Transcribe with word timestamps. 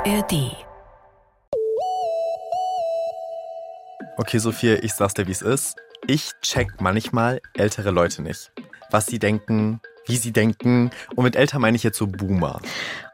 ARD. 0.00 0.56
Okay, 4.16 4.38
Sophia, 4.38 4.82
ich 4.82 4.94
sag's 4.94 5.12
dir, 5.12 5.26
wie 5.26 5.32
es 5.32 5.42
ist. 5.42 5.76
Ich 6.06 6.30
check 6.40 6.80
manchmal 6.80 7.42
ältere 7.52 7.90
Leute 7.90 8.22
nicht. 8.22 8.50
Was 8.90 9.06
sie 9.06 9.18
denken, 9.18 9.80
wie 10.06 10.16
sie 10.16 10.32
denken. 10.32 10.90
Und 11.16 11.24
mit 11.24 11.36
älter 11.36 11.58
meine 11.58 11.76
ich 11.76 11.82
jetzt 11.82 11.98
so 11.98 12.06
Boomer. 12.06 12.62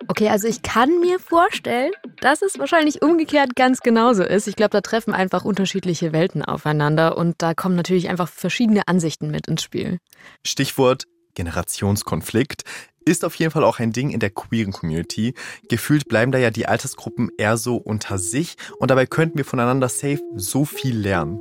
Okay, 0.07 0.29
also 0.29 0.47
ich 0.47 0.63
kann 0.63 1.01
mir 1.01 1.19
vorstellen, 1.19 1.91
dass 2.21 2.43
es 2.43 2.57
wahrscheinlich 2.57 3.03
umgekehrt 3.03 3.57
ganz 3.57 3.81
genauso 3.81 4.23
ist. 4.23 4.47
Ich 4.47 4.55
glaube, 4.55 4.71
da 4.71 4.81
treffen 4.81 5.13
einfach 5.13 5.45
unterschiedliche 5.45 6.13
Welten 6.13 6.45
aufeinander 6.45 7.19
und 7.19 7.35
da 7.39 7.55
kommen 7.55 7.75
natürlich 7.75 8.09
einfach 8.09 8.29
verschiedene 8.29 8.87
Ansichten 8.87 9.33
mit 9.33 9.49
ins 9.49 9.65
Spiel. 9.65 9.99
Stichwort 10.45 11.07
Generationskonflikt 11.35 12.63
ist 13.07 13.25
auf 13.25 13.35
jeden 13.37 13.53
Fall 13.53 13.65
auch 13.65 13.79
ein 13.79 13.93
Ding 13.93 14.11
in 14.11 14.21
der 14.21 14.31
queeren 14.31 14.73
Community. 14.73 15.35
Gefühlt 15.69 16.09
bleiben 16.09 16.33
da 16.33 16.39
ja 16.39 16.51
die 16.51 16.67
Altersgruppen 16.67 17.31
eher 17.39 17.57
so 17.57 17.77
unter 17.77 18.19
sich 18.19 18.57
und 18.79 18.91
dabei 18.91 19.07
könnten 19.07 19.39
wir 19.39 19.45
voneinander 19.45 19.89
safe 19.89 20.21
so 20.35 20.65
viel 20.65 20.99
lernen. 20.99 21.41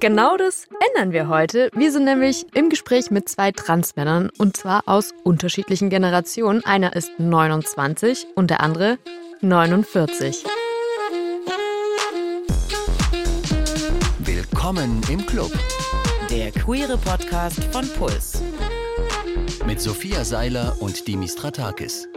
Genau 0.00 0.36
das 0.36 0.66
ändern 0.94 1.12
wir 1.12 1.28
heute. 1.28 1.70
Wir 1.74 1.92
sind 1.92 2.04
nämlich 2.04 2.46
im 2.54 2.70
Gespräch 2.70 3.10
mit 3.10 3.28
zwei 3.28 3.52
Transmännern 3.52 4.30
und 4.38 4.56
zwar 4.56 4.82
aus 4.86 5.12
unterschiedlichen 5.22 5.90
Generationen. 5.90 6.64
Einer 6.64 6.96
ist 6.96 7.10
29 7.18 8.26
und 8.34 8.50
der 8.50 8.60
andere 8.60 8.98
49. 9.42 10.44
Willkommen 14.18 15.00
im 15.10 15.24
Club 15.26 15.52
Der 16.30 16.50
queere 16.52 16.96
Podcast 16.98 17.62
von 17.72 17.88
Puls. 17.90 18.40
Mit 19.66 19.80
Sophia 19.80 20.24
Seiler 20.24 20.76
und 20.80 21.06
Dimis 21.06 21.32
Stratakis. 21.32 22.08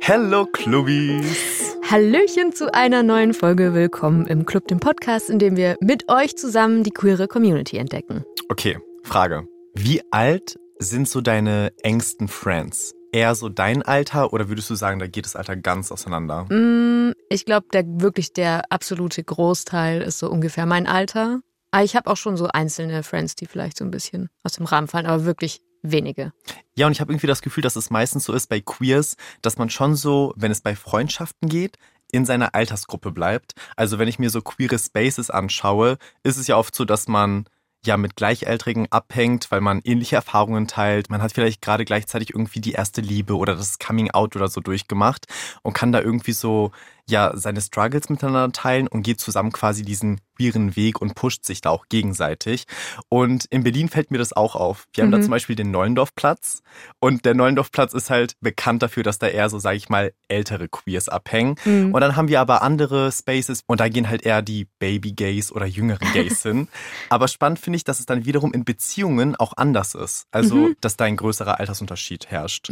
Hello 0.00 0.46
Clubbies! 0.46 1.76
Hallöchen 1.90 2.52
zu 2.52 2.72
einer 2.74 3.02
neuen 3.02 3.34
Folge. 3.34 3.74
Willkommen 3.74 4.26
im 4.26 4.46
Club, 4.46 4.68
dem 4.68 4.80
Podcast, 4.80 5.30
in 5.30 5.38
dem 5.38 5.56
wir 5.56 5.76
mit 5.80 6.08
euch 6.10 6.36
zusammen 6.36 6.82
die 6.82 6.90
queere 6.90 7.28
Community 7.28 7.76
entdecken. 7.76 8.24
Okay, 8.48 8.78
Frage. 9.02 9.46
Wie 9.74 10.02
alt 10.10 10.56
sind 10.78 11.08
so 11.08 11.20
deine 11.20 11.72
engsten 11.82 12.28
Friends? 12.28 12.94
Eher 13.12 13.34
so 13.34 13.48
dein 13.48 13.82
Alter 13.82 14.32
oder 14.32 14.48
würdest 14.48 14.70
du 14.70 14.74
sagen, 14.74 14.98
da 14.98 15.06
geht 15.06 15.24
das 15.24 15.36
Alter 15.36 15.56
ganz 15.56 15.92
auseinander? 15.92 16.44
Mm, 16.52 17.12
Ich 17.28 17.44
glaube, 17.44 17.66
der 17.72 17.84
wirklich 17.86 18.32
der 18.32 18.64
absolute 18.70 19.22
Großteil 19.22 20.02
ist 20.02 20.18
so 20.18 20.28
ungefähr 20.30 20.66
mein 20.66 20.86
Alter. 20.86 21.40
Aber 21.70 21.84
ich 21.84 21.96
habe 21.96 22.10
auch 22.10 22.16
schon 22.16 22.36
so 22.36 22.46
einzelne 22.48 23.02
Friends, 23.02 23.34
die 23.36 23.46
vielleicht 23.46 23.78
so 23.78 23.84
ein 23.84 23.90
bisschen 23.90 24.28
aus 24.42 24.52
dem 24.52 24.66
Rahmen 24.66 24.88
fallen, 24.88 25.06
aber 25.06 25.24
wirklich 25.24 25.60
wenige. 25.84 26.32
Ja, 26.74 26.86
und 26.86 26.92
ich 26.92 27.00
habe 27.00 27.12
irgendwie 27.12 27.26
das 27.26 27.42
Gefühl, 27.42 27.62
dass 27.62 27.76
es 27.76 27.90
meistens 27.90 28.24
so 28.24 28.32
ist 28.32 28.48
bei 28.48 28.60
Queers, 28.60 29.16
dass 29.42 29.58
man 29.58 29.70
schon 29.70 29.94
so, 29.94 30.32
wenn 30.36 30.50
es 30.50 30.60
bei 30.60 30.74
Freundschaften 30.74 31.48
geht, 31.48 31.78
in 32.10 32.24
seiner 32.24 32.54
Altersgruppe 32.54 33.12
bleibt. 33.12 33.54
Also 33.76 33.98
wenn 33.98 34.08
ich 34.08 34.18
mir 34.18 34.30
so 34.30 34.40
queere 34.40 34.78
Spaces 34.78 35.30
anschaue, 35.30 35.98
ist 36.22 36.36
es 36.36 36.46
ja 36.46 36.56
oft 36.56 36.74
so, 36.74 36.84
dass 36.84 37.08
man 37.08 37.46
ja 37.86 37.96
mit 37.96 38.16
Gleichaltrigen 38.16 38.86
abhängt, 38.90 39.50
weil 39.50 39.60
man 39.60 39.80
ähnliche 39.84 40.16
Erfahrungen 40.16 40.66
teilt. 40.66 41.10
Man 41.10 41.20
hat 41.22 41.32
vielleicht 41.32 41.60
gerade 41.60 41.84
gleichzeitig 41.84 42.30
irgendwie 42.30 42.60
die 42.60 42.72
erste 42.72 43.00
Liebe 43.00 43.36
oder 43.36 43.56
das 43.56 43.78
Coming 43.78 44.10
Out 44.10 44.36
oder 44.36 44.48
so 44.48 44.60
durchgemacht 44.60 45.26
und 45.62 45.74
kann 45.74 45.92
da 45.92 46.00
irgendwie 46.00 46.32
so 46.32 46.72
ja 47.08 47.32
seine 47.36 47.60
Struggles 47.60 48.08
miteinander 48.08 48.50
teilen 48.52 48.88
und 48.88 49.02
geht 49.02 49.20
zusammen 49.20 49.52
quasi 49.52 49.82
diesen 49.82 50.20
queeren 50.36 50.74
Weg 50.74 51.00
und 51.00 51.14
pusht 51.14 51.44
sich 51.44 51.60
da 51.60 51.70
auch 51.70 51.86
gegenseitig. 51.88 52.64
Und 53.08 53.44
in 53.50 53.62
Berlin 53.62 53.88
fällt 53.88 54.10
mir 54.10 54.18
das 54.18 54.32
auch 54.32 54.56
auf. 54.56 54.86
Wir 54.94 55.04
haben 55.04 55.12
da 55.12 55.18
Mhm. 55.18 55.22
zum 55.22 55.30
Beispiel 55.30 55.54
den 55.54 55.70
Neulendorfplatz 55.70 56.62
und 56.98 57.24
der 57.24 57.34
Neulendorfplatz 57.34 57.92
ist 57.94 58.10
halt 58.10 58.34
bekannt 58.40 58.82
dafür, 58.82 59.02
dass 59.04 59.18
da 59.18 59.28
eher 59.28 59.48
so, 59.48 59.58
sage 59.60 59.76
ich 59.76 59.88
mal, 59.88 60.12
ältere 60.28 60.68
Queers 60.68 61.08
abhängen. 61.08 61.54
Mhm. 61.64 61.94
Und 61.94 62.00
dann 62.00 62.16
haben 62.16 62.28
wir 62.28 62.40
aber 62.40 62.62
andere 62.62 63.12
Spaces 63.12 63.62
und 63.66 63.78
da 63.80 63.88
gehen 63.88 64.08
halt 64.08 64.22
eher 64.22 64.42
die 64.42 64.66
Baby-Gays 64.80 65.52
oder 65.52 65.66
jüngeren 65.66 66.10
Gays 66.12 66.42
hin. 66.42 66.66
Aber 67.10 67.28
spannend 67.28 67.60
finde 67.60 67.76
ich, 67.76 67.84
dass 67.84 68.00
es 68.00 68.06
dann 68.06 68.24
wiederum 68.24 68.52
in 68.52 68.64
Beziehungen 68.64 69.36
auch 69.36 69.52
anders 69.56 69.94
ist. 69.94 70.26
Also, 70.32 70.56
Mhm. 70.56 70.76
dass 70.80 70.96
da 70.96 71.04
ein 71.04 71.16
größerer 71.16 71.60
Altersunterschied 71.60 72.26
herrscht. 72.30 72.70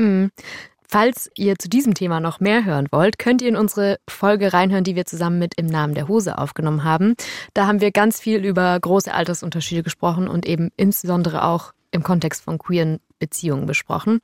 Falls 0.92 1.30
ihr 1.38 1.58
zu 1.58 1.70
diesem 1.70 1.94
Thema 1.94 2.20
noch 2.20 2.38
mehr 2.38 2.66
hören 2.66 2.86
wollt, 2.90 3.18
könnt 3.18 3.40
ihr 3.40 3.48
in 3.48 3.56
unsere 3.56 3.96
Folge 4.10 4.52
reinhören, 4.52 4.84
die 4.84 4.94
wir 4.94 5.06
zusammen 5.06 5.38
mit 5.38 5.54
Im 5.56 5.64
Namen 5.64 5.94
der 5.94 6.06
Hose 6.06 6.36
aufgenommen 6.36 6.84
haben. 6.84 7.14
Da 7.54 7.66
haben 7.66 7.80
wir 7.80 7.92
ganz 7.92 8.20
viel 8.20 8.44
über 8.44 8.78
große 8.78 9.10
Altersunterschiede 9.10 9.82
gesprochen 9.82 10.28
und 10.28 10.44
eben 10.44 10.68
insbesondere 10.76 11.44
auch 11.44 11.72
im 11.92 12.02
Kontext 12.02 12.44
von 12.44 12.58
queeren 12.58 13.00
Beziehungen 13.18 13.64
besprochen. 13.64 14.20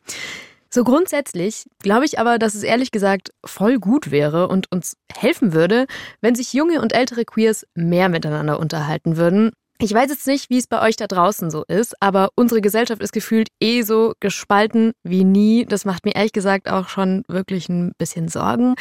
So 0.68 0.84
grundsätzlich 0.84 1.64
glaube 1.78 2.04
ich 2.04 2.18
aber, 2.18 2.38
dass 2.38 2.54
es 2.54 2.64
ehrlich 2.64 2.90
gesagt 2.90 3.30
voll 3.46 3.78
gut 3.78 4.10
wäre 4.10 4.48
und 4.48 4.70
uns 4.70 4.98
helfen 5.10 5.54
würde, 5.54 5.86
wenn 6.20 6.34
sich 6.34 6.52
junge 6.52 6.82
und 6.82 6.94
ältere 6.94 7.24
Queers 7.24 7.66
mehr 7.76 8.10
miteinander 8.10 8.60
unterhalten 8.60 9.16
würden. 9.16 9.52
Ich 9.80 9.94
weiß 9.94 10.10
jetzt 10.10 10.26
nicht, 10.26 10.50
wie 10.50 10.58
es 10.58 10.66
bei 10.66 10.82
euch 10.82 10.96
da 10.96 11.06
draußen 11.06 11.52
so 11.52 11.64
ist, 11.68 11.94
aber 12.02 12.30
unsere 12.34 12.60
Gesellschaft 12.60 13.00
ist 13.00 13.12
gefühlt 13.12 13.48
eh 13.60 13.82
so 13.82 14.14
gespalten 14.18 14.92
wie 15.04 15.22
nie. 15.22 15.66
Das 15.66 15.84
macht 15.84 16.04
mir 16.04 16.16
ehrlich 16.16 16.32
gesagt 16.32 16.68
auch 16.68 16.88
schon 16.88 17.22
wirklich 17.28 17.68
ein 17.68 17.92
bisschen 17.96 18.26
Sorgen. 18.26 18.74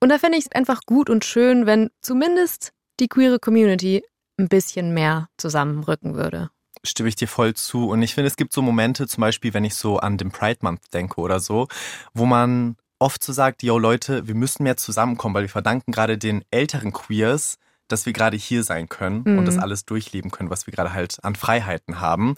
Und 0.00 0.10
da 0.10 0.18
fände 0.18 0.38
ich 0.38 0.44
es 0.44 0.52
einfach 0.52 0.82
gut 0.86 1.10
und 1.10 1.24
schön, 1.24 1.66
wenn 1.66 1.90
zumindest 2.00 2.70
die 3.00 3.08
queere 3.08 3.40
Community 3.40 4.04
ein 4.38 4.48
bisschen 4.48 4.94
mehr 4.94 5.28
zusammenrücken 5.36 6.14
würde. 6.14 6.50
Stimme 6.84 7.08
ich 7.08 7.16
dir 7.16 7.28
voll 7.28 7.54
zu. 7.54 7.88
Und 7.88 8.02
ich 8.02 8.14
finde, 8.14 8.28
es 8.28 8.36
gibt 8.36 8.52
so 8.52 8.62
Momente, 8.62 9.08
zum 9.08 9.20
Beispiel, 9.20 9.52
wenn 9.52 9.64
ich 9.64 9.74
so 9.74 9.96
an 9.98 10.16
den 10.16 10.30
Pride 10.30 10.60
Month 10.60 10.82
denke 10.92 11.20
oder 11.20 11.40
so, 11.40 11.66
wo 12.12 12.24
man 12.24 12.76
oft 13.00 13.24
so 13.24 13.32
sagt, 13.32 13.64
yo 13.64 13.78
Leute, 13.78 14.28
wir 14.28 14.36
müssen 14.36 14.62
mehr 14.62 14.76
zusammenkommen, 14.76 15.34
weil 15.34 15.42
wir 15.42 15.48
verdanken 15.48 15.90
gerade 15.90 16.18
den 16.18 16.44
älteren 16.52 16.92
Queers, 16.92 17.56
dass 17.88 18.06
wir 18.06 18.12
gerade 18.12 18.36
hier 18.36 18.62
sein 18.64 18.88
können 18.88 19.22
Mhm. 19.24 19.38
und 19.38 19.44
das 19.46 19.58
alles 19.58 19.84
durchleben 19.84 20.30
können, 20.30 20.50
was 20.50 20.66
wir 20.66 20.72
gerade 20.72 20.92
halt 20.92 21.18
an 21.22 21.34
Freiheiten 21.34 22.00
haben. 22.00 22.36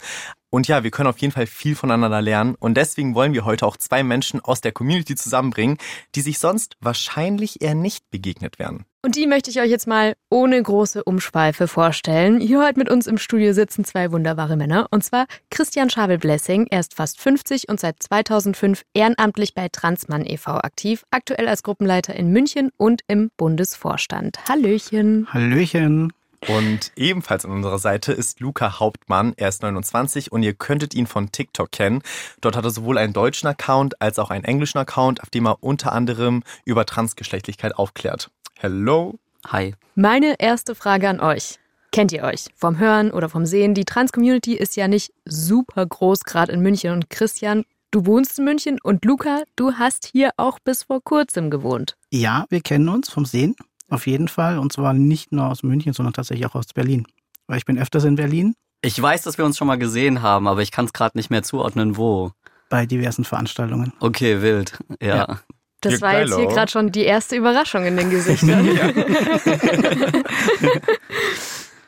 Und 0.50 0.68
ja, 0.68 0.84
wir 0.84 0.90
können 0.90 1.08
auf 1.08 1.18
jeden 1.18 1.32
Fall 1.32 1.46
viel 1.46 1.74
voneinander 1.74 2.22
lernen. 2.22 2.54
Und 2.58 2.76
deswegen 2.76 3.14
wollen 3.14 3.32
wir 3.32 3.44
heute 3.44 3.66
auch 3.66 3.76
zwei 3.76 4.02
Menschen 4.02 4.40
aus 4.40 4.60
der 4.60 4.72
Community 4.72 5.14
zusammenbringen, 5.14 5.78
die 6.14 6.20
sich 6.20 6.38
sonst 6.38 6.76
wahrscheinlich 6.80 7.62
eher 7.62 7.74
nicht 7.74 8.10
begegnet 8.10 8.58
wären. 8.58 8.84
Und 9.06 9.14
die 9.14 9.28
möchte 9.28 9.50
ich 9.50 9.60
euch 9.60 9.70
jetzt 9.70 9.86
mal 9.86 10.16
ohne 10.30 10.60
große 10.60 11.04
Umschweife 11.04 11.68
vorstellen. 11.68 12.40
Hier 12.40 12.60
heute 12.60 12.76
mit 12.76 12.90
uns 12.90 13.06
im 13.06 13.18
Studio 13.18 13.52
sitzen 13.52 13.84
zwei 13.84 14.10
wunderbare 14.10 14.56
Männer. 14.56 14.88
Und 14.90 15.04
zwar 15.04 15.26
Christian 15.50 15.90
Schabel-Blessing. 15.90 16.66
Er 16.70 16.80
ist 16.80 16.94
fast 16.94 17.20
50 17.20 17.68
und 17.68 17.78
seit 17.78 18.02
2005 18.02 18.82
ehrenamtlich 18.94 19.54
bei 19.54 19.68
Transmann 19.68 20.26
e.V. 20.26 20.56
aktiv. 20.56 21.04
Aktuell 21.12 21.46
als 21.46 21.62
Gruppenleiter 21.62 22.16
in 22.16 22.32
München 22.32 22.70
und 22.76 23.02
im 23.06 23.30
Bundesvorstand. 23.36 24.38
Hallöchen. 24.48 25.28
Hallöchen. 25.32 26.12
Und 26.48 26.92
ebenfalls 26.94 27.44
an 27.44 27.50
unserer 27.50 27.78
Seite 27.78 28.12
ist 28.12 28.38
Luca 28.38 28.78
Hauptmann. 28.78 29.34
Er 29.36 29.48
ist 29.48 29.62
29 29.62 30.30
und 30.30 30.42
ihr 30.44 30.54
könntet 30.54 30.94
ihn 30.94 31.06
von 31.06 31.32
TikTok 31.32 31.72
kennen. 31.72 32.02
Dort 32.40 32.56
hat 32.56 32.64
er 32.64 32.70
sowohl 32.70 32.98
einen 32.98 33.12
deutschen 33.12 33.48
Account 33.48 34.00
als 34.00 34.18
auch 34.18 34.30
einen 34.30 34.44
englischen 34.44 34.78
Account, 34.78 35.22
auf 35.22 35.30
dem 35.30 35.46
er 35.46 35.62
unter 35.62 35.92
anderem 35.92 36.44
über 36.64 36.86
Transgeschlechtlichkeit 36.86 37.74
aufklärt. 37.76 38.30
Hello. 38.54 39.18
Hi. 39.48 39.74
Meine 39.96 40.36
erste 40.38 40.74
Frage 40.74 41.08
an 41.08 41.20
euch. 41.20 41.58
Kennt 41.90 42.12
ihr 42.12 42.22
euch 42.22 42.46
vom 42.54 42.78
Hören 42.78 43.10
oder 43.10 43.28
vom 43.28 43.46
Sehen? 43.46 43.74
Die 43.74 43.84
Trans-Community 43.84 44.54
ist 44.54 44.76
ja 44.76 44.86
nicht 44.86 45.12
super 45.24 45.84
groß, 45.84 46.24
gerade 46.24 46.52
in 46.52 46.60
München. 46.60 46.92
Und 46.92 47.10
Christian, 47.10 47.64
du 47.90 48.06
wohnst 48.06 48.38
in 48.38 48.44
München 48.44 48.78
und 48.82 49.04
Luca, 49.04 49.42
du 49.56 49.72
hast 49.74 50.06
hier 50.06 50.30
auch 50.36 50.58
bis 50.60 50.84
vor 50.84 51.02
kurzem 51.02 51.50
gewohnt. 51.50 51.96
Ja, 52.10 52.44
wir 52.50 52.60
kennen 52.60 52.88
uns 52.88 53.08
vom 53.08 53.24
Sehen. 53.24 53.56
Auf 53.88 54.06
jeden 54.06 54.28
Fall. 54.28 54.58
Und 54.58 54.72
zwar 54.72 54.92
nicht 54.94 55.32
nur 55.32 55.46
aus 55.46 55.62
München, 55.62 55.92
sondern 55.92 56.12
tatsächlich 56.12 56.46
auch 56.46 56.54
aus 56.54 56.66
Berlin. 56.74 57.06
Weil 57.46 57.58
ich 57.58 57.64
bin 57.64 57.78
öfters 57.78 58.04
in 58.04 58.16
Berlin 58.16 58.54
Ich 58.82 59.00
weiß, 59.00 59.22
dass 59.22 59.38
wir 59.38 59.44
uns 59.44 59.56
schon 59.56 59.68
mal 59.68 59.78
gesehen 59.78 60.22
haben, 60.22 60.48
aber 60.48 60.62
ich 60.62 60.72
kann 60.72 60.86
es 60.86 60.92
gerade 60.92 61.16
nicht 61.16 61.30
mehr 61.30 61.42
zuordnen, 61.42 61.96
wo. 61.96 62.32
bei 62.68 62.86
diversen 62.86 63.24
Veranstaltungen. 63.24 63.92
Okay, 64.00 64.42
wild. 64.42 64.78
Ja. 65.00 65.16
Ja. 65.16 65.40
Das 65.82 66.00
war 66.00 66.18
jetzt 66.18 66.34
hier 66.34 66.46
gerade 66.46 66.70
schon 66.70 66.90
die 66.90 67.02
erste 67.02 67.36
Überraschung 67.36 67.84
in 67.84 67.96
den 67.96 68.10
Gesichtern. 68.10 68.66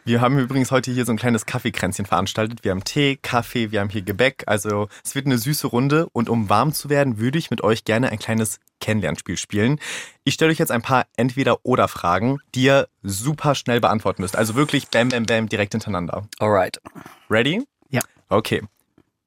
Wir 0.08 0.22
haben 0.22 0.38
übrigens 0.38 0.70
heute 0.70 0.90
hier 0.90 1.04
so 1.04 1.12
ein 1.12 1.18
kleines 1.18 1.44
Kaffeekränzchen 1.44 2.06
veranstaltet. 2.06 2.64
Wir 2.64 2.70
haben 2.70 2.82
Tee, 2.82 3.18
Kaffee, 3.20 3.72
wir 3.72 3.80
haben 3.80 3.90
hier 3.90 4.00
Gebäck. 4.00 4.42
Also 4.46 4.88
es 5.04 5.14
wird 5.14 5.26
eine 5.26 5.36
süße 5.36 5.66
Runde. 5.66 6.08
Und 6.14 6.30
um 6.30 6.48
warm 6.48 6.72
zu 6.72 6.88
werden, 6.88 7.18
würde 7.18 7.36
ich 7.36 7.50
mit 7.50 7.62
euch 7.62 7.84
gerne 7.84 8.08
ein 8.08 8.18
kleines 8.18 8.58
Kennenlernspiel 8.80 9.36
spielen. 9.36 9.78
Ich 10.24 10.32
stelle 10.32 10.50
euch 10.50 10.58
jetzt 10.58 10.70
ein 10.70 10.80
paar 10.80 11.04
Entweder-Oder-Fragen, 11.18 12.38
die 12.54 12.62
ihr 12.62 12.88
super 13.02 13.54
schnell 13.54 13.82
beantworten 13.82 14.22
müsst. 14.22 14.34
Also 14.34 14.54
wirklich 14.54 14.88
bam, 14.88 15.10
bam, 15.10 15.26
bam, 15.26 15.46
direkt 15.46 15.74
hintereinander. 15.74 16.26
Alright. 16.38 16.80
Ready? 17.28 17.66
Ja. 17.90 18.00
Okay. 18.30 18.62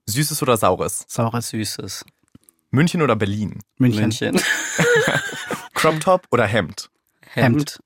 Süßes 0.08 0.42
oder 0.42 0.58
Saures? 0.58 1.06
Saures 1.08 1.50
Süßes. 1.50 2.06
München 2.72 3.04
oder 3.04 3.16
Berlin? 3.16 3.60
München. 3.78 4.02
München. 4.02 4.42
Crop 5.76 6.00
Top 6.00 6.26
oder 6.32 6.48
Hemd? 6.48 6.90
Hemd. 7.34 7.80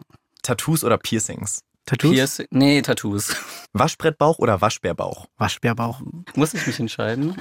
Tattoos 0.43 0.85
oder 0.85 0.97
Piercings? 0.97 1.61
Tattoos. 1.85 2.11
Piercing. 2.13 2.47
Nee, 2.49 2.81
Tattoos. 2.81 3.35
Waschbrettbauch 3.73 4.39
oder 4.39 4.61
Waschbärbauch? 4.61 5.27
Waschbärbauch. 5.37 6.01
Muss 6.35 6.53
ich 6.53 6.65
mich 6.65 6.79
entscheiden? 6.79 7.35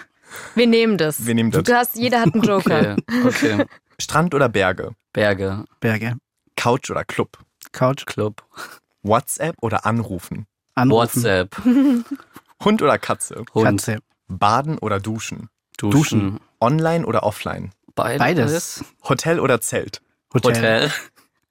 Wir 0.54 0.66
nehmen 0.66 0.98
das. 0.98 1.26
Wir 1.26 1.34
nehmen 1.34 1.50
das. 1.50 1.64
Du 1.64 1.74
hast, 1.74 1.96
jeder 1.96 2.20
hat 2.20 2.34
einen 2.34 2.42
Joker. 2.42 2.96
Okay. 3.24 3.24
Okay. 3.26 3.64
Strand 3.98 4.34
oder 4.34 4.48
Berge? 4.48 4.92
Berge. 5.12 5.64
Berge. 5.80 6.16
Couch 6.56 6.90
oder 6.90 7.04
Club? 7.04 7.38
Couch, 7.72 8.06
Club. 8.06 8.44
WhatsApp 9.02 9.56
oder 9.60 9.86
Anrufen? 9.86 10.46
Anrufen, 10.74 11.22
WhatsApp. 11.22 11.56
Hund 12.64 12.82
oder 12.82 12.98
Katze? 12.98 13.44
Hund. 13.54 13.66
Katze. 13.66 13.98
Baden 14.28 14.78
oder 14.78 15.00
Duschen? 15.00 15.48
Duschen. 15.76 15.90
Duschen. 15.90 16.40
Online 16.60 17.06
oder 17.06 17.22
offline? 17.24 17.72
Beides. 17.94 18.18
Beides. 18.18 18.84
Hotel 19.08 19.40
oder 19.40 19.60
Zelt? 19.60 20.00
Hotel. 20.32 20.56
Hotel. 20.56 20.92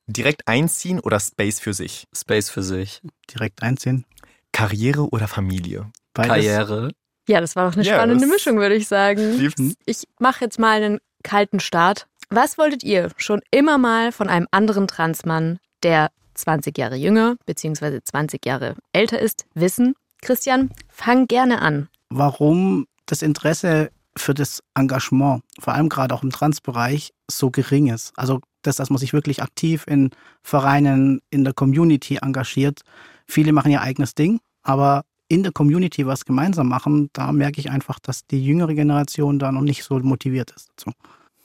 Direkt 0.07 0.47
einziehen 0.47 0.99
oder 0.99 1.19
Space 1.19 1.59
für 1.59 1.73
sich? 1.73 2.07
Space 2.15 2.49
für 2.49 2.63
sich. 2.63 3.01
Direkt 3.33 3.63
einziehen. 3.63 4.05
Karriere 4.51 5.09
oder 5.09 5.27
Familie? 5.27 5.91
Beides. 6.13 6.29
Karriere. 6.29 6.91
Ja, 7.27 7.39
das 7.39 7.55
war 7.55 7.69
doch 7.69 7.75
eine 7.75 7.85
spannende 7.85 8.25
das- 8.25 8.33
Mischung, 8.33 8.57
würde 8.57 8.75
ich 8.75 8.87
sagen. 8.87 9.37
Lieb's. 9.37 9.61
Ich 9.85 10.03
mache 10.19 10.43
jetzt 10.43 10.59
mal 10.59 10.81
einen 10.83 10.99
kalten 11.23 11.59
Start. 11.59 12.07
Was 12.29 12.57
wolltet 12.57 12.83
ihr 12.83 13.09
schon 13.17 13.41
immer 13.51 13.77
mal 13.77 14.11
von 14.11 14.27
einem 14.27 14.47
anderen 14.51 14.87
Transmann, 14.87 15.59
der 15.83 16.11
20 16.33 16.77
Jahre 16.77 16.95
jünger 16.95 17.35
bzw. 17.45 18.01
20 18.03 18.45
Jahre 18.45 18.75
älter 18.91 19.19
ist, 19.19 19.45
wissen? 19.53 19.93
Christian, 20.21 20.71
fang 20.89 21.27
gerne 21.27 21.61
an. 21.61 21.89
Warum 22.09 22.87
das 23.05 23.21
Interesse 23.21 23.91
für 24.17 24.33
das 24.33 24.61
Engagement, 24.75 25.43
vor 25.59 25.73
allem 25.73 25.89
gerade 25.89 26.13
auch 26.13 26.23
im 26.23 26.29
Transbereich, 26.31 27.13
so 27.29 27.51
gering 27.51 27.87
ist. 27.87 28.11
Also 28.15 28.41
das, 28.67 28.77
dass 28.77 28.89
man 28.89 28.97
sich 28.97 29.13
wirklich 29.13 29.41
aktiv 29.41 29.85
in 29.87 30.11
Vereinen, 30.41 31.21
in 31.29 31.43
der 31.43 31.53
Community 31.53 32.17
engagiert. 32.21 32.81
Viele 33.27 33.53
machen 33.53 33.71
ihr 33.71 33.81
eigenes 33.81 34.15
Ding, 34.15 34.39
aber 34.63 35.03
in 35.27 35.43
der 35.43 35.51
Community 35.51 36.05
was 36.05 36.25
gemeinsam 36.25 36.67
machen, 36.67 37.09
da 37.13 37.31
merke 37.31 37.59
ich 37.59 37.69
einfach, 37.69 37.99
dass 37.99 38.27
die 38.27 38.43
jüngere 38.43 38.73
Generation 38.73 39.39
da 39.39 39.51
noch 39.51 39.61
nicht 39.61 39.83
so 39.83 39.97
motiviert 39.99 40.51
ist 40.51 40.69
dazu. 40.69 40.91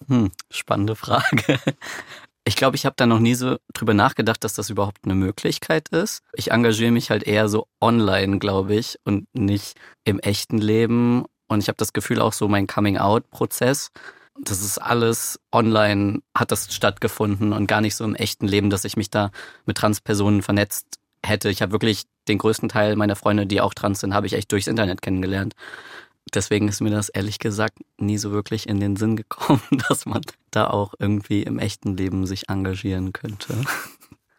Hm, 0.06 0.30
spannende 0.50 0.96
Frage. 0.96 1.58
Ich 2.44 2.56
glaube, 2.56 2.76
ich 2.76 2.86
habe 2.86 2.94
da 2.96 3.04
noch 3.04 3.18
nie 3.18 3.34
so 3.34 3.58
drüber 3.74 3.92
nachgedacht, 3.92 4.42
dass 4.42 4.54
das 4.54 4.70
überhaupt 4.70 5.04
eine 5.04 5.14
Möglichkeit 5.14 5.90
ist. 5.90 6.22
Ich 6.32 6.50
engagiere 6.50 6.90
mich 6.90 7.10
halt 7.10 7.24
eher 7.24 7.46
so 7.46 7.66
online, 7.78 8.38
glaube 8.38 8.74
ich, 8.74 8.98
und 9.04 9.26
nicht 9.34 9.76
im 10.04 10.18
echten 10.18 10.56
Leben. 10.56 11.26
Und 11.46 11.62
ich 11.62 11.68
habe 11.68 11.76
das 11.76 11.92
Gefühl 11.92 12.22
auch 12.22 12.32
so 12.32 12.48
mein 12.48 12.66
Coming-out-Prozess, 12.66 13.90
das 14.40 14.62
ist 14.62 14.78
alles 14.78 15.40
online, 15.52 16.20
hat 16.34 16.52
das 16.52 16.72
stattgefunden 16.72 17.52
und 17.52 17.66
gar 17.66 17.80
nicht 17.80 17.96
so 17.96 18.04
im 18.04 18.14
echten 18.14 18.46
Leben, 18.46 18.70
dass 18.70 18.84
ich 18.84 18.96
mich 18.96 19.10
da 19.10 19.30
mit 19.66 19.76
Transpersonen 19.76 20.42
vernetzt 20.42 20.98
hätte. 21.24 21.50
Ich 21.50 21.62
habe 21.62 21.72
wirklich 21.72 22.04
den 22.28 22.38
größten 22.38 22.68
Teil 22.68 22.96
meiner 22.96 23.16
Freunde, 23.16 23.46
die 23.46 23.60
auch 23.60 23.74
trans 23.74 24.00
sind, 24.00 24.14
habe 24.14 24.26
ich 24.26 24.34
echt 24.34 24.52
durchs 24.52 24.66
Internet 24.66 25.02
kennengelernt. 25.02 25.54
Deswegen 26.34 26.68
ist 26.68 26.80
mir 26.80 26.90
das 26.90 27.08
ehrlich 27.08 27.38
gesagt 27.38 27.78
nie 27.96 28.18
so 28.18 28.32
wirklich 28.32 28.68
in 28.68 28.80
den 28.80 28.96
Sinn 28.96 29.16
gekommen, 29.16 29.62
dass 29.88 30.06
man 30.06 30.22
da 30.50 30.68
auch 30.68 30.94
irgendwie 30.98 31.42
im 31.42 31.58
echten 31.58 31.96
Leben 31.96 32.26
sich 32.26 32.48
engagieren 32.48 33.12
könnte. 33.12 33.54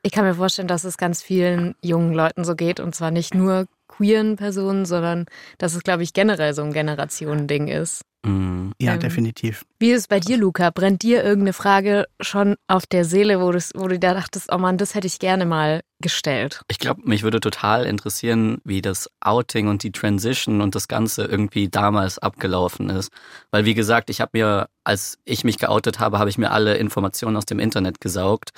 Ich 0.01 0.13
kann 0.13 0.23
mir 0.23 0.35
vorstellen, 0.35 0.67
dass 0.67 0.85
es 0.85 0.97
ganz 0.97 1.21
vielen 1.21 1.75
jungen 1.81 2.13
Leuten 2.13 2.45
so 2.45 2.55
geht 2.55 2.79
und 2.79 2.95
zwar 2.95 3.11
nicht 3.11 3.35
nur 3.35 3.65
queeren 3.89 4.37
Personen, 4.37 4.85
sondern 4.85 5.25
dass 5.57 5.75
es, 5.75 5.83
glaube 5.83 6.03
ich, 6.03 6.13
generell 6.13 6.53
so 6.53 6.61
ein 6.61 6.71
Generationending 6.71 7.67
ist. 7.67 8.05
Mm. 8.23 8.71
Ja, 8.81 8.93
Ähm, 8.93 8.99
definitiv. 8.99 9.65
Wie 9.79 9.91
ist 9.91 10.01
es 10.01 10.07
bei 10.07 10.19
dir, 10.19 10.37
Luca? 10.37 10.69
Brennt 10.69 11.03
dir 11.03 11.23
irgendeine 11.23 11.53
Frage 11.53 12.05
schon 12.21 12.55
auf 12.67 12.85
der 12.85 13.05
Seele, 13.05 13.39
wo, 13.39 13.53
wo 13.53 13.87
du 13.87 13.99
da 13.99 14.13
dachtest, 14.13 14.51
oh 14.51 14.57
Mann, 14.57 14.77
das 14.77 14.95
hätte 14.95 15.07
ich 15.07 15.19
gerne 15.19 15.45
mal 15.45 15.81
gestellt? 16.01 16.61
Ich 16.69 16.79
glaube, 16.79 17.01
mich 17.05 17.23
würde 17.23 17.39
total 17.39 17.85
interessieren, 17.85 18.59
wie 18.63 18.81
das 18.81 19.09
Outing 19.21 19.67
und 19.67 19.83
die 19.83 19.91
Transition 19.91 20.61
und 20.61 20.75
das 20.75 20.87
Ganze 20.87 21.25
irgendwie 21.25 21.69
damals 21.69 22.19
abgelaufen 22.19 22.89
ist. 22.89 23.11
Weil, 23.51 23.65
wie 23.65 23.73
gesagt, 23.73 24.09
ich 24.09 24.21
habe 24.21 24.31
mir, 24.33 24.69
als 24.83 25.17
ich 25.25 25.43
mich 25.43 25.57
geoutet 25.57 25.99
habe, 25.99 26.19
habe 26.19 26.29
ich 26.29 26.37
mir 26.37 26.51
alle 26.51 26.77
Informationen 26.77 27.37
aus 27.37 27.45
dem 27.45 27.59
Internet 27.59 27.99
gesaugt. 28.01 28.51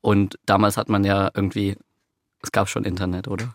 Und 0.00 0.36
damals 0.46 0.76
hat 0.76 0.88
man 0.88 1.04
ja 1.04 1.30
irgendwie, 1.34 1.76
es 2.42 2.52
gab 2.52 2.68
schon 2.68 2.84
Internet, 2.84 3.28
oder? 3.28 3.52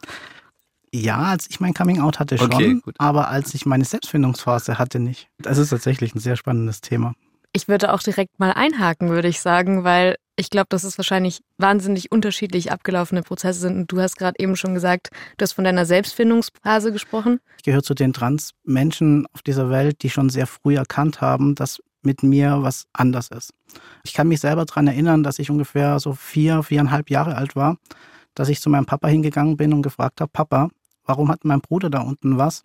Ja, 1.01 1.17
als 1.23 1.47
ich 1.49 1.59
mein 1.59 1.73
Coming 1.73 1.99
Out 1.99 2.19
hatte 2.19 2.37
schon, 2.37 2.53
Okay, 2.53 2.79
gut. 2.83 2.95
aber 2.99 3.27
als 3.29 3.53
ich 3.53 3.65
meine 3.65 3.83
Selbstfindungsphase 3.85 4.77
hatte 4.77 4.99
nicht. 4.99 5.27
Das 5.39 5.57
ist 5.57 5.69
tatsächlich 5.69 6.15
ein 6.15 6.19
sehr 6.19 6.35
spannendes 6.35 6.81
Thema. 6.81 7.13
Ich 7.51 7.67
würde 7.67 7.93
auch 7.93 8.01
direkt 8.01 8.39
mal 8.39 8.51
einhaken, 8.51 9.09
würde 9.09 9.27
ich 9.27 9.41
sagen, 9.41 9.83
weil 9.83 10.15
ich 10.37 10.49
glaube, 10.49 10.67
dass 10.69 10.83
es 10.83 10.97
wahrscheinlich 10.97 11.39
wahnsinnig 11.57 12.11
unterschiedlich 12.11 12.71
abgelaufene 12.71 13.21
Prozesse 13.23 13.61
sind. 13.61 13.77
Und 13.77 13.91
du 13.91 14.01
hast 14.01 14.17
gerade 14.17 14.35
eben 14.39 14.55
schon 14.57 14.73
gesagt, 14.73 15.09
du 15.37 15.43
hast 15.43 15.53
von 15.53 15.63
deiner 15.63 15.85
Selbstfindungsphase 15.85 16.91
gesprochen. 16.91 17.39
Ich 17.57 17.63
gehöre 17.63 17.83
zu 17.83 17.93
den 17.93 18.11
Trans-Menschen 18.11 19.27
auf 19.33 19.41
dieser 19.41 19.69
Welt, 19.69 20.01
die 20.03 20.09
schon 20.09 20.29
sehr 20.29 20.47
früh 20.47 20.75
erkannt 20.75 21.21
haben, 21.21 21.55
dass 21.55 21.81
mit 22.03 22.23
mir 22.23 22.57
was 22.61 22.85
anders 22.93 23.29
ist. 23.29 23.53
Ich 24.03 24.13
kann 24.13 24.27
mich 24.27 24.39
selber 24.41 24.65
daran 24.65 24.87
erinnern, 24.87 25.23
dass 25.23 25.39
ich 25.39 25.49
ungefähr 25.49 25.99
so 25.99 26.13
vier, 26.13 26.61
viereinhalb 26.63 27.09
Jahre 27.09 27.35
alt 27.35 27.55
war, 27.55 27.77
dass 28.35 28.49
ich 28.49 28.61
zu 28.61 28.69
meinem 28.69 28.85
Papa 28.85 29.07
hingegangen 29.07 29.57
bin 29.57 29.73
und 29.73 29.81
gefragt 29.81 30.21
habe, 30.21 30.29
Papa, 30.31 30.69
warum 31.05 31.29
hat 31.29 31.45
mein 31.45 31.61
Bruder 31.61 31.89
da 31.89 32.01
unten 32.01 32.37
was, 32.37 32.63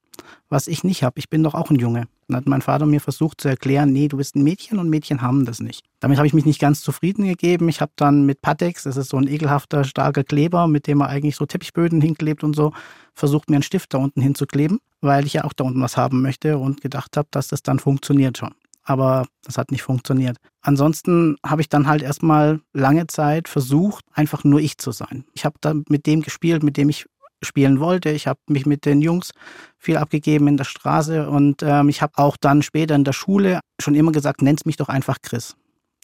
was 0.49 0.67
ich 0.67 0.85
nicht 0.85 1.03
habe? 1.03 1.19
Ich 1.19 1.29
bin 1.29 1.43
doch 1.43 1.55
auch 1.55 1.71
ein 1.71 1.79
Junge. 1.79 2.09
Dann 2.29 2.37
hat 2.37 2.47
mein 2.47 2.63
Vater 2.63 2.87
mir 2.87 3.01
versucht 3.01 3.41
zu 3.41 3.49
erklären, 3.49 3.93
nee, 3.93 4.09
du 4.09 4.17
bist 4.17 4.37
ein 4.37 4.43
Mädchen 4.43 4.79
und 4.79 4.89
Mädchen 4.89 5.23
haben 5.23 5.45
das 5.45 5.61
nicht. 5.61 5.85
Damit 5.99 6.19
habe 6.19 6.27
ich 6.27 6.35
mich 6.35 6.47
nicht 6.47 6.61
ganz 6.61 6.81
zufrieden 6.81 7.25
gegeben. 7.25 7.69
Ich 7.69 7.81
habe 7.81 7.93
dann 7.97 8.25
mit 8.25 8.41
Patex, 8.41 8.85
das 8.85 8.97
ist 8.97 9.11
so 9.11 9.17
ein 9.17 9.29
ekelhafter, 9.29 9.85
starker 9.85 10.25
Kleber, 10.25 10.67
mit 10.67 10.87
dem 10.87 10.99
man 10.99 11.09
eigentlich 11.09 11.37
so 11.37 11.47
Teppichböden 11.47 12.01
hinklebt 12.01 12.45
und 12.45 12.55
so, 12.55 12.73
versucht 13.15 13.51
mir 13.51 13.57
einen 13.57 13.63
Stift 13.63 13.95
da 13.95 13.99
unten 13.99 14.21
hinzukleben, 14.21 14.79
weil 15.01 15.27
ich 15.27 15.35
ja 15.35 15.45
auch 15.45 15.53
da 15.53 15.65
unten 15.65 15.81
was 15.81 15.97
haben 15.97 16.23
möchte 16.23 16.59
und 16.59 16.81
gedacht 16.81 17.17
habe, 17.17 17.29
dass 17.31 17.49
das 17.49 17.63
dann 17.63 17.79
funktioniert 17.79 18.39
schon. 18.39 18.55
Aber 18.83 19.27
das 19.45 19.59
hat 19.59 19.71
nicht 19.71 19.83
funktioniert. 19.83 20.39
Ansonsten 20.63 21.37
habe 21.45 21.61
ich 21.61 21.69
dann 21.69 21.87
halt 21.87 22.03
erstmal 22.03 22.61
lange 22.73 23.07
Zeit 23.07 23.49
versucht, 23.49 24.05
einfach 24.13 24.45
nur 24.45 24.61
ich 24.61 24.79
zu 24.79 24.91
sein. 24.91 25.25
Ich 25.35 25.45
habe 25.45 25.57
dann 25.61 25.85
mit 25.89 26.07
dem 26.07 26.23
gespielt, 26.23 26.63
mit 26.63 26.77
dem 26.77 26.89
ich 26.89 27.07
spielen 27.43 27.81
wollte. 27.81 28.11
Ich 28.11 28.27
habe 28.27 28.41
mich 28.49 28.67
mit 28.67 28.85
den 28.85 29.01
Jungs 29.01 29.33
viel 29.79 29.97
abgegeben 29.97 30.49
in 30.49 30.57
der 30.57 30.65
Straße 30.65 31.29
und 31.29 31.63
ähm, 31.63 31.89
ich 31.89 32.03
habe 32.03 32.13
auch 32.17 32.37
dann 32.37 32.63
später 32.63 32.95
in 32.95 33.05
der 33.05 33.13
Schule 33.13 33.61
schon 33.81 33.95
immer 33.95 34.13
gesagt, 34.13 34.43
nenn's 34.43 34.65
mich 34.65 34.77
doch 34.77 34.89
einfach 34.89 35.19
Chris. 35.23 35.57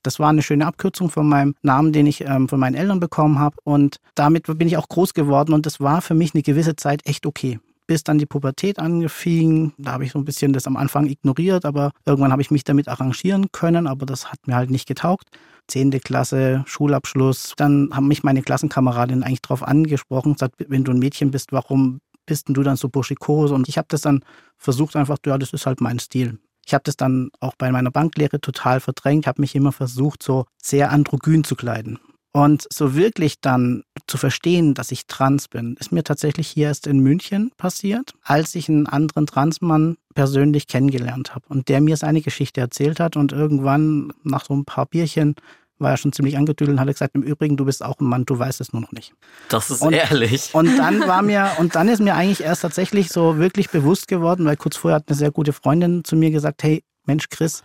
Das 0.03 0.21
war 0.21 0.29
eine 0.29 0.43
schöne 0.43 0.67
Abkürzung 0.67 1.11
von 1.11 1.29
meinem 1.29 1.55
Namen, 1.63 1.93
den 1.93 2.07
ich 2.07 2.21
ähm, 2.21 2.49
von 2.49 2.61
meinen 2.61 2.77
Eltern 2.77 3.01
bekommen 3.01 3.39
habe. 3.41 3.57
Und 3.65 3.97
damit 4.15 4.47
bin 4.47 4.69
ich 4.69 4.77
auch 4.77 4.89
groß 4.89 5.15
geworden 5.15 5.53
und 5.53 5.67
das 5.67 5.81
war 5.81 6.01
für 6.01 6.15
mich 6.15 6.33
eine 6.33 6.43
gewisse 6.43 6.77
Zeit 6.77 7.05
echt 7.07 7.27
okay. 7.27 7.59
Bis 7.87 8.03
dann 8.03 8.19
die 8.19 8.27
Pubertät 8.27 8.79
angefing, 8.81 9.73
da 9.79 9.93
habe 9.93 10.05
ich 10.05 10.13
so 10.13 10.19
ein 10.19 10.25
bisschen 10.25 10.53
das 10.53 10.67
am 10.67 10.77
Anfang 10.77 11.07
ignoriert, 11.07 11.65
aber 11.65 11.93
irgendwann 12.05 12.33
habe 12.33 12.43
ich 12.43 12.51
mich 12.51 12.65
damit 12.65 12.89
arrangieren 12.89 13.53
können, 13.53 13.87
aber 13.87 14.07
das 14.07 14.33
hat 14.33 14.47
mir 14.47 14.57
halt 14.57 14.71
nicht 14.71 14.89
getaugt. 14.89 15.29
Zehnte 15.69 16.01
Klasse, 16.01 16.65
Schulabschluss, 16.67 17.55
dann 17.57 17.91
haben 17.93 18.09
mich 18.09 18.25
meine 18.25 18.43
Klassenkameradinnen 18.43 19.23
eigentlich 19.23 19.43
darauf 19.43 19.63
angesprochen, 19.63 20.33
gesagt, 20.33 20.57
wenn 20.69 20.85
du 20.85 20.93
ein 20.93 20.99
Mädchen 20.99 21.31
bist, 21.31 21.53
warum 21.53 22.01
bist 22.27 22.49
denn 22.49 22.55
du 22.55 22.63
dann 22.63 22.77
so 22.77 22.89
burschikos? 22.89 23.53
Und 23.53 23.69
ich 23.69 23.79
habe 23.79 23.87
das 23.89 24.01
dann 24.01 24.21
versucht 24.59 24.97
einfach, 24.97 25.19
ja, 25.25 25.39
das 25.39 25.53
ist 25.53 25.67
halt 25.67 25.81
mein 25.81 26.01
Stil. 26.01 26.39
Ich 26.67 26.75
habe 26.75 26.83
das 26.83 26.97
dann 26.97 27.31
auch 27.39 27.55
bei 27.57 27.71
meiner 27.71 27.93
Banklehre 27.93 28.41
total 28.41 28.81
verdrängt, 28.81 29.29
habe 29.29 29.41
mich 29.41 29.55
immer 29.55 29.71
versucht, 29.71 30.25
so 30.25 30.47
sehr 30.61 30.91
androgyn 30.91 31.45
zu 31.45 31.55
kleiden. 31.55 32.01
Und 32.37 32.67
so 32.71 32.95
wirklich 32.95 33.41
dann 33.41 33.83
zu 34.07 34.19
verstehen, 34.19 34.75
dass 34.75 34.93
ich 34.93 35.07
trans 35.07 35.49
bin, 35.49 35.75
ist 35.81 35.91
mir 35.91 36.05
tatsächlich 36.05 36.49
hier 36.49 36.67
erst 36.67 36.87
in 36.87 36.99
München 36.99 37.51
passiert, 37.57 38.13
als 38.23 38.55
ich 38.55 38.69
einen 38.69 38.87
anderen 38.87 39.27
Transmann 39.27 39.97
persönlich 40.15 40.67
kennengelernt 40.67 41.35
habe 41.35 41.47
und 41.49 41.71
der 41.71 41.81
mir 41.81 41.97
seine 41.97 42.21
Geschichte 42.21 42.61
erzählt 42.61 43.01
hat 43.01 43.17
und 43.17 43.33
irgendwann 43.33 44.13
nach 44.23 44.45
so 44.45 44.55
ein 44.55 44.67
paar 44.67 44.85
Bierchen 44.85 45.35
war 45.79 45.93
er 45.93 45.97
schon 45.97 46.13
ziemlich 46.13 46.37
angedüdelt 46.37 46.75
und 46.77 46.81
hat 46.81 46.89
gesagt, 46.89 47.15
im 47.15 47.23
Übrigen, 47.23 47.57
du 47.57 47.65
bist 47.65 47.83
auch 47.83 48.01
ein 48.01 48.07
Mann, 48.07 48.27
du 48.27 48.39
weißt 48.39 48.61
es 48.61 48.71
nur 48.73 48.83
noch 48.83 48.93
nicht. 48.93 49.15
Das 49.49 49.71
ist 49.71 49.81
Und- 49.81 49.95
ehrlich. 49.95 50.51
Und 50.55 50.77
dann 50.77 51.01
war 51.07 51.23
mir, 51.23 51.53
und 51.59 51.75
dann 51.75 51.89
ist 51.89 52.01
mir 52.01 52.15
eigentlich 52.17 52.43
erst 52.43 52.61
tatsächlich 52.63 53.09
so 53.09 53.39
wirklich 53.39 53.71
bewusst 53.71 54.09
geworden, 54.09 54.45
weil 54.45 54.57
kurz 54.57 54.77
vorher 54.77 54.97
hat 54.97 55.05
eine 55.09 55.17
sehr 55.17 55.31
gute 55.31 55.55
Freundin 55.55 56.05
zu 56.05 56.17
mir 56.17 56.31
gesagt, 56.31 56.63
hey, 56.63 56.83
Mensch, 57.07 57.29
Chris, 57.31 57.63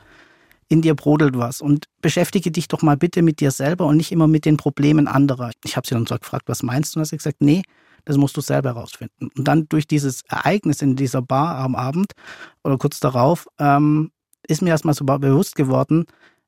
in 0.71 0.81
dir 0.81 0.95
brodelt 0.95 1.37
was 1.37 1.59
und 1.59 1.87
beschäftige 2.01 2.49
dich 2.49 2.69
doch 2.69 2.81
mal 2.81 2.95
bitte 2.95 3.21
mit 3.21 3.41
dir 3.41 3.51
selber 3.51 3.85
und 3.87 3.97
nicht 3.97 4.13
immer 4.13 4.27
mit 4.27 4.45
den 4.45 4.55
Problemen 4.55 5.05
anderer. 5.05 5.51
Ich 5.65 5.75
habe 5.75 5.85
sie 5.85 5.95
dann 5.95 6.05
so 6.05 6.15
gefragt, 6.17 6.47
was 6.47 6.63
meinst 6.63 6.95
du? 6.95 6.99
Und 6.99 7.01
hat 7.01 7.09
sie 7.09 7.17
gesagt, 7.17 7.41
nee, 7.41 7.61
das 8.05 8.15
musst 8.15 8.37
du 8.37 8.41
selber 8.41 8.69
herausfinden. 8.69 9.29
Und 9.35 9.49
dann 9.49 9.67
durch 9.67 9.85
dieses 9.85 10.21
Ereignis 10.29 10.81
in 10.81 10.95
dieser 10.95 11.21
Bar 11.21 11.57
am 11.57 11.75
Abend 11.75 12.13
oder 12.63 12.77
kurz 12.77 13.01
darauf 13.01 13.49
ähm, 13.59 14.11
ist 14.47 14.61
mir 14.61 14.69
erstmal 14.69 14.93
so 14.93 15.03
bewusst 15.03 15.55
geworden, 15.55 16.05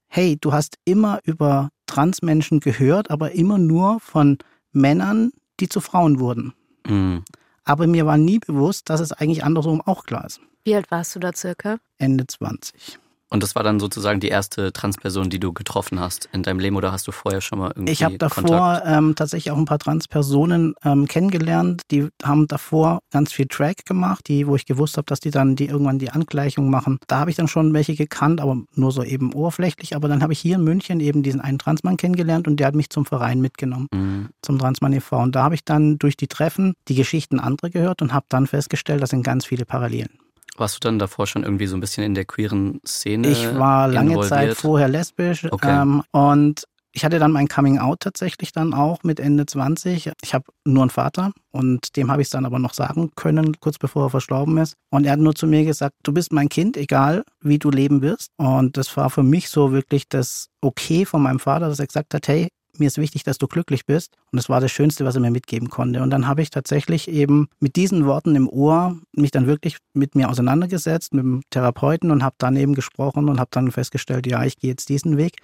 hey, 0.07 0.37
du 0.39 0.53
hast 0.53 0.77
immer 0.85 1.19
über 1.25 1.69
Transmenschen 1.85 2.61
gehört, 2.61 3.11
aber 3.11 3.33
immer 3.33 3.57
nur 3.57 3.99
von 3.99 4.37
Männern, 4.71 5.31
die 5.59 5.67
zu 5.67 5.81
Frauen 5.81 6.21
wurden. 6.21 6.53
Mm. 6.87 7.17
Aber 7.65 7.87
mir 7.87 8.05
war 8.05 8.17
nie 8.17 8.39
bewusst, 8.39 8.89
dass 8.89 9.01
es 9.01 9.11
eigentlich 9.11 9.43
andersrum 9.43 9.81
auch 9.81 10.05
klar 10.05 10.23
ist. 10.25 10.39
Wie 10.63 10.75
alt 10.75 10.89
warst 10.91 11.13
du 11.13 11.19
da 11.19 11.33
circa? 11.33 11.77
Ende 11.97 12.25
20. 12.25 12.99
Und 13.33 13.41
das 13.41 13.55
war 13.55 13.63
dann 13.63 13.79
sozusagen 13.79 14.19
die 14.19 14.27
erste 14.27 14.71
Transperson, 14.71 15.31
die 15.31 15.39
du 15.39 15.53
getroffen 15.53 15.99
hast 15.99 16.29
in 16.33 16.43
deinem 16.43 16.59
Leben 16.59 16.75
oder 16.75 16.91
hast 16.91 17.07
du 17.07 17.11
vorher 17.11 17.41
schon 17.41 17.57
mal 17.57 17.71
irgendwie 17.73 17.91
Ich 17.91 18.03
habe 18.03 18.19
davor 18.19 18.83
ähm, 18.85 19.15
tatsächlich 19.15 19.49
auch 19.51 19.57
ein 19.57 19.65
paar 19.65 19.79
Transpersonen 19.79 20.75
ähm, 20.85 21.07
kennengelernt. 21.07 21.81
Die 21.89 22.09
haben 22.21 22.47
davor 22.47 22.99
ganz 23.11 23.33
viel 23.33 23.47
Track 23.47 23.85
gemacht, 23.87 24.27
die, 24.27 24.45
wo 24.45 24.55
ich 24.55 24.67
gewusst 24.67 24.97
habe, 24.97 25.05
dass 25.07 25.19
die 25.19 25.31
dann 25.31 25.55
die 25.55 25.65
irgendwann 25.65 25.97
die 25.97 26.11
Angleichung 26.11 26.69
machen. 26.69 26.99
Da 27.07 27.17
habe 27.17 27.31
ich 27.31 27.35
dann 27.35 27.47
schon 27.47 27.73
welche 27.73 27.95
gekannt, 27.95 28.39
aber 28.39 28.61
nur 28.75 28.91
so 28.91 29.03
eben 29.03 29.33
oberflächlich. 29.33 29.95
Aber 29.95 30.07
dann 30.07 30.21
habe 30.21 30.33
ich 30.33 30.39
hier 30.39 30.57
in 30.57 30.63
München 30.63 30.99
eben 30.99 31.23
diesen 31.23 31.41
einen 31.41 31.57
Transmann 31.57 31.97
kennengelernt 31.97 32.47
und 32.47 32.59
der 32.59 32.67
hat 32.67 32.75
mich 32.75 32.91
zum 32.91 33.07
Verein 33.07 33.41
mitgenommen, 33.41 33.87
Mhm. 33.95 34.29
zum 34.43 34.59
Transmann 34.59 34.93
e.V. 34.93 35.17
Und 35.17 35.35
da 35.35 35.41
habe 35.41 35.55
ich 35.55 35.65
dann 35.65 35.97
durch 35.97 36.17
die 36.17 36.27
Treffen 36.27 36.75
die 36.87 36.93
Geschichten 36.93 37.39
anderer 37.39 37.71
gehört 37.71 38.03
und 38.03 38.13
habe 38.13 38.27
dann 38.29 38.45
festgestellt, 38.45 39.01
das 39.01 39.09
sind 39.09 39.23
ganz 39.23 39.43
viele 39.43 39.65
Parallelen. 39.65 40.19
Warst 40.57 40.75
du 40.75 40.79
dann 40.79 40.99
davor 40.99 41.27
schon 41.27 41.43
irgendwie 41.43 41.67
so 41.67 41.75
ein 41.75 41.79
bisschen 41.79 42.03
in 42.03 42.13
der 42.15 42.25
queeren 42.25 42.79
Szene? 42.85 43.27
Ich 43.27 43.55
war 43.55 43.87
lange 43.87 44.11
involviert? 44.11 44.29
Zeit 44.29 44.57
vorher 44.57 44.87
lesbisch 44.87 45.45
Okay. 45.51 45.81
ähm, 45.81 46.03
und 46.11 46.63
ich 46.95 47.03
hatte 47.03 47.17
dann 47.17 47.31
mein 47.31 47.47
Coming 47.47 47.79
Out 47.79 48.01
tatsächlich 48.01 48.51
dann 48.51 48.73
auch 48.75 49.01
mit 49.01 49.19
Ende 49.19 49.47
20. 49.47 50.11
Ich 50.21 50.33
habe 50.35 50.45
nur 50.63 50.83
einen 50.83 50.89
Vater 50.91 51.31
und 51.51 51.95
dem 51.97 52.11
habe 52.11 52.21
ich 52.21 52.27
es 52.27 52.31
dann 52.31 52.45
aber 52.45 52.59
noch 52.59 52.75
sagen 52.75 53.09
können, 53.15 53.59
kurz 53.59 53.79
bevor 53.79 54.05
er 54.05 54.09
verstorben 54.11 54.57
ist. 54.59 54.75
Und 54.91 55.05
er 55.05 55.13
hat 55.13 55.19
nur 55.19 55.33
zu 55.33 55.47
mir 55.47 55.65
gesagt, 55.65 55.95
du 56.03 56.13
bist 56.13 56.31
mein 56.31 56.49
Kind, 56.49 56.77
egal 56.77 57.23
wie 57.41 57.57
du 57.57 57.71
leben 57.71 58.03
wirst. 58.03 58.29
Und 58.37 58.77
das 58.77 58.95
war 58.95 59.09
für 59.09 59.23
mich 59.23 59.49
so 59.49 59.71
wirklich 59.71 60.07
das 60.07 60.49
Okay 60.61 61.05
von 61.05 61.23
meinem 61.23 61.39
Vater, 61.39 61.67
dass 61.67 61.79
er 61.79 61.87
gesagt 61.87 62.13
hat, 62.13 62.27
hey, 62.27 62.49
mir 62.79 62.87
ist 62.87 62.97
wichtig, 62.97 63.23
dass 63.23 63.37
du 63.37 63.47
glücklich 63.47 63.85
bist. 63.85 64.13
Und 64.31 64.37
das 64.37 64.49
war 64.49 64.61
das 64.61 64.71
Schönste, 64.71 65.05
was 65.05 65.15
er 65.15 65.21
mir 65.21 65.31
mitgeben 65.31 65.69
konnte. 65.69 66.01
Und 66.01 66.09
dann 66.09 66.27
habe 66.27 66.41
ich 66.41 66.49
tatsächlich 66.49 67.07
eben 67.07 67.47
mit 67.59 67.75
diesen 67.75 68.05
Worten 68.05 68.35
im 68.35 68.49
Ohr 68.49 68.97
mich 69.13 69.31
dann 69.31 69.47
wirklich 69.47 69.77
mit 69.93 70.15
mir 70.15 70.29
auseinandergesetzt, 70.29 71.13
mit 71.13 71.23
dem 71.23 71.41
Therapeuten 71.49 72.11
und 72.11 72.23
habe 72.23 72.35
dann 72.37 72.55
eben 72.55 72.73
gesprochen 72.73 73.29
und 73.29 73.39
habe 73.39 73.49
dann 73.51 73.71
festgestellt, 73.71 74.27
ja, 74.27 74.43
ich 74.43 74.57
gehe 74.57 74.71
jetzt 74.71 74.89
diesen 74.89 75.17
Weg. 75.17 75.37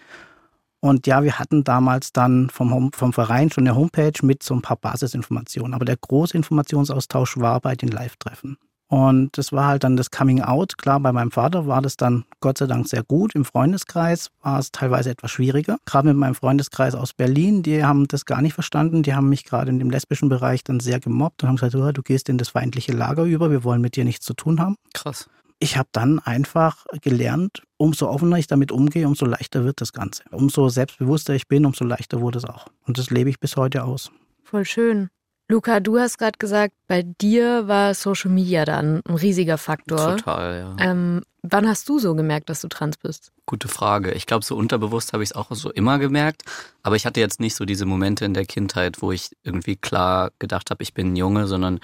Und 0.81 1.07
ja, 1.07 1.24
wir 1.24 1.39
hatten 1.39 1.63
damals 1.63 2.13
dann 2.13 2.50
vom, 2.50 2.91
vom 2.93 3.12
Verein 3.12 3.51
schon 3.51 3.67
eine 3.67 3.75
Homepage 3.75 4.13
mit 4.24 4.43
so 4.43 4.53
ein 4.53 4.62
paar 4.62 4.77
Basisinformationen. 4.77 5.74
Aber 5.74 5.86
der 5.86 5.98
große 5.98 6.38
Informationsaustausch 6.38 7.38
war 7.38 7.59
bei 7.59 7.75
den 7.75 7.89
Live-Treffen. 7.89 8.57
Und 8.89 9.38
das 9.38 9.51
war 9.51 9.67
halt 9.67 9.84
dann 9.84 9.98
das 9.98 10.10
Coming 10.10 10.41
Out. 10.41 10.79
Klar, 10.79 11.00
bei 11.00 11.12
meinem 11.12 11.29
Vater 11.29 11.67
war 11.67 11.81
das 11.81 11.96
dann 11.96 12.25
Gott 12.41 12.58
sei 12.58 12.65
Dank 12.65 12.88
sehr 12.88 13.03
gut. 13.03 13.36
Im 13.36 13.46
Freundeskreis 13.46 14.31
war 14.41 14.58
es 14.58 14.72
teilweise 14.72 15.12
etwas 15.12 15.29
schwieriger. 15.29 15.77
Gerade 15.86 16.08
mit 16.08 16.17
meinem 16.17 16.34
Freundeskreis 16.34 16.96
aus 16.96 17.13
Berlin, 17.13 17.62
die 17.62 17.84
haben 17.84 18.08
das 18.08 18.25
gar 18.25 18.41
nicht 18.41 18.55
verstanden. 18.55 19.03
Die 19.03 19.13
haben 19.13 19.29
mich 19.29 19.46
gerade 19.46 19.69
in 19.69 19.77
dem 19.77 19.91
lesbischen 19.91 20.27
Bereich 20.27 20.63
dann 20.63 20.79
sehr 20.79 21.00
gemobbt 21.00 21.43
und 21.43 21.50
haben 21.50 21.58
gesagt, 21.58 21.75
oh, 21.75 21.91
du 21.91 22.01
gehst 22.01 22.29
in 22.29 22.39
das 22.39 22.50
feindliche 22.50 22.91
Lager 22.91 23.25
über, 23.25 23.51
wir 23.51 23.63
wollen 23.63 23.81
mit 23.81 23.96
dir 23.96 24.05
nichts 24.05 24.25
zu 24.25 24.34
tun 24.34 24.60
haben. 24.60 24.75
Krass. 24.96 25.29
Ich 25.60 25.77
habe 25.77 25.89
dann 25.91 26.17
einfach 26.19 26.86
gelernt, 27.01 27.62
umso 27.77 28.08
offener 28.08 28.38
ich 28.38 28.48
damit 28.48 28.72
umgehe, 28.72 29.05
umso 29.05 29.25
leichter 29.25 29.65
wird 29.65 29.81
das 29.81 29.93
Ganze. 29.93 30.24
Umso 30.31 30.69
selbstbewusster 30.69 31.36
ich 31.36 31.48
bin, 31.48 31.65
umso 31.65 31.86
leichter 31.86 32.22
wurde 32.22 32.39
es 32.39 32.46
auch. 32.46 32.67
Und 32.88 32.98
das 32.98 33.12
lebe 33.12 33.29
ich 33.29 33.39
bis 33.39 33.55
heute 33.55 33.84
aus. 33.84 34.10
Voll 34.43 34.65
schön. 34.65 35.10
Luca, 35.51 35.79
du 35.79 35.97
hast 35.99 36.19
gerade 36.19 36.37
gesagt, 36.37 36.75
bei 36.87 37.01
dir 37.01 37.67
war 37.67 37.95
Social 37.95 38.29
Media 38.29 38.65
dann 38.65 39.01
ein 39.07 39.15
riesiger 39.15 39.57
Faktor. 39.57 40.15
Total, 40.15 40.59
ja. 40.59 40.91
Ähm, 40.91 41.23
wann 41.41 41.67
hast 41.67 41.89
du 41.89 41.97
so 41.97 42.13
gemerkt, 42.13 42.49
dass 42.49 42.61
du 42.61 42.67
trans 42.67 42.97
bist? 42.97 43.31
Gute 43.47 43.67
Frage. 43.67 44.11
Ich 44.11 44.27
glaube, 44.27 44.45
so 44.45 44.55
unterbewusst 44.55 45.11
habe 45.11 45.23
ich 45.23 45.31
es 45.31 45.35
auch 45.35 45.47
so 45.49 45.71
immer 45.71 45.97
gemerkt. 45.97 46.43
Aber 46.83 46.97
ich 46.97 47.07
hatte 47.07 47.19
jetzt 47.19 47.39
nicht 47.39 47.55
so 47.55 47.65
diese 47.65 47.87
Momente 47.87 48.25
in 48.25 48.35
der 48.35 48.45
Kindheit, 48.45 49.01
wo 49.01 49.11
ich 49.11 49.31
irgendwie 49.43 49.75
klar 49.75 50.29
gedacht 50.37 50.69
habe, 50.69 50.83
ich 50.83 50.93
bin 50.93 51.13
ein 51.13 51.15
Junge, 51.15 51.47
sondern 51.47 51.79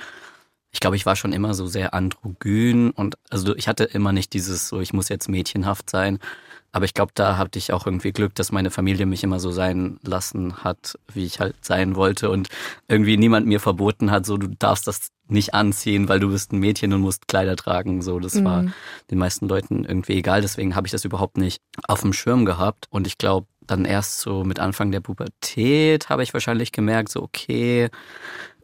ich 0.69 0.79
glaube, 0.79 0.95
ich 0.95 1.07
war 1.07 1.15
schon 1.15 1.34
immer 1.34 1.55
so 1.55 1.65
sehr 1.65 1.95
androgyn 1.95 2.91
und 2.91 3.15
also 3.31 3.55
ich 3.55 3.67
hatte 3.67 3.86
immer 3.86 4.12
nicht 4.12 4.34
dieses 4.34 4.67
so, 4.67 4.79
ich 4.79 4.93
muss 4.93 5.10
jetzt 5.10 5.27
mädchenhaft 5.27 5.89
sein. 5.89 6.19
Aber 6.75 6.84
ich 6.84 6.94
glaube, 6.94 7.13
da 7.15 7.38
hatte 7.38 7.58
ich 7.58 7.72
auch 7.72 7.86
irgendwie 7.86 8.12
Glück, 8.12 8.36
dass 8.36 8.51
meine 8.51 8.70
Familie 8.70 9.05
mich 9.05 9.24
immer 9.24 9.39
so 9.39 9.50
sein 9.51 9.98
lassen 10.03 10.58
hat, 10.65 11.00
wie 11.13 11.24
ich 11.24 11.39
halt 11.39 11.55
sein 11.63 11.96
wollte 11.96 12.29
und 12.29 12.50
irgendwie 12.89 13.15
niemand 13.15 13.48
mir 13.48 13.62
verboten 13.62 14.12
hat, 14.12 14.25
so 14.25 14.36
du 14.36 14.50
darfst 14.50 14.86
das 14.86 15.08
nicht 15.29 15.53
anziehen, 15.53 16.10
weil 16.10 16.20
du 16.20 16.29
bist 16.32 16.51
ein 16.51 16.60
Mädchen 16.60 16.91
und 16.91 17.00
musst 17.00 17.29
Kleider 17.29 17.55
tragen. 17.55 18.01
So, 18.01 18.20
das 18.20 18.44
war 18.44 18.63
Mhm. 18.63 18.74
den 19.10 19.20
meisten 19.20 19.48
Leuten 19.48 19.86
irgendwie 19.86 20.15
egal. 20.17 20.41
Deswegen 20.41 20.75
habe 20.75 20.86
ich 20.86 20.91
das 20.91 21.05
überhaupt 21.05 21.38
nicht 21.38 21.62
auf 21.88 22.01
dem 22.01 22.12
Schirm 22.12 22.44
gehabt. 22.44 22.88
Und 22.89 23.08
ich 23.08 23.17
glaube, 23.17 23.48
dann 23.62 23.86
erst 23.86 24.20
so 24.20 24.44
mit 24.44 24.60
Anfang 24.60 24.91
der 24.91 25.00
Pubertät 25.00 26.10
habe 26.10 26.24
ich 26.24 26.34
wahrscheinlich 26.34 26.74
gemerkt, 26.74 27.08
so 27.08 27.24
okay, 27.24 27.89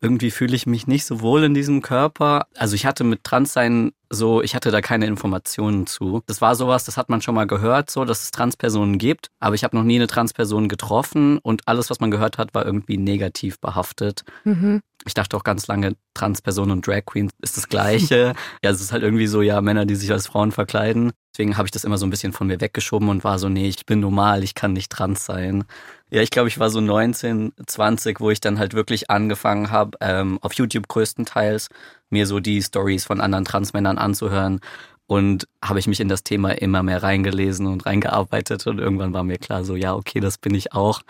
irgendwie 0.02 0.32
fühle 0.32 0.56
ich 0.56 0.66
mich 0.66 0.88
nicht 0.88 1.06
so 1.06 1.22
wohl 1.22 1.44
in 1.44 1.54
diesem 1.54 1.82
Körper. 1.82 2.48
Also 2.58 2.76
ich 2.76 2.86
hatte 2.86 3.04
mit 3.04 3.24
Transsein 3.24 3.92
so, 4.10 4.42
ich 4.42 4.56
hatte 4.56 4.72
da 4.72 4.82
keine 4.82 5.06
Informationen 5.06 5.88
zu. 5.88 6.22
Das 6.26 6.42
war 6.42 6.56
sowas, 6.56 6.84
das 6.84 6.98
hat 6.98 7.10
man 7.10 7.22
schon 7.22 7.36
mal 7.36 7.48
gehört, 7.48 7.90
so, 7.90 8.04
dass 8.04 8.24
es 8.24 8.32
Transpersonen 8.32 8.98
gibt, 8.98 9.30
aber 9.40 9.56
ich 9.56 9.64
habe 9.64 9.78
noch 9.78 9.84
nie 9.84 9.96
eine 9.96 10.08
Transperson 10.08 10.68
getroffen 10.68 11.38
und 11.38 11.68
alles, 11.68 11.90
was 11.90 12.00
man 12.00 12.12
gehört 12.12 12.38
hat, 12.38 12.54
war 12.54 12.66
irgendwie 12.66 12.98
negativ 12.98 13.60
behaftet. 13.60 14.24
Mhm. 14.44 14.82
Ich 15.06 15.14
dachte 15.14 15.38
auch 15.38 15.44
ganz 15.44 15.68
lange, 15.68 15.96
Transperson 16.14 16.72
und 16.72 16.86
Drag 16.86 17.06
Queen 17.06 17.30
ist 17.42 17.58
das 17.58 17.70
Gleiche. 17.70 18.34
ja, 18.64 18.70
es 18.70 18.82
ist 18.82 18.92
halt 18.92 19.04
irgendwie 19.04 19.28
so, 19.28 19.42
ja, 19.42 19.62
Männer, 19.62 19.86
die 19.86 19.96
sich 19.96 20.12
als 20.12 20.28
Frauen 20.28 20.52
verkleiden. 20.52 21.12
Deswegen 21.34 21.58
habe 21.58 21.68
ich 21.68 21.72
das 21.72 21.86
immer 21.86 21.98
so 21.98 22.06
ein 22.06 22.10
bisschen 22.10 22.34
von 22.34 22.48
mir 22.48 22.60
weggeschoben 22.60 23.08
und 23.08 23.24
war 23.24 23.40
so, 23.40 23.48
nee, 23.48 23.68
ich 23.68 23.86
bin 23.86 24.02
normal, 24.02 24.44
ich 24.44 24.54
kann 24.54 24.74
nicht 24.74 24.92
trans 24.92 25.26
sein. 25.26 25.64
Ja, 26.10 26.22
ich 26.22 26.30
glaube, 26.30 26.50
ich 26.50 26.60
war 26.60 26.70
so 26.70 26.82
19, 26.82 27.54
20, 27.66 28.20
wo 28.20 28.32
ich 28.32 28.42
dann 28.42 28.60
halt 28.60 28.74
wirklich 28.74 29.10
angefangen 29.10 29.72
habe, 29.72 29.98
ähm, 30.02 30.40
auf 30.42 30.54
YouTube 30.54 30.90
größtenteils 30.90 31.70
mir 32.10 32.28
so 32.28 32.42
die 32.42 32.62
Stories 32.62 33.06
von 33.06 33.22
anderen 33.22 33.46
Transmännern 33.46 33.98
anzuhören. 33.98 34.60
Und 35.08 35.48
habe 35.62 35.78
ich 35.80 35.88
mich 35.88 36.00
in 36.00 36.08
das 36.08 36.24
Thema 36.24 36.52
immer 36.52 36.84
mehr 36.84 37.04
reingelesen 37.04 37.68
und 37.68 37.86
reingearbeitet 37.86 38.66
und 38.68 38.80
irgendwann 38.80 39.14
war 39.14 39.24
mir 39.24 39.38
klar, 39.38 39.66
so 39.66 39.76
ja, 39.76 39.94
okay, 39.94 40.22
das 40.22 40.38
bin 40.38 40.56
ich 40.56 40.72
auch. 40.72 41.02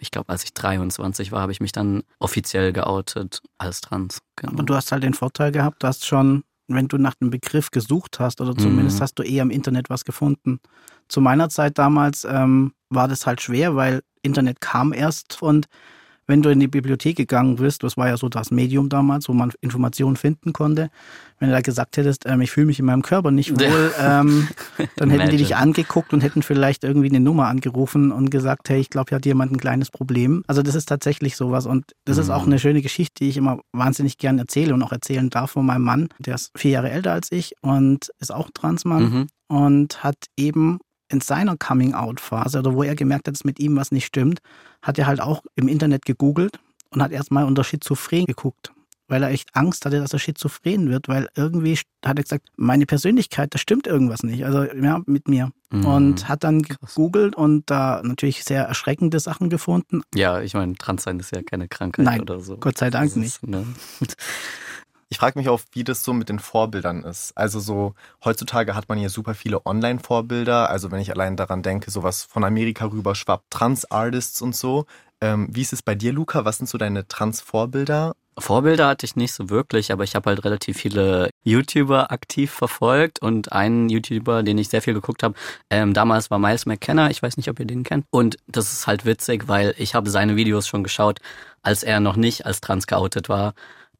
Ich 0.00 0.10
glaube, 0.10 0.28
als 0.28 0.42
ich 0.42 0.54
23 0.54 1.30
war, 1.30 1.40
habe 1.40 1.52
ich 1.52 1.60
mich 1.60 1.70
dann 1.70 2.02
offiziell 2.18 2.72
geoutet 2.72 3.42
als 3.58 3.80
trans. 3.80 4.18
Genau. 4.34 4.54
Aber 4.54 4.64
du 4.64 4.74
hast 4.74 4.90
halt 4.90 5.04
den 5.04 5.14
Vorteil 5.14 5.52
gehabt, 5.52 5.84
dass 5.84 6.04
schon, 6.04 6.42
wenn 6.68 6.88
du 6.88 6.98
nach 6.98 7.14
dem 7.14 7.30
Begriff 7.30 7.70
gesucht 7.70 8.20
hast, 8.20 8.40
oder 8.40 8.56
zumindest 8.56 8.98
Mhm. 8.98 9.02
hast 9.02 9.14
du 9.18 9.22
eher 9.22 9.42
im 9.42 9.50
Internet 9.50 9.90
was 9.90 10.04
gefunden. 10.04 10.60
Zu 11.08 11.20
meiner 11.20 11.48
Zeit 11.48 11.78
damals 11.78 12.24
ähm, 12.24 12.72
war 12.88 13.08
das 13.08 13.26
halt 13.26 13.40
schwer, 13.40 13.76
weil 13.76 14.02
Internet 14.22 14.60
kam 14.60 14.92
erst 14.92 15.42
und 15.42 15.66
wenn 16.26 16.42
du 16.42 16.50
in 16.50 16.60
die 16.60 16.68
Bibliothek 16.68 17.16
gegangen 17.16 17.56
bist, 17.56 17.82
das 17.82 17.96
war 17.96 18.08
ja 18.08 18.16
so 18.16 18.28
das 18.28 18.50
Medium 18.50 18.88
damals, 18.88 19.28
wo 19.28 19.32
man 19.32 19.52
Informationen 19.60 20.16
finden 20.16 20.52
konnte, 20.52 20.90
wenn 21.38 21.48
du 21.48 21.54
da 21.54 21.60
gesagt 21.60 21.96
hättest, 21.96 22.24
ähm, 22.26 22.40
ich 22.40 22.50
fühle 22.50 22.66
mich 22.66 22.78
in 22.78 22.86
meinem 22.86 23.02
Körper 23.02 23.30
nicht 23.30 23.50
wohl, 23.60 23.92
ähm, 24.00 24.48
dann 24.96 25.10
hätten 25.10 25.30
die 25.30 25.36
dich 25.38 25.56
angeguckt 25.56 26.12
und 26.12 26.20
hätten 26.22 26.42
vielleicht 26.42 26.84
irgendwie 26.84 27.08
eine 27.08 27.20
Nummer 27.20 27.48
angerufen 27.48 28.12
und 28.12 28.30
gesagt, 28.30 28.68
hey, 28.68 28.80
ich 28.80 28.90
glaube, 28.90 29.10
hier 29.10 29.16
hat 29.16 29.26
jemand 29.26 29.52
ein 29.52 29.58
kleines 29.58 29.90
Problem. 29.90 30.42
Also 30.46 30.62
das 30.62 30.74
ist 30.74 30.86
tatsächlich 30.88 31.36
sowas 31.36 31.66
und 31.66 31.92
das 32.04 32.18
ist 32.18 32.30
auch 32.30 32.42
Mhm. 32.46 32.52
eine 32.52 32.58
schöne 32.58 32.82
Geschichte, 32.82 33.14
die 33.22 33.28
ich 33.28 33.36
immer 33.36 33.60
wahnsinnig 33.72 34.18
gern 34.18 34.38
erzähle 34.38 34.74
und 34.74 34.82
auch 34.82 34.92
erzählen 34.92 35.28
darf 35.30 35.50
von 35.52 35.66
meinem 35.66 35.82
Mann. 35.84 36.08
Der 36.18 36.34
ist 36.36 36.50
vier 36.56 36.70
Jahre 36.72 36.90
älter 36.90 37.12
als 37.12 37.30
ich 37.32 37.54
und 37.60 38.10
ist 38.20 38.32
auch 38.32 38.50
Transmann 38.54 39.02
Mhm. 39.04 39.26
und 39.48 40.02
hat 40.04 40.16
eben 40.36 40.78
in 41.14 41.20
seiner 41.20 41.56
Coming-out-Phase 41.56 42.58
oder 42.58 42.74
wo 42.74 42.82
er 42.82 42.94
gemerkt 42.94 43.28
hat, 43.28 43.34
dass 43.34 43.44
mit 43.44 43.58
ihm 43.58 43.76
was 43.76 43.92
nicht 43.92 44.06
stimmt, 44.06 44.40
hat 44.82 44.98
er 44.98 45.06
halt 45.06 45.20
auch 45.20 45.42
im 45.54 45.68
Internet 45.68 46.04
gegoogelt 46.04 46.58
und 46.90 47.02
hat 47.02 47.12
erstmal 47.12 47.44
unter 47.44 47.64
Schizophren 47.64 48.26
geguckt, 48.26 48.72
weil 49.08 49.22
er 49.22 49.30
echt 49.30 49.48
Angst 49.54 49.86
hatte, 49.86 50.00
dass 50.00 50.12
er 50.12 50.18
schizophren 50.18 50.90
wird, 50.90 51.08
weil 51.08 51.28
irgendwie 51.34 51.78
hat 52.04 52.18
er 52.18 52.22
gesagt, 52.22 52.48
meine 52.56 52.86
Persönlichkeit, 52.86 53.54
da 53.54 53.58
stimmt 53.58 53.86
irgendwas 53.86 54.22
nicht, 54.22 54.44
also 54.44 54.64
ja, 54.64 55.00
mit 55.06 55.28
mir. 55.28 55.50
Mhm. 55.70 55.86
Und 55.86 56.28
hat 56.28 56.44
dann 56.44 56.62
gegoogelt 56.62 57.34
und 57.34 57.68
da 57.70 58.00
natürlich 58.04 58.44
sehr 58.44 58.64
erschreckende 58.64 59.18
Sachen 59.20 59.48
gefunden. 59.50 60.02
Ja, 60.14 60.40
ich 60.40 60.54
meine, 60.54 60.74
Transsein 60.74 61.18
ist 61.18 61.34
ja 61.34 61.42
keine 61.42 61.68
Krankheit 61.68 62.04
Nein, 62.04 62.20
oder 62.20 62.40
so. 62.40 62.58
Gott 62.58 62.78
sei 62.78 62.90
Dank 62.90 63.10
Das 63.10 63.16
nicht. 63.16 63.42
ist, 63.42 63.46
ne? 63.46 63.66
Ich 65.14 65.20
frage 65.20 65.38
mich 65.38 65.48
auch, 65.48 65.60
wie 65.70 65.84
das 65.84 66.02
so 66.02 66.12
mit 66.12 66.28
den 66.28 66.40
Vorbildern 66.40 67.04
ist. 67.04 67.38
Also 67.38 67.60
so, 67.60 67.94
heutzutage 68.24 68.74
hat 68.74 68.88
man 68.88 68.98
ja 68.98 69.08
super 69.08 69.36
viele 69.36 69.64
Online-Vorbilder. 69.64 70.68
Also 70.70 70.90
wenn 70.90 70.98
ich 70.98 71.12
allein 71.12 71.36
daran 71.36 71.62
denke, 71.62 71.92
sowas 71.92 72.24
von 72.24 72.42
Amerika 72.42 72.86
rüber 72.86 73.14
schwappt, 73.14 73.48
Trans-Artists 73.50 74.42
und 74.42 74.56
so. 74.56 74.86
Ähm, 75.20 75.46
wie 75.52 75.60
ist 75.60 75.72
es 75.72 75.82
bei 75.82 75.94
dir, 75.94 76.12
Luca? 76.12 76.44
Was 76.44 76.56
sind 76.56 76.68
so 76.68 76.78
deine 76.78 77.06
Trans-Vorbilder? 77.06 78.16
Vorbilder 78.36 78.88
hatte 78.88 79.06
ich 79.06 79.14
nicht 79.14 79.32
so 79.32 79.50
wirklich, 79.50 79.92
aber 79.92 80.02
ich 80.02 80.16
habe 80.16 80.30
halt 80.30 80.44
relativ 80.44 80.78
viele 80.78 81.30
YouTuber 81.44 82.10
aktiv 82.10 82.50
verfolgt 82.50 83.22
und 83.22 83.52
einen 83.52 83.88
YouTuber, 83.88 84.42
den 84.42 84.58
ich 84.58 84.68
sehr 84.68 84.82
viel 84.82 84.94
geguckt 84.94 85.22
habe, 85.22 85.36
ähm, 85.70 85.94
damals 85.94 86.32
war 86.32 86.40
Miles 86.40 86.66
McKenna, 86.66 87.08
ich 87.10 87.22
weiß 87.22 87.36
nicht, 87.36 87.48
ob 87.48 87.60
ihr 87.60 87.66
den 87.66 87.84
kennt. 87.84 88.04
Und 88.10 88.36
das 88.48 88.72
ist 88.72 88.88
halt 88.88 89.06
witzig, 89.06 89.46
weil 89.46 89.76
ich 89.78 89.94
habe 89.94 90.10
seine 90.10 90.34
Videos 90.34 90.66
schon 90.66 90.82
geschaut, 90.82 91.20
als 91.62 91.84
er 91.84 92.00
noch 92.00 92.16
nicht 92.16 92.46
als 92.46 92.60
trans 92.60 92.88
geoutet 92.88 93.28
war 93.28 93.54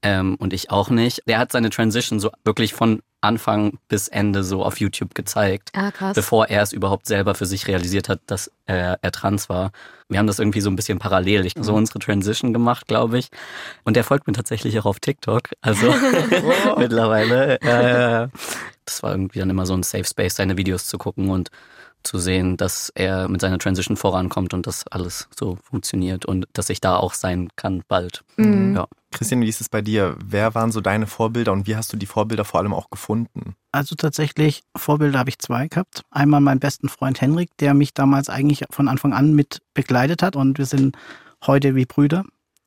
ähm, 0.05 0.37
und 0.37 0.53
ich 0.53 0.71
auch 0.71 0.91
nicht. 0.91 1.23
Der 1.27 1.39
hat 1.39 1.51
seine 1.51 1.71
Transition 1.71 2.21
so 2.21 2.31
wirklich 2.45 2.73
von 2.75 3.01
Anfang 3.21 3.79
bis 3.89 4.07
Ende 4.09 4.45
so 4.45 4.63
auf 4.63 4.79
YouTube 4.79 5.15
gezeigt, 5.15 5.71
Ah, 5.75 5.91
krass. 5.91 6.15
bevor 6.15 6.49
er 6.49 6.61
es 6.63 6.73
überhaupt 6.75 7.07
selber 7.07 7.35
für 7.35 7.47
sich 7.47 7.67
realisiert 7.67 8.09
hat, 8.11 8.21
dass 8.27 8.51
er, 8.67 8.99
er 9.01 9.13
trans 9.13 9.49
war. 9.49 9.73
Wir 10.11 10.19
haben 10.19 10.27
das 10.27 10.39
irgendwie 10.39 10.61
so 10.61 10.69
ein 10.69 10.77
bisschen 10.77 10.99
parallel, 10.99 11.47
ich, 11.47 11.55
so 11.59 11.73
unsere 11.75 11.99
Transition 12.01 12.53
gemacht, 12.53 12.87
glaube 12.87 13.19
ich. 13.19 13.29
Und 13.85 13.97
er 13.97 14.05
folgt 14.05 14.27
mir 14.27 14.35
tatsächlich 14.35 14.79
auch 14.79 14.85
auf 14.85 15.01
TikTok, 15.01 15.49
also 15.63 15.93
mittlerweile. 16.77 17.59
Äh, 17.63 18.29
das 18.85 19.03
war 19.03 19.13
irgendwie 19.13 19.39
dann 19.39 19.49
immer 19.51 19.65
so 19.65 19.75
ein 19.75 19.83
Safe 19.83 20.05
Space, 20.05 20.37
seine 20.37 20.59
Videos 20.59 20.87
zu 20.87 20.99
gucken 20.99 21.31
und 21.31 21.49
zu 22.05 22.19
sehen, 22.19 22.57
dass 22.57 22.91
er 22.95 23.29
mit 23.29 23.41
seiner 23.41 23.59
Transition 23.59 23.97
vorankommt 23.97 24.55
und 24.55 24.67
dass 24.67 24.87
alles 24.87 25.29
so 25.39 25.59
funktioniert 25.63 26.25
und 26.25 26.47
dass 26.53 26.71
ich 26.71 26.81
da 26.81 26.97
auch 26.97 27.15
sein 27.15 27.49
kann 27.57 27.83
bald. 27.89 28.23
Mhm. 28.37 28.77
Ja. 28.77 28.87
Christian, 29.11 29.41
wie 29.41 29.49
ist 29.49 29.61
es 29.61 29.69
bei 29.69 29.81
dir? 29.81 30.17
Wer 30.25 30.55
waren 30.55 30.73
so 30.73 30.81
deine 30.81 31.07
Vorbilder 31.07 31.53
und 31.53 31.67
wie 31.67 31.77
hast 31.77 31.93
du 31.93 31.97
die 31.97 32.07
Vorbilder 32.07 32.45
vor 32.45 32.61
allem 32.61 32.73
auch 32.73 32.91
gefunden? 32.91 33.55
Also 33.73 33.95
tatsächlich, 33.95 34.63
Vorbilder 34.77 35.19
habe 35.19 35.31
ich 35.31 35.39
zwei 35.39 35.69
gehabt. 35.69 36.03
Einmal 36.11 36.41
meinen 36.41 36.61
besten 36.61 36.89
Freund 36.89 37.21
Henrik, 37.21 37.51
der 37.59 37.75
mich 37.75 37.95
damals 37.95 38.29
eigentlich 38.29 38.65
von 38.71 38.89
Anfang 38.89 39.13
an 39.13 39.35
mit 39.35 39.63
begleitet 39.73 40.23
hat 40.23 40.37
und 40.37 40.59
wir 40.59 40.67
sind 40.67 40.97
heute 41.47 41.75
wie 41.75 41.87
Brüder. 41.87 42.25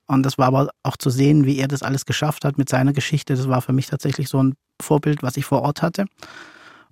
Und 0.08 0.24
das 0.24 0.38
war 0.38 0.48
aber 0.48 0.70
auch 0.84 0.96
zu 0.96 1.10
sehen, 1.10 1.46
wie 1.46 1.58
er 1.58 1.68
das 1.68 1.84
alles 1.84 2.06
geschafft 2.06 2.46
hat 2.46 2.58
mit 2.58 2.70
seiner 2.70 2.94
Geschichte. 2.94 3.36
Das 3.36 3.50
war 3.50 3.62
für 3.62 3.74
mich 3.74 3.88
tatsächlich 3.88 4.30
so 4.30 4.42
ein 4.42 4.56
Vorbild, 4.82 5.22
was 5.22 5.36
ich 5.36 5.46
vor 5.46 5.62
Ort 5.64 5.82
hatte. 5.82 6.06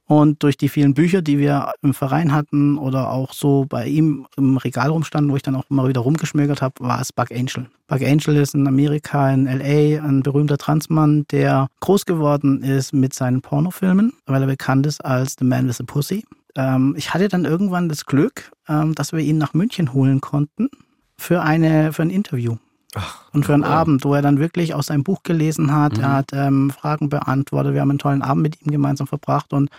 Und 0.08 0.44
durch 0.44 0.56
die 0.56 0.70
vielen 0.70 0.94
Bücher, 0.94 1.22
die 1.22 1.40
wir 1.40 1.74
im 1.82 1.96
Verein 1.96 2.32
hatten 2.32 2.78
oder 2.78 3.10
auch 3.10 3.34
so 3.34 3.66
bei 3.68 3.88
ihm 3.88 4.28
im 4.38 4.58
Regal 4.58 4.90
rumstanden, 4.90 5.32
wo 5.32 5.36
ich 5.36 5.42
dann 5.42 5.56
auch 5.56 5.66
immer 5.70 5.88
wieder 5.88 6.02
rumgeschmögert 6.02 6.62
habe, 6.62 6.76
war 6.80 7.02
es 7.02 7.12
Buck 7.12 7.32
Angel. 7.32 7.68
Buck 7.88 8.02
Angel 8.02 8.36
ist 8.36 8.54
in 8.54 8.68
Amerika, 8.68 9.32
in 9.32 9.46
LA, 9.46 10.04
ein 10.04 10.22
berühmter 10.22 10.58
Transmann, 10.58 11.26
der 11.32 11.68
groß 11.80 12.06
geworden 12.06 12.62
ist 12.62 12.94
mit 12.94 13.14
seinen 13.16 13.42
Pornofilmen, 13.42 14.14
weil 14.28 14.42
er 14.42 14.48
bekannt 14.48 14.86
ist 14.86 15.04
als 15.04 15.36
The 15.40 15.46
Man 15.46 15.68
with 15.68 15.82
a 15.82 15.84
Pussy. 15.86 16.24
Ähm, 16.56 16.94
ich 16.98 17.14
hatte 17.14 17.28
dann 17.28 17.46
irgendwann 17.46 17.90
das 17.90 18.06
Glück, 18.06 18.52
ähm, 18.70 18.94
dass 18.94 19.12
wir 19.12 19.20
ihn 19.20 19.40
nach 19.40 19.56
München 19.56 19.94
holen 19.94 20.22
konnten 20.22 20.70
für, 21.18 21.42
eine, 21.42 21.94
für 21.94 22.04
ein 22.04 22.12
Interview. 22.12 22.58
Und 23.34 23.46
für 23.46 23.54
einen 23.54 23.64
cool. 23.64 23.70
Abend, 23.70 24.06
wo 24.06 24.14
er 24.14 24.22
dann 24.22 24.40
wirklich 24.40 24.74
aus 24.74 24.88
seinem 24.88 25.04
Buch 25.04 25.24
gelesen 25.24 25.74
hat, 25.76 25.98
Mhm. 25.98 26.04
er 26.04 26.14
hat 26.14 26.30
ähm, 26.34 26.72
Fragen 26.72 27.10
beantwortet, 27.10 27.74
wir 27.74 27.82
haben 27.82 27.90
einen 27.90 28.00
tollen 28.00 28.22
Abend 28.22 28.44
mit 28.44 28.62
ihm 28.62 28.72
gemeinsam 28.72 29.08
verbracht 29.08 29.54
und 29.54 29.70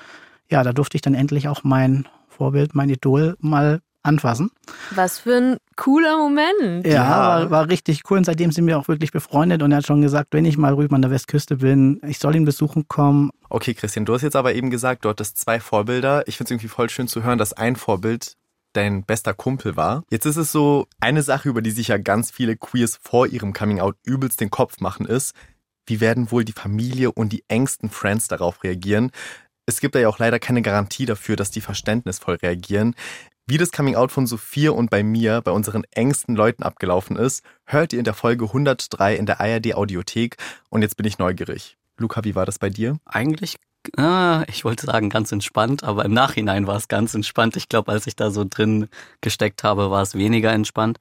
ja, 0.50 0.62
da 0.62 0.72
durfte 0.72 0.96
ich 0.96 1.02
dann 1.02 1.14
endlich 1.14 1.48
auch 1.48 1.64
mein 1.64 2.06
Vorbild, 2.28 2.74
mein 2.74 2.88
Idol 2.90 3.36
mal 3.40 3.80
anfassen. 4.02 4.52
Was 4.94 5.18
für 5.18 5.34
ein 5.36 5.56
cooler 5.74 6.16
Moment. 6.18 6.86
Ja, 6.86 6.92
Ja. 6.92 7.08
War, 7.10 7.50
war 7.50 7.68
richtig 7.68 8.02
cool 8.08 8.18
und 8.18 8.24
seitdem 8.24 8.52
sind 8.52 8.64
wir 8.66 8.78
auch 8.78 8.86
wirklich 8.86 9.10
befreundet 9.10 9.62
und 9.62 9.72
er 9.72 9.78
hat 9.78 9.86
schon 9.86 10.00
gesagt, 10.00 10.28
wenn 10.30 10.44
ich 10.44 10.56
mal 10.58 10.74
rüber 10.74 10.94
an 10.94 11.02
der 11.02 11.10
Westküste 11.10 11.56
bin, 11.56 12.00
ich 12.06 12.18
soll 12.20 12.36
ihn 12.36 12.44
besuchen 12.44 12.86
kommen. 12.86 13.30
Okay, 13.48 13.74
Christian, 13.74 14.04
du 14.04 14.14
hast 14.14 14.22
jetzt 14.22 14.36
aber 14.36 14.54
eben 14.54 14.70
gesagt, 14.70 15.04
du 15.04 15.08
hattest 15.08 15.38
zwei 15.38 15.58
Vorbilder. 15.58 16.28
Ich 16.28 16.36
finde 16.36 16.48
es 16.48 16.50
irgendwie 16.52 16.68
voll 16.68 16.88
schön 16.88 17.08
zu 17.08 17.24
hören, 17.24 17.38
dass 17.38 17.52
ein 17.52 17.74
Vorbild 17.74 18.36
dein 18.76 19.04
bester 19.04 19.34
Kumpel 19.34 19.76
war. 19.76 20.04
Jetzt 20.10 20.26
ist 20.26 20.36
es 20.36 20.52
so, 20.52 20.86
eine 21.00 21.22
Sache, 21.22 21.48
über 21.48 21.62
die 21.62 21.70
sich 21.70 21.88
ja 21.88 21.98
ganz 21.98 22.30
viele 22.30 22.56
Queers 22.56 22.98
vor 23.02 23.26
ihrem 23.26 23.52
Coming-out 23.52 23.96
übelst 24.04 24.40
den 24.40 24.50
Kopf 24.50 24.80
machen, 24.80 25.06
ist, 25.06 25.34
wie 25.86 26.00
werden 26.00 26.30
wohl 26.30 26.44
die 26.44 26.52
Familie 26.52 27.12
und 27.12 27.32
die 27.32 27.44
engsten 27.48 27.90
Friends 27.90 28.28
darauf 28.28 28.62
reagieren? 28.64 29.10
Es 29.66 29.80
gibt 29.80 29.94
da 29.94 29.98
ja 29.98 30.08
auch 30.08 30.18
leider 30.18 30.38
keine 30.38 30.62
Garantie 30.62 31.06
dafür, 31.06 31.36
dass 31.36 31.50
die 31.50 31.60
verständnisvoll 31.60 32.36
reagieren. 32.36 32.94
Wie 33.46 33.58
das 33.58 33.70
Coming-out 33.70 34.10
von 34.10 34.26
Sophia 34.26 34.72
und 34.72 34.90
bei 34.90 35.04
mir, 35.04 35.40
bei 35.40 35.52
unseren 35.52 35.84
engsten 35.92 36.34
Leuten 36.34 36.64
abgelaufen 36.64 37.16
ist, 37.16 37.44
hört 37.64 37.92
ihr 37.92 38.00
in 38.00 38.04
der 38.04 38.14
Folge 38.14 38.46
103 38.46 39.14
in 39.14 39.26
der 39.26 39.40
ARD 39.40 39.74
Audiothek 39.74 40.36
und 40.68 40.82
jetzt 40.82 40.96
bin 40.96 41.06
ich 41.06 41.18
neugierig. 41.18 41.76
Luca, 41.96 42.24
wie 42.24 42.34
war 42.34 42.44
das 42.44 42.58
bei 42.58 42.68
dir? 42.68 42.98
Eigentlich, 43.04 43.56
ah, 43.96 44.44
ich 44.48 44.64
wollte 44.64 44.86
sagen 44.86 45.10
ganz 45.10 45.32
entspannt, 45.32 45.84
aber 45.84 46.04
im 46.04 46.12
Nachhinein 46.12 46.66
war 46.66 46.76
es 46.76 46.88
ganz 46.88 47.14
entspannt. 47.14 47.56
Ich 47.56 47.68
glaube, 47.68 47.92
als 47.92 48.06
ich 48.06 48.16
da 48.16 48.30
so 48.30 48.44
drin 48.48 48.88
gesteckt 49.20 49.62
habe, 49.64 49.90
war 49.90 50.02
es 50.02 50.14
weniger 50.14 50.52
entspannt. 50.52 50.98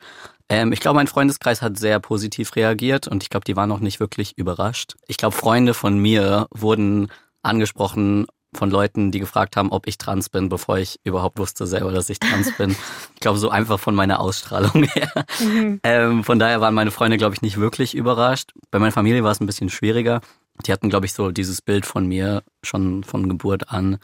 Ähm, 0.49 0.71
ich 0.71 0.79
glaube, 0.79 0.95
mein 0.95 1.07
Freundeskreis 1.07 1.61
hat 1.61 1.77
sehr 1.77 1.99
positiv 1.99 2.55
reagiert 2.55 3.07
und 3.07 3.23
ich 3.23 3.29
glaube, 3.29 3.45
die 3.45 3.55
waren 3.55 3.71
auch 3.71 3.79
nicht 3.79 3.99
wirklich 3.99 4.37
überrascht. 4.37 4.95
Ich 5.07 5.17
glaube, 5.17 5.35
Freunde 5.35 5.73
von 5.73 5.97
mir 5.97 6.47
wurden 6.51 7.07
angesprochen 7.41 8.27
von 8.55 8.71
Leuten, 8.71 9.11
die 9.11 9.19
gefragt 9.19 9.57
haben, 9.57 9.71
ob 9.71 9.87
ich 9.87 9.97
trans 9.97 10.29
bin, 10.29 10.49
bevor 10.49 10.77
ich 10.77 10.99
überhaupt 11.03 11.37
wusste 11.37 11.67
selber, 11.67 11.91
dass 11.91 12.09
ich 12.09 12.19
trans 12.19 12.55
bin. 12.57 12.75
Ich 13.15 13.21
glaube, 13.21 13.39
so 13.39 13.49
einfach 13.49 13.79
von 13.79 13.95
meiner 13.95 14.19
Ausstrahlung 14.19 14.83
her. 14.83 15.25
Mhm. 15.39 15.79
Ähm, 15.83 16.23
von 16.23 16.37
daher 16.37 16.61
waren 16.61 16.75
meine 16.75 16.91
Freunde, 16.91 17.17
glaube 17.17 17.33
ich, 17.33 17.41
nicht 17.41 17.57
wirklich 17.57 17.95
überrascht. 17.95 18.51
Bei 18.69 18.77
meiner 18.77 18.91
Familie 18.91 19.23
war 19.23 19.31
es 19.31 19.39
ein 19.39 19.47
bisschen 19.47 19.69
schwieriger. 19.69 20.21
Die 20.65 20.71
hatten, 20.71 20.89
glaube 20.89 21.05
ich, 21.05 21.13
so 21.13 21.31
dieses 21.31 21.61
Bild 21.61 21.85
von 21.85 22.07
mir 22.07 22.43
schon 22.63 23.03
von 23.03 23.29
Geburt 23.29 23.69
an 23.69 23.97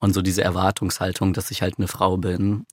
und 0.00 0.14
so 0.14 0.22
diese 0.22 0.42
Erwartungshaltung, 0.42 1.32
dass 1.32 1.50
ich 1.50 1.62
halt 1.62 1.78
eine 1.78 1.88
Frau 1.88 2.16
bin, 2.16 2.66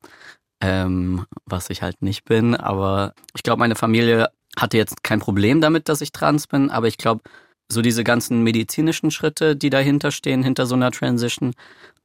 ähm, 0.61 1.25
was 1.45 1.69
ich 1.69 1.81
halt 1.81 2.01
nicht 2.01 2.25
bin. 2.25 2.55
Aber 2.55 3.13
ich 3.35 3.43
glaube, 3.43 3.59
meine 3.59 3.75
Familie 3.75 4.29
hatte 4.57 4.77
jetzt 4.77 5.03
kein 5.03 5.19
Problem 5.19 5.61
damit, 5.61 5.89
dass 5.89 6.01
ich 6.01 6.11
trans 6.11 6.47
bin, 6.47 6.69
aber 6.69 6.87
ich 6.87 6.97
glaube, 6.97 7.21
so 7.71 7.81
diese 7.81 8.03
ganzen 8.03 8.41
medizinischen 8.43 9.11
Schritte, 9.11 9.55
die 9.55 9.69
dahinter 9.69 10.11
stehen, 10.11 10.43
hinter 10.43 10.65
so 10.65 10.75
einer 10.75 10.91
Transition, 10.91 11.53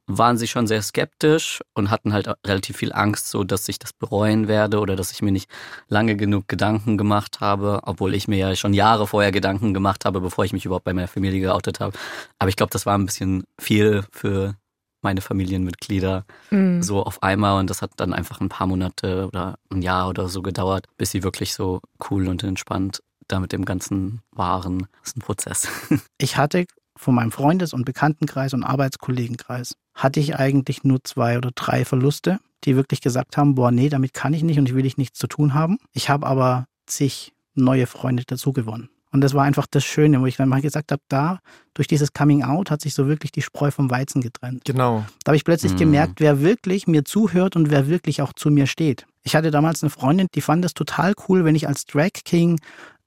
waren 0.07 0.37
sie 0.37 0.47
schon 0.47 0.67
sehr 0.67 0.81
skeptisch 0.81 1.61
und 1.73 1.89
hatten 1.89 2.13
halt 2.13 2.27
relativ 2.45 2.77
viel 2.77 2.93
Angst, 2.93 3.27
so 3.29 3.43
dass 3.43 3.67
ich 3.67 3.79
das 3.79 3.91
bereuen 3.93 4.47
werde 4.47 4.79
oder 4.79 4.95
dass 4.95 5.11
ich 5.11 5.21
mir 5.21 5.31
nicht 5.31 5.49
lange 5.87 6.15
genug 6.15 6.47
Gedanken 6.47 6.97
gemacht 6.97 7.39
habe, 7.39 7.79
obwohl 7.83 8.13
ich 8.13 8.27
mir 8.27 8.37
ja 8.37 8.55
schon 8.55 8.73
Jahre 8.73 9.07
vorher 9.07 9.31
Gedanken 9.31 9.73
gemacht 9.73 10.05
habe, 10.05 10.21
bevor 10.21 10.45
ich 10.45 10.53
mich 10.53 10.65
überhaupt 10.65 10.85
bei 10.85 10.93
meiner 10.93 11.07
Familie 11.07 11.39
geoutet 11.41 11.79
habe. 11.79 11.97
Aber 12.39 12.49
ich 12.49 12.55
glaube, 12.55 12.69
das 12.71 12.85
war 12.85 12.97
ein 12.97 13.05
bisschen 13.05 13.45
viel 13.59 14.03
für 14.11 14.55
meine 15.01 15.21
Familienmitglieder 15.21 16.25
Mhm. 16.51 16.81
so 16.81 17.03
auf 17.03 17.21
einmal 17.23 17.59
und 17.59 17.69
das 17.69 17.81
hat 17.81 17.91
dann 17.97 18.13
einfach 18.13 18.41
ein 18.41 18.49
paar 18.49 18.67
Monate 18.67 19.27
oder 19.27 19.57
ein 19.71 19.81
Jahr 19.81 20.09
oder 20.09 20.29
so 20.29 20.41
gedauert, 20.41 20.87
bis 20.97 21.11
sie 21.11 21.23
wirklich 21.23 21.53
so 21.53 21.81
cool 22.09 22.27
und 22.27 22.43
entspannt 22.43 23.01
da 23.27 23.39
mit 23.39 23.51
dem 23.51 23.65
Ganzen 23.65 24.21
waren. 24.31 24.87
Das 25.01 25.09
ist 25.09 25.17
ein 25.17 25.21
Prozess. 25.21 25.67
Ich 26.19 26.37
hatte 26.37 26.65
von 26.97 27.15
meinem 27.15 27.31
Freundes- 27.31 27.73
und 27.73 27.85
Bekanntenkreis 27.85 28.53
und 28.53 28.63
Arbeitskollegenkreis 28.63 29.75
hatte 29.93 30.19
ich 30.19 30.35
eigentlich 30.37 30.83
nur 30.83 31.03
zwei 31.03 31.37
oder 31.37 31.51
drei 31.53 31.85
Verluste, 31.85 32.39
die 32.63 32.75
wirklich 32.75 33.01
gesagt 33.01 33.37
haben, 33.37 33.55
boah, 33.55 33.71
nee, 33.71 33.89
damit 33.89 34.13
kann 34.13 34.33
ich 34.33 34.43
nicht 34.43 34.57
und 34.59 34.67
ich 34.69 34.75
will 34.75 34.85
ich 34.85 34.97
nichts 34.97 35.19
zu 35.19 35.27
tun 35.27 35.53
haben. 35.53 35.77
Ich 35.93 36.09
habe 36.09 36.25
aber 36.25 36.65
zig 36.85 37.33
neue 37.53 37.87
Freunde 37.87 38.23
dazu 38.25 38.53
gewonnen. 38.53 38.89
Und 39.11 39.21
das 39.21 39.33
war 39.33 39.45
einfach 39.45 39.65
das 39.69 39.85
Schöne, 39.85 40.19
wo 40.19 40.25
ich 40.25 40.35
dann 40.35 40.49
mal 40.49 40.61
gesagt 40.61 40.91
habe, 40.91 41.01
da 41.07 41.39
durch 41.73 41.87
dieses 41.87 42.11
Coming 42.11 42.43
Out 42.43 42.69
hat 42.69 42.81
sich 42.81 42.93
so 42.93 43.07
wirklich 43.07 43.31
die 43.31 43.41
Spreu 43.41 43.71
vom 43.71 43.89
Weizen 43.89 44.19
getrennt. 44.19 44.65
Genau. 44.65 45.05
Da 45.23 45.29
habe 45.29 45.37
ich 45.37 45.45
plötzlich 45.45 45.71
Mhm. 45.73 45.77
gemerkt, 45.77 46.19
wer 46.19 46.41
wirklich 46.41 46.85
mir 46.85 47.05
zuhört 47.05 47.55
und 47.55 47.69
wer 47.69 47.87
wirklich 47.87 48.21
auch 48.21 48.33
zu 48.33 48.51
mir 48.51 48.67
steht. 48.67 49.05
Ich 49.23 49.35
hatte 49.37 49.51
damals 49.51 49.83
eine 49.83 49.89
Freundin, 49.89 50.27
die 50.35 50.41
fand 50.41 50.65
es 50.65 50.73
total 50.73 51.13
cool, 51.29 51.45
wenn 51.45 51.55
ich 51.55 51.65
als 51.67 51.85
Drag 51.85 52.09
King 52.25 52.59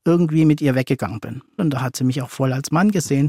irgendwie 0.07 0.47
mit 0.47 0.63
ihr 0.63 0.75
weggegangen 0.75 1.21
bin. 1.21 1.43
Und 1.59 1.71
da 1.71 1.83
hat 1.83 1.95
sie 1.97 2.05
mich 2.05 2.23
auch 2.23 2.31
voll 2.31 2.55
als 2.55 2.71
Mann 2.71 2.91
gesehen. 2.91 3.29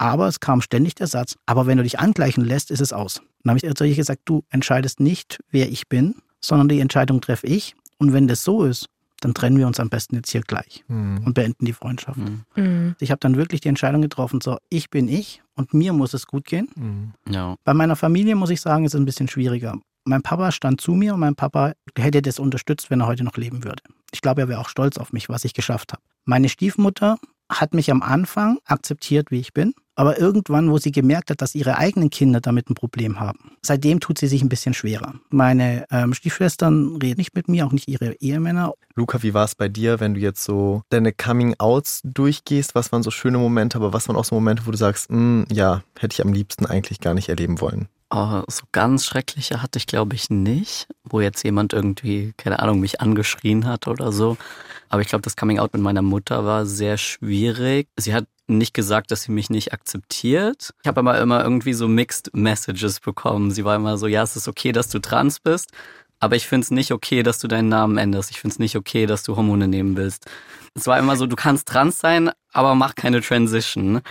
Aber 0.00 0.28
es 0.28 0.40
kam 0.40 0.62
ständig 0.62 0.94
der 0.94 1.08
Satz, 1.08 1.36
aber 1.44 1.66
wenn 1.66 1.76
du 1.76 1.82
dich 1.82 2.00
angleichen 2.00 2.42
lässt, 2.42 2.70
ist 2.70 2.80
es 2.80 2.90
aus. 2.94 3.20
Dann 3.42 3.50
habe 3.50 3.58
ich 3.58 3.64
natürlich 3.64 3.96
gesagt, 3.96 4.22
du 4.24 4.44
entscheidest 4.48 4.98
nicht, 4.98 5.40
wer 5.50 5.70
ich 5.70 5.88
bin, 5.88 6.14
sondern 6.40 6.70
die 6.70 6.80
Entscheidung 6.80 7.20
treffe 7.20 7.46
ich. 7.46 7.76
Und 7.98 8.14
wenn 8.14 8.26
das 8.26 8.42
so 8.42 8.64
ist, 8.64 8.86
dann 9.20 9.34
trennen 9.34 9.58
wir 9.58 9.66
uns 9.66 9.78
am 9.78 9.90
besten 9.90 10.16
jetzt 10.16 10.30
hier 10.30 10.40
gleich 10.40 10.84
Hm. 10.88 11.20
und 11.26 11.34
beenden 11.34 11.66
die 11.66 11.74
Freundschaft. 11.74 12.16
Mhm. 12.16 12.44
Mhm. 12.56 12.96
Ich 12.98 13.10
habe 13.10 13.18
dann 13.18 13.36
wirklich 13.36 13.60
die 13.60 13.68
Entscheidung 13.68 14.00
getroffen, 14.00 14.40
so, 14.40 14.56
ich 14.70 14.88
bin 14.88 15.06
ich 15.06 15.42
und 15.54 15.74
mir 15.74 15.92
muss 15.92 16.14
es 16.14 16.26
gut 16.26 16.46
gehen. 16.46 16.68
Hm. 16.76 17.12
Ja. 17.28 17.56
Bei 17.64 17.74
meiner 17.74 17.94
Familie 17.94 18.36
muss 18.36 18.48
ich 18.48 18.62
sagen, 18.62 18.86
ist 18.86 18.94
es 18.94 19.00
ein 19.00 19.04
bisschen 19.04 19.28
schwieriger. 19.28 19.78
Mein 20.04 20.22
Papa 20.22 20.50
stand 20.50 20.80
zu 20.80 20.92
mir 20.92 21.12
und 21.12 21.20
mein 21.20 21.34
Papa 21.34 21.74
hätte 21.98 22.22
das 22.22 22.38
unterstützt, 22.38 22.88
wenn 22.88 23.02
er 23.02 23.06
heute 23.06 23.22
noch 23.22 23.36
leben 23.36 23.64
würde. 23.64 23.82
Ich 24.12 24.22
glaube, 24.22 24.40
er 24.40 24.48
wäre 24.48 24.60
auch 24.60 24.70
stolz 24.70 24.96
auf 24.96 25.12
mich, 25.12 25.28
was 25.28 25.44
ich 25.44 25.52
geschafft 25.52 25.92
habe. 25.92 26.02
Meine 26.24 26.48
Stiefmutter 26.48 27.18
hat 27.50 27.74
mich 27.74 27.90
am 27.90 28.00
Anfang 28.00 28.58
akzeptiert, 28.64 29.30
wie 29.30 29.40
ich 29.40 29.52
bin, 29.52 29.74
aber 29.94 30.18
irgendwann, 30.18 30.70
wo 30.70 30.78
sie 30.78 30.92
gemerkt 30.92 31.30
hat, 31.30 31.42
dass 31.42 31.54
ihre 31.54 31.76
eigenen 31.76 32.10
Kinder 32.10 32.40
damit 32.40 32.70
ein 32.70 32.74
Problem 32.74 33.20
haben, 33.20 33.52
seitdem 33.62 34.00
tut 34.00 34.18
sie 34.18 34.26
sich 34.26 34.42
ein 34.42 34.48
bisschen 34.48 34.74
schwerer. 34.74 35.14
Meine 35.30 35.84
ähm, 35.90 36.14
Stiefschwestern 36.14 36.96
reden 36.96 37.18
nicht 37.18 37.34
mit 37.34 37.48
mir, 37.48 37.66
auch 37.66 37.72
nicht 37.72 37.88
ihre 37.88 38.14
Ehemänner. 38.14 38.72
Luca, 38.94 39.22
wie 39.22 39.34
war 39.34 39.44
es 39.44 39.54
bei 39.54 39.68
dir, 39.68 40.00
wenn 40.00 40.14
du 40.14 40.20
jetzt 40.20 40.44
so 40.44 40.82
deine 40.90 41.12
Coming-Outs 41.12 42.00
durchgehst? 42.04 42.74
Was 42.74 42.92
waren 42.92 43.02
so 43.02 43.10
schöne 43.10 43.38
Momente, 43.38 43.78
aber 43.78 43.92
was 43.92 44.08
waren 44.08 44.16
auch 44.16 44.24
so 44.24 44.34
Momente, 44.34 44.66
wo 44.66 44.70
du 44.70 44.76
sagst, 44.76 45.10
"Mm, 45.10 45.42
ja, 45.50 45.82
hätte 45.98 46.14
ich 46.14 46.24
am 46.24 46.32
liebsten 46.32 46.66
eigentlich 46.66 47.00
gar 47.00 47.14
nicht 47.14 47.28
erleben 47.28 47.60
wollen? 47.60 47.88
Oh, 48.12 48.42
so 48.48 48.64
ganz 48.72 49.04
schreckliche 49.04 49.62
hatte 49.62 49.78
ich, 49.78 49.86
glaube 49.86 50.16
ich, 50.16 50.30
nicht, 50.30 50.88
wo 51.04 51.20
jetzt 51.20 51.44
jemand 51.44 51.72
irgendwie, 51.72 52.32
keine 52.36 52.58
Ahnung, 52.58 52.80
mich 52.80 53.00
angeschrien 53.00 53.66
hat 53.66 53.86
oder 53.86 54.10
so. 54.10 54.36
Aber 54.88 55.00
ich 55.00 55.06
glaube, 55.06 55.22
das 55.22 55.36
Coming 55.36 55.60
Out 55.60 55.74
mit 55.74 55.82
meiner 55.82 56.02
Mutter 56.02 56.44
war 56.44 56.66
sehr 56.66 56.96
schwierig. 56.98 57.86
Sie 57.96 58.12
hat 58.12 58.26
nicht 58.58 58.74
gesagt, 58.74 59.10
dass 59.10 59.22
sie 59.22 59.32
mich 59.32 59.50
nicht 59.50 59.72
akzeptiert. 59.72 60.74
Ich 60.82 60.88
habe 60.88 61.00
aber 61.00 61.18
immer 61.20 61.42
irgendwie 61.42 61.72
so 61.72 61.88
Mixed 61.88 62.34
Messages 62.34 63.00
bekommen. 63.00 63.50
Sie 63.50 63.64
war 63.64 63.76
immer 63.76 63.98
so, 63.98 64.06
ja, 64.06 64.22
es 64.22 64.36
ist 64.36 64.48
okay, 64.48 64.72
dass 64.72 64.88
du 64.88 64.98
trans 64.98 65.40
bist, 65.40 65.72
aber 66.20 66.36
ich 66.36 66.46
finde 66.46 66.64
es 66.64 66.70
nicht 66.70 66.92
okay, 66.92 67.22
dass 67.22 67.38
du 67.38 67.48
deinen 67.48 67.68
Namen 67.68 67.96
änderst. 67.96 68.30
Ich 68.30 68.40
finde 68.40 68.54
es 68.54 68.58
nicht 68.58 68.76
okay, 68.76 69.06
dass 69.06 69.22
du 69.22 69.36
Hormone 69.36 69.68
nehmen 69.68 69.96
willst. 69.96 70.26
Es 70.74 70.86
war 70.86 70.98
immer 70.98 71.16
so, 71.16 71.26
du 71.26 71.36
kannst 71.36 71.68
trans 71.68 71.98
sein, 71.98 72.30
aber 72.52 72.74
mach 72.74 72.94
keine 72.94 73.22
Transition. 73.22 74.02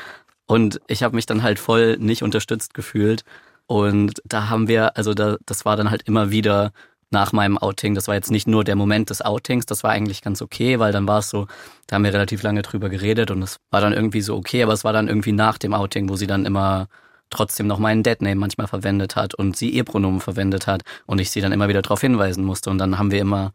Und 0.47 0.81
ich 0.87 1.03
habe 1.03 1.15
mich 1.15 1.27
dann 1.27 1.43
halt 1.43 1.59
voll 1.59 1.97
nicht 1.97 2.23
unterstützt 2.23 2.73
gefühlt. 2.73 3.23
Und 3.67 4.21
da 4.25 4.49
haben 4.49 4.67
wir, 4.67 4.97
also 4.97 5.13
da, 5.13 5.37
das 5.45 5.63
war 5.63 5.77
dann 5.77 5.91
halt 5.91 6.01
immer 6.07 6.31
wieder 6.31 6.71
nach 7.11 7.33
meinem 7.33 7.57
Outing. 7.57 7.95
Das 7.95 8.07
war 8.07 8.15
jetzt 8.15 8.31
nicht 8.31 8.47
nur 8.47 8.63
der 8.63 8.75
Moment 8.75 9.09
des 9.09 9.21
Outings, 9.21 9.65
das 9.65 9.83
war 9.83 9.91
eigentlich 9.91 10.21
ganz 10.21 10.41
okay, 10.41 10.79
weil 10.79 10.91
dann 10.91 11.07
war 11.07 11.19
es 11.19 11.29
so, 11.29 11.47
da 11.87 11.95
haben 11.95 12.03
wir 12.03 12.13
relativ 12.13 12.43
lange 12.43 12.61
drüber 12.61 12.89
geredet 12.89 13.31
und 13.31 13.41
es 13.41 13.57
war 13.71 13.81
dann 13.81 13.93
irgendwie 13.93 14.21
so 14.21 14.35
okay, 14.35 14.63
aber 14.63 14.73
es 14.73 14.83
war 14.83 14.93
dann 14.93 15.07
irgendwie 15.07 15.31
nach 15.31 15.57
dem 15.57 15.73
Outing, 15.73 16.09
wo 16.09 16.15
sie 16.15 16.27
dann 16.27 16.45
immer 16.45 16.87
trotzdem 17.29 17.67
noch 17.67 17.79
meinen 17.79 18.03
Deadname 18.03 18.35
manchmal 18.35 18.67
verwendet 18.67 19.15
hat 19.15 19.35
und 19.35 19.55
sie 19.55 19.69
ihr 19.69 19.83
Pronomen 19.83 20.19
verwendet 20.19 20.67
hat 20.67 20.81
und 21.05 21.19
ich 21.19 21.29
sie 21.31 21.41
dann 21.41 21.51
immer 21.51 21.67
wieder 21.67 21.81
darauf 21.81 22.01
hinweisen 22.01 22.43
musste 22.43 22.69
und 22.69 22.77
dann 22.77 22.97
haben 22.97 23.11
wir 23.11 23.19
immer 23.21 23.51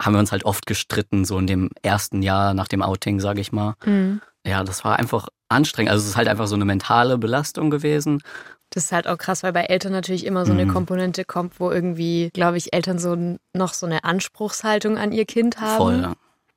haben 0.00 0.12
wir 0.14 0.20
uns 0.20 0.30
halt 0.30 0.44
oft 0.44 0.66
gestritten 0.66 1.24
so 1.24 1.38
in 1.38 1.48
dem 1.48 1.70
ersten 1.82 2.22
Jahr 2.22 2.54
nach 2.54 2.68
dem 2.68 2.82
Outing, 2.82 3.18
sage 3.18 3.40
ich 3.40 3.50
mal. 3.50 3.74
Mhm. 3.84 4.20
Ja, 4.46 4.62
das 4.62 4.84
war 4.84 4.96
einfach 4.96 5.28
anstrengend. 5.48 5.90
Also 5.90 6.04
es 6.04 6.10
ist 6.10 6.16
halt 6.16 6.28
einfach 6.28 6.46
so 6.46 6.54
eine 6.54 6.64
mentale 6.64 7.18
Belastung 7.18 7.68
gewesen 7.70 8.22
das 8.70 8.84
ist 8.86 8.92
halt 8.92 9.06
auch 9.06 9.16
krass, 9.18 9.42
weil 9.42 9.52
bei 9.52 9.64
Eltern 9.64 9.92
natürlich 9.92 10.26
immer 10.26 10.44
so 10.46 10.52
eine 10.52 10.66
Mhm. 10.66 10.72
Komponente 10.72 11.24
kommt, 11.24 11.58
wo 11.60 11.70
irgendwie, 11.70 12.30
glaube 12.34 12.56
ich, 12.58 12.72
Eltern 12.74 12.98
so 12.98 13.16
noch 13.54 13.74
so 13.74 13.86
eine 13.86 14.04
Anspruchshaltung 14.04 14.98
an 14.98 15.12
ihr 15.12 15.24
Kind 15.24 15.60
haben. 15.60 15.76
voll. 15.76 16.00
Ja, 16.02 16.14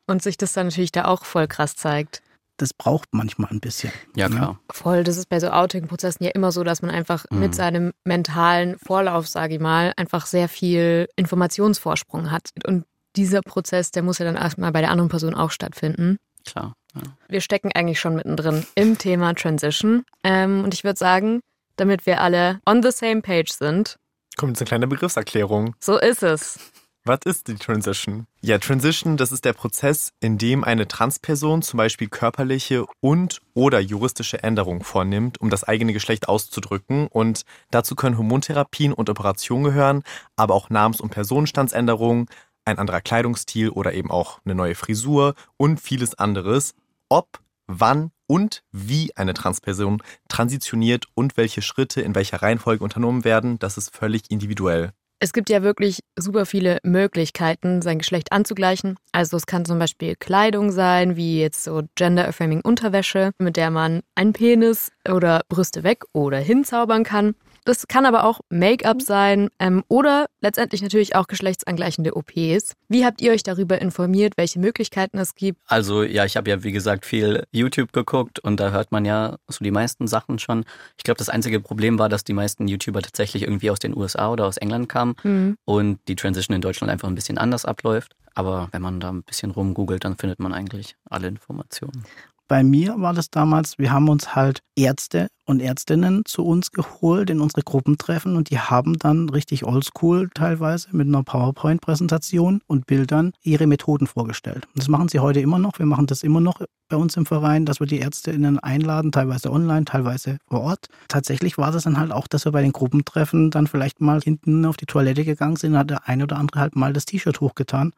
Und 0.07 0.21
sich 0.21 0.35
das 0.37 0.53
dann 0.53 0.67
natürlich 0.67 0.91
da 0.91 1.05
auch 1.05 1.23
voll 1.25 1.47
krass 1.47 1.75
zeigt. 1.75 2.21
Das 2.57 2.73
braucht 2.73 3.09
manchmal 3.11 3.49
ein 3.49 3.59
bisschen. 3.59 3.91
ja 4.15 4.27
klar. 4.29 4.59
Voll, 4.71 5.03
das 5.03 5.17
ist 5.17 5.29
bei 5.29 5.39
so 5.39 5.49
Outing-Prozessen 5.49 6.23
ja 6.25 6.31
immer 6.31 6.51
so, 6.51 6.63
dass 6.63 6.81
man 6.83 6.91
einfach 6.91 7.25
Mhm. 7.31 7.39
mit 7.39 7.55
seinem 7.55 7.91
mentalen 8.03 8.77
Vorlauf, 8.77 9.27
sage 9.27 9.55
ich 9.55 9.59
mal, 9.61 9.93
einfach 9.97 10.25
sehr 10.27 10.47
viel 10.49 11.07
Informationsvorsprung 11.15 12.29
hat. 12.31 12.49
Und 12.65 12.85
dieser 13.15 13.41
Prozess, 13.41 13.91
der 13.91 14.03
muss 14.03 14.19
ja 14.19 14.25
dann 14.25 14.35
erstmal 14.35 14.71
bei 14.71 14.81
der 14.81 14.91
anderen 14.91 15.09
Person 15.09 15.33
auch 15.33 15.51
stattfinden. 15.51 16.17
Klar. 16.45 16.73
Ja. 16.95 17.01
Wir 17.27 17.41
stecken 17.41 17.71
eigentlich 17.73 17.99
schon 17.99 18.15
mittendrin 18.15 18.65
im 18.75 18.97
Thema 18.97 19.33
Transition. 19.33 20.03
Ähm, 20.23 20.63
und 20.63 20.73
ich 20.73 20.83
würde 20.83 20.97
sagen, 20.99 21.41
damit 21.75 22.05
wir 22.05 22.21
alle 22.21 22.61
on 22.65 22.81
the 22.83 22.91
same 22.91 23.21
page 23.21 23.51
sind, 23.51 23.97
Kommt 24.37 24.51
jetzt 24.51 24.61
eine 24.61 24.67
kleine 24.67 24.87
Begriffserklärung. 24.87 25.75
so 25.79 25.97
ist 25.99 26.23
es. 26.23 26.57
Was 27.03 27.19
ist 27.25 27.47
die 27.47 27.55
Transition? 27.55 28.27
Ja, 28.41 28.59
Transition, 28.59 29.17
das 29.17 29.31
ist 29.31 29.43
der 29.43 29.53
Prozess, 29.53 30.13
in 30.19 30.37
dem 30.37 30.63
eine 30.63 30.87
Transperson 30.87 31.63
zum 31.63 31.77
Beispiel 31.77 32.07
körperliche 32.07 32.85
und 32.99 33.39
oder 33.55 33.79
juristische 33.79 34.43
Änderungen 34.43 34.83
vornimmt, 34.83 35.41
um 35.41 35.49
das 35.49 35.63
eigene 35.63 35.93
Geschlecht 35.93 36.29
auszudrücken. 36.29 37.07
Und 37.07 37.43
dazu 37.71 37.95
können 37.95 38.17
Hormontherapien 38.19 38.93
und 38.93 39.09
Operationen 39.09 39.63
gehören, 39.63 40.03
aber 40.35 40.53
auch 40.53 40.69
Namens- 40.69 41.01
und 41.01 41.09
Personenstandsänderungen, 41.09 42.27
ein 42.65 42.77
anderer 42.77 43.01
Kleidungsstil 43.01 43.69
oder 43.69 43.93
eben 43.93 44.11
auch 44.11 44.39
eine 44.45 44.53
neue 44.53 44.75
Frisur 44.75 45.33
und 45.57 45.81
vieles 45.81 46.13
anderes. 46.13 46.75
Ob, 47.09 47.39
wann 47.65 48.11
und 48.31 48.63
wie 48.71 49.11
eine 49.17 49.33
Transperson 49.33 50.01
transitioniert 50.29 51.03
und 51.15 51.35
welche 51.35 51.61
Schritte 51.61 51.99
in 51.99 52.15
welcher 52.15 52.41
Reihenfolge 52.41 52.81
unternommen 52.81 53.25
werden, 53.25 53.59
das 53.59 53.77
ist 53.77 53.93
völlig 53.93 54.31
individuell. 54.31 54.93
Es 55.19 55.33
gibt 55.33 55.49
ja 55.49 55.63
wirklich 55.63 55.99
super 56.17 56.45
viele 56.45 56.79
Möglichkeiten, 56.81 57.81
sein 57.81 57.97
Geschlecht 57.97 58.31
anzugleichen. 58.31 58.95
Also 59.11 59.35
es 59.35 59.45
kann 59.45 59.65
zum 59.65 59.79
Beispiel 59.79 60.15
Kleidung 60.15 60.71
sein, 60.71 61.17
wie 61.17 61.41
jetzt 61.41 61.65
so 61.65 61.83
gender-affirming 61.95 62.61
Unterwäsche, 62.61 63.31
mit 63.37 63.57
der 63.57 63.69
man 63.69 63.99
einen 64.15 64.31
Penis 64.31 64.93
oder 65.05 65.41
Brüste 65.49 65.83
weg 65.83 66.05
oder 66.13 66.37
hinzaubern 66.37 67.03
kann. 67.03 67.35
Das 67.63 67.87
kann 67.87 68.05
aber 68.07 68.23
auch 68.23 68.39
Make-up 68.49 69.01
sein 69.01 69.49
ähm, 69.59 69.83
oder 69.87 70.25
letztendlich 70.41 70.81
natürlich 70.81 71.15
auch 71.15 71.27
geschlechtsangleichende 71.27 72.15
OPs. 72.15 72.73
Wie 72.89 73.05
habt 73.05 73.21
ihr 73.21 73.31
euch 73.31 73.43
darüber 73.43 73.79
informiert, 73.79 74.33
welche 74.37 74.59
Möglichkeiten 74.59 75.19
es 75.19 75.35
gibt? 75.35 75.61
Also 75.67 76.03
ja, 76.03 76.25
ich 76.25 76.37
habe 76.37 76.49
ja 76.49 76.63
wie 76.63 76.71
gesagt 76.71 77.05
viel 77.05 77.45
YouTube 77.51 77.93
geguckt 77.93 78.39
und 78.39 78.59
da 78.59 78.71
hört 78.71 78.91
man 78.91 79.05
ja 79.05 79.37
so 79.47 79.63
die 79.63 79.71
meisten 79.71 80.07
Sachen 80.07 80.39
schon. 80.39 80.65
Ich 80.97 81.03
glaube, 81.03 81.19
das 81.19 81.29
einzige 81.29 81.59
Problem 81.59 81.99
war, 81.99 82.09
dass 82.09 82.23
die 82.23 82.33
meisten 82.33 82.67
YouTuber 82.67 83.01
tatsächlich 83.01 83.43
irgendwie 83.43 83.69
aus 83.69 83.79
den 83.79 83.95
USA 83.95 84.29
oder 84.31 84.47
aus 84.47 84.57
England 84.57 84.89
kamen 84.89 85.15
Hm. 85.21 85.57
und 85.65 85.99
die 86.07 86.15
Transition 86.15 86.55
in 86.55 86.61
Deutschland 86.61 86.91
einfach 86.91 87.07
ein 87.07 87.15
bisschen 87.15 87.37
anders 87.37 87.65
abläuft. 87.65 88.15
Aber 88.33 88.69
wenn 88.71 88.81
man 88.81 88.99
da 89.01 89.09
ein 89.11 89.23
bisschen 89.23 89.51
rumgoogelt, 89.51 90.05
dann 90.05 90.15
findet 90.15 90.39
man 90.39 90.53
eigentlich 90.53 90.95
alle 91.09 91.27
Informationen. 91.27 92.05
Bei 92.51 92.65
mir 92.65 92.99
war 92.99 93.13
das 93.13 93.29
damals, 93.29 93.79
wir 93.79 93.93
haben 93.93 94.09
uns 94.09 94.35
halt 94.35 94.59
Ärzte 94.75 95.29
und 95.45 95.61
Ärztinnen 95.61 96.23
zu 96.25 96.45
uns 96.45 96.71
geholt 96.71 97.29
in 97.29 97.39
unsere 97.39 97.61
Gruppentreffen 97.61 98.35
und 98.35 98.49
die 98.49 98.59
haben 98.59 98.99
dann 98.99 99.29
richtig 99.29 99.63
oldschool 99.63 100.29
teilweise 100.33 100.89
mit 100.91 101.07
einer 101.07 101.23
PowerPoint-Präsentation 101.23 102.59
und 102.67 102.87
Bildern 102.87 103.31
ihre 103.41 103.67
Methoden 103.67 104.05
vorgestellt. 104.05 104.65
Und 104.65 104.79
das 104.79 104.89
machen 104.89 105.07
sie 105.07 105.19
heute 105.19 105.39
immer 105.39 105.59
noch. 105.59 105.79
Wir 105.79 105.85
machen 105.85 106.07
das 106.07 106.23
immer 106.23 106.41
noch 106.41 106.61
bei 106.89 106.97
uns 106.97 107.15
im 107.15 107.25
Verein, 107.25 107.65
dass 107.65 107.79
wir 107.79 107.87
die 107.87 108.01
ÄrztInnen 108.01 108.59
einladen, 108.59 109.13
teilweise 109.13 109.49
online, 109.49 109.85
teilweise 109.85 110.37
vor 110.49 110.59
Ort. 110.59 110.87
Tatsächlich 111.07 111.57
war 111.57 111.71
das 111.71 111.85
dann 111.85 111.97
halt 111.97 112.11
auch, 112.11 112.27
dass 112.27 112.43
wir 112.43 112.51
bei 112.51 112.63
den 112.63 112.73
Gruppentreffen 112.73 113.49
dann 113.51 113.67
vielleicht 113.67 114.01
mal 114.01 114.19
hinten 114.19 114.65
auf 114.65 114.75
die 114.75 114.87
Toilette 114.87 115.23
gegangen 115.23 115.55
sind, 115.55 115.77
hat 115.77 115.89
der 115.89 116.09
eine 116.09 116.23
oder 116.23 116.35
andere 116.35 116.59
halt 116.59 116.75
mal 116.75 116.91
das 116.91 117.05
T-Shirt 117.05 117.39
hochgetan, 117.39 117.93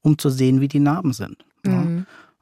um 0.00 0.16
zu 0.16 0.30
sehen, 0.30 0.62
wie 0.62 0.68
die 0.68 0.80
Narben 0.80 1.12
sind. 1.12 1.44
Ja. 1.66 1.84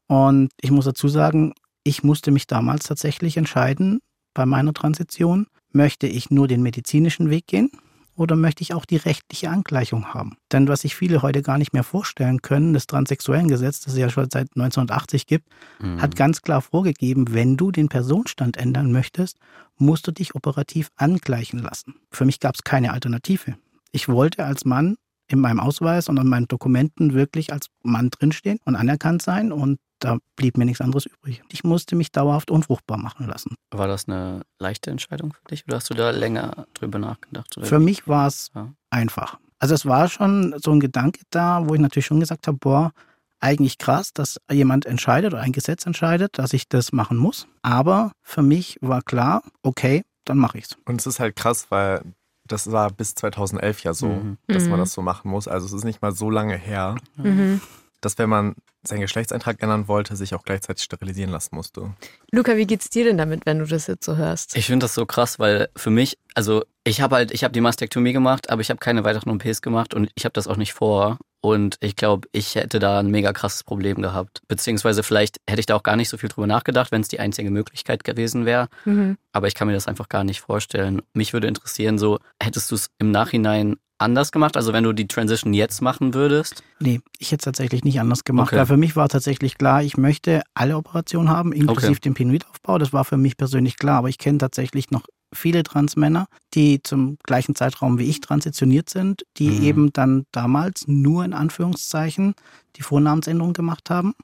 Und 0.09 0.51
ich 0.61 0.71
muss 0.71 0.87
dazu 0.87 1.07
sagen, 1.09 1.53
ich 1.85 2.03
musste 2.03 2.31
mich 2.31 2.47
damals 2.47 2.85
tatsächlich 2.85 3.37
entscheiden 3.37 4.01
bei 4.35 4.47
meiner 4.47 4.75
Transition, 4.75 5.47
möchte 5.71 6.07
ich 6.07 6.31
nur 6.31 6.49
den 6.49 6.63
medizinischen 6.63 7.31
Weg 7.31 7.47
gehen 7.47 7.71
oder 8.15 8.35
möchte 8.35 8.63
ich 8.63 8.75
auch 8.75 8.85
die 8.85 8.97
rechtliche 8.97 9.49
Angleichung 9.51 10.13
haben? 10.13 10.37
Denn 10.51 10.67
was 10.67 10.81
sich 10.81 10.97
viele 10.97 11.23
heute 11.23 11.43
gar 11.43 11.57
nicht 11.59 11.73
mehr 11.73 11.85
vorstellen 11.85 12.43
können, 12.43 12.75
das 12.75 12.87
Transsexuellengesetz, 12.87 13.81
das 13.81 13.93
es 13.93 13.99
ja 13.99 14.11
schon 14.11 14.29
seit 14.31 14.49
1980 14.57 15.27
gibt, 15.27 15.47
Mhm. 15.81 16.01
hat 16.03 16.17
ganz 16.17 16.43
klar 16.43 16.63
vorgegeben, 16.63 17.33
wenn 17.33 17.57
du 17.57 17.71
den 17.71 17.89
Personenstand 17.89 18.57
ändern 18.57 18.91
möchtest, 18.93 19.39
musst 19.77 20.07
du 20.07 20.11
dich 20.11 20.35
operativ 20.35 20.91
angleichen 20.97 21.61
lassen. 21.61 21.95
Für 22.11 22.25
mich 22.25 22.41
gab 22.41 22.55
es 22.57 22.65
keine 22.65 22.93
Alternative. 22.93 23.57
Ich 23.93 24.09
wollte 24.09 24.45
als 24.45 24.65
Mann 24.65 24.97
in 25.29 25.41
meinem 25.41 25.61
Ausweis 25.61 26.09
und 26.09 26.19
an 26.19 26.27
meinen 26.27 26.49
Dokumenten 26.49 27.13
wirklich 27.15 27.53
als 27.53 27.67
Mann 27.83 28.11
drinstehen 28.11 28.59
und 28.65 28.75
anerkannt 28.75 29.23
sein 29.23 29.53
und 29.53 29.79
da 29.99 30.19
blieb 30.37 30.57
mir 30.57 30.65
nichts 30.65 30.81
anderes 30.81 31.07
übrig. 31.07 31.43
Ich 31.51 31.65
musste 31.65 31.97
mich 31.97 32.13
dauerhaft 32.13 32.51
unfruchtbar 32.51 32.99
machen 32.99 33.27
lassen. 33.27 33.55
War 33.71 33.87
das 33.89 34.09
eine 34.09 34.43
leichte 34.59 34.91
Entscheidung 34.91 35.33
für 35.33 35.45
dich 35.51 35.65
oder 35.67 35.77
hast 35.77 35.91
du 35.91 35.95
da 35.95 36.11
länger 36.11 36.67
drüber 36.75 36.99
nachgedacht? 36.99 37.57
Oder? 37.57 37.67
Für 37.67 37.79
mich 37.79 38.07
war 38.09 38.27
es 38.27 38.51
Ja. 38.55 38.73
einfach. 38.91 39.39
Also 39.59 39.75
es 39.75 39.85
war 39.87 40.09
schon 40.09 40.55
so 40.59 40.71
ein 40.71 40.81
Gedanke 40.81 41.21
da, 41.31 41.69
wo 41.69 41.75
ich 41.75 41.81
natürlich 41.81 42.07
schon 42.07 42.21
gesagt 42.21 42.47
habe, 42.47 42.59
boah, 42.59 42.93
eigentlich 43.41 43.79
krass, 43.79 44.13
dass 44.13 44.39
jemand 44.51 44.87
entscheidet 44.87 45.33
oder 45.33 45.43
ein 45.43 45.53
Gesetz 45.53 45.87
entscheidet, 45.87 46.39
dass 46.39 46.53
ich 46.53 46.69
das 46.69 46.93
machen 46.93 47.17
muss. 47.17 47.47
Aber 47.63 48.13
für 48.23 48.43
mich 48.43 48.79
war 48.81 49.03
klar, 49.03 49.43
okay, 49.63 50.05
dann 50.25 50.39
mache 50.39 50.59
ich's. 50.59 50.77
Und 50.87 51.01
es 51.01 51.07
ist 51.07 51.21
halt 51.21 51.37
krass, 51.37 51.67
weil 51.71 52.03
das 52.47 52.71
war 52.73 52.91
bis 52.91 53.15
2011 53.15 53.83
ja 53.85 53.95
so, 53.95 54.09
Mhm. 54.09 54.39
dass 54.49 54.65
man 54.65 54.79
Mhm. 54.79 54.83
das 54.83 54.93
so 54.93 55.03
machen 55.03 55.31
muss. 55.31 55.47
Also 55.49 55.67
es 55.67 55.73
ist 55.73 55.85
nicht 55.85 56.03
mal 56.03 56.13
so 56.13 56.31
lange 56.31 56.57
her, 56.57 56.97
Mhm. 57.17 57.61
Dass 58.01 58.19
wenn 58.19 58.29
man 58.29 58.55
seinen 58.83 59.01
Geschlechtseintrag 59.01 59.63
ändern 59.63 59.89
wollte, 59.89 60.17
sich 60.17 60.35
auch 60.35 60.43
gleichzeitig 60.43 60.85
sterilisieren 60.85 61.31
lassen 61.31 61.55
musste. 61.55 61.95
Luca, 62.33 62.57
wie 62.57 62.67
geht's 62.67 62.91
dir 62.91 63.05
denn 63.05 63.19
damit, 63.19 63.45
wenn 63.45 63.59
du 63.59 63.67
das 63.67 63.87
jetzt 63.87 64.05
so 64.05 64.17
hörst? 64.17 64.57
Ich 64.57 64.67
finde 64.67 64.85
das 64.85 64.95
so 64.95 65.05
krass, 65.05 65.39
weil 65.39 65.69
für 65.77 65.91
mich, 65.91 66.19
also 66.35 66.65
ich 66.85 67.01
habe 67.01 67.17
halt, 67.17 67.33
ich 67.33 67.45
habe 67.45 67.53
die 67.53 67.61
Mastektomie 67.61 68.13
gemacht, 68.13 68.51
aber 68.51 68.61
ich 68.61 68.71
habe 68.71 68.79
keine 68.79 69.05
weiteren 69.05 69.31
OPs 69.31 69.63
gemacht 69.63 69.95
und 69.95 70.11
ich 70.15 70.25
habe 70.25 70.33
das 70.33 70.47
auch 70.47 70.57
nicht 70.57 70.73
vor. 70.73 71.19
Und 71.41 71.77
ich 71.81 71.95
glaube, 71.95 72.27
ich 72.33 72.57
hätte 72.57 72.81
da 72.81 72.99
ein 72.99 73.11
mega 73.11 73.33
krasses 73.33 73.63
Problem 73.63 74.03
gehabt. 74.03 74.43
Beziehungsweise 74.49 75.05
vielleicht 75.05 75.37
hätte 75.49 75.61
ich 75.61 75.67
da 75.67 75.77
auch 75.77 75.85
gar 75.85 75.95
nicht 75.95 76.09
so 76.09 76.17
viel 76.17 76.29
drüber 76.29 76.49
nachgedacht, 76.49 76.91
wenn 76.91 77.01
es 77.01 77.09
die 77.09 77.21
einzige 77.21 77.51
Möglichkeit 77.51 78.03
gewesen 78.03 78.45
wäre. 78.45 78.69
Mhm. 78.85 79.19
Aber 79.33 79.47
ich 79.47 79.55
kann 79.55 79.69
mir 79.69 79.75
das 79.75 79.87
einfach 79.87 80.09
gar 80.09 80.25
nicht 80.25 80.41
vorstellen. 80.41 81.01
Mich 81.13 81.33
würde 81.33 81.47
interessieren, 81.47 81.97
so 81.97 82.19
hättest 82.43 82.71
du 82.71 82.75
es 82.75 82.91
im 82.99 83.13
Nachhinein 83.13 83.77
anders 83.99 84.33
gemacht? 84.33 84.57
Also 84.57 84.73
wenn 84.73 84.85
du 84.85 84.93
die 84.93 85.07
Transition 85.09 85.53
jetzt 85.55 85.83
machen 85.83 86.15
würdest? 86.15 86.63
Nee, 86.81 87.01
ich 87.19 87.33
hätte 87.33 87.41
es 87.43 87.45
tatsächlich 87.45 87.85
nicht 87.85 88.01
anders 88.01 88.25
gemacht. 88.25 88.49
Okay. 88.49 88.57
Weil 88.59 88.67
für 88.67 88.77
mich 88.77 88.97
war 88.97 89.09
tatsächlich 89.09 89.59
klar, 89.59 89.83
ich 89.83 89.97
möchte 89.97 90.43
alle 90.55 90.77
Operationen 90.77 91.29
haben, 91.29 91.53
inklusive 91.53 91.91
Okay. 91.93 92.01
den 92.01 92.15
Pinoidaufbau. 92.15 92.79
Das 92.79 92.93
war 92.93 93.05
für 93.05 93.17
mich 93.17 93.37
persönlich 93.37 93.77
klar. 93.77 93.99
Aber 93.99 94.09
ich 94.09 94.19
kenne 94.19 94.39
tatsächlich 94.39 94.91
noch 94.91 95.03
viele 95.35 95.63
Transmänner, 95.63 96.27
die 96.55 96.83
zum 96.83 97.19
gleichen 97.23 97.55
Zeitraum 97.55 97.99
wie 97.99 98.09
ich 98.09 98.21
transitioniert 98.21 98.89
sind, 98.89 99.25
die 99.37 99.51
Mhm. 99.51 99.63
eben 99.63 99.93
dann 99.93 100.25
damals 100.33 100.85
nur 100.89 101.25
in 101.25 101.35
Anführungszeichen 101.35 102.35
die 102.77 102.83
Vornamensänderung 102.83 103.53
gemacht 103.53 103.91
haben, 103.91 104.15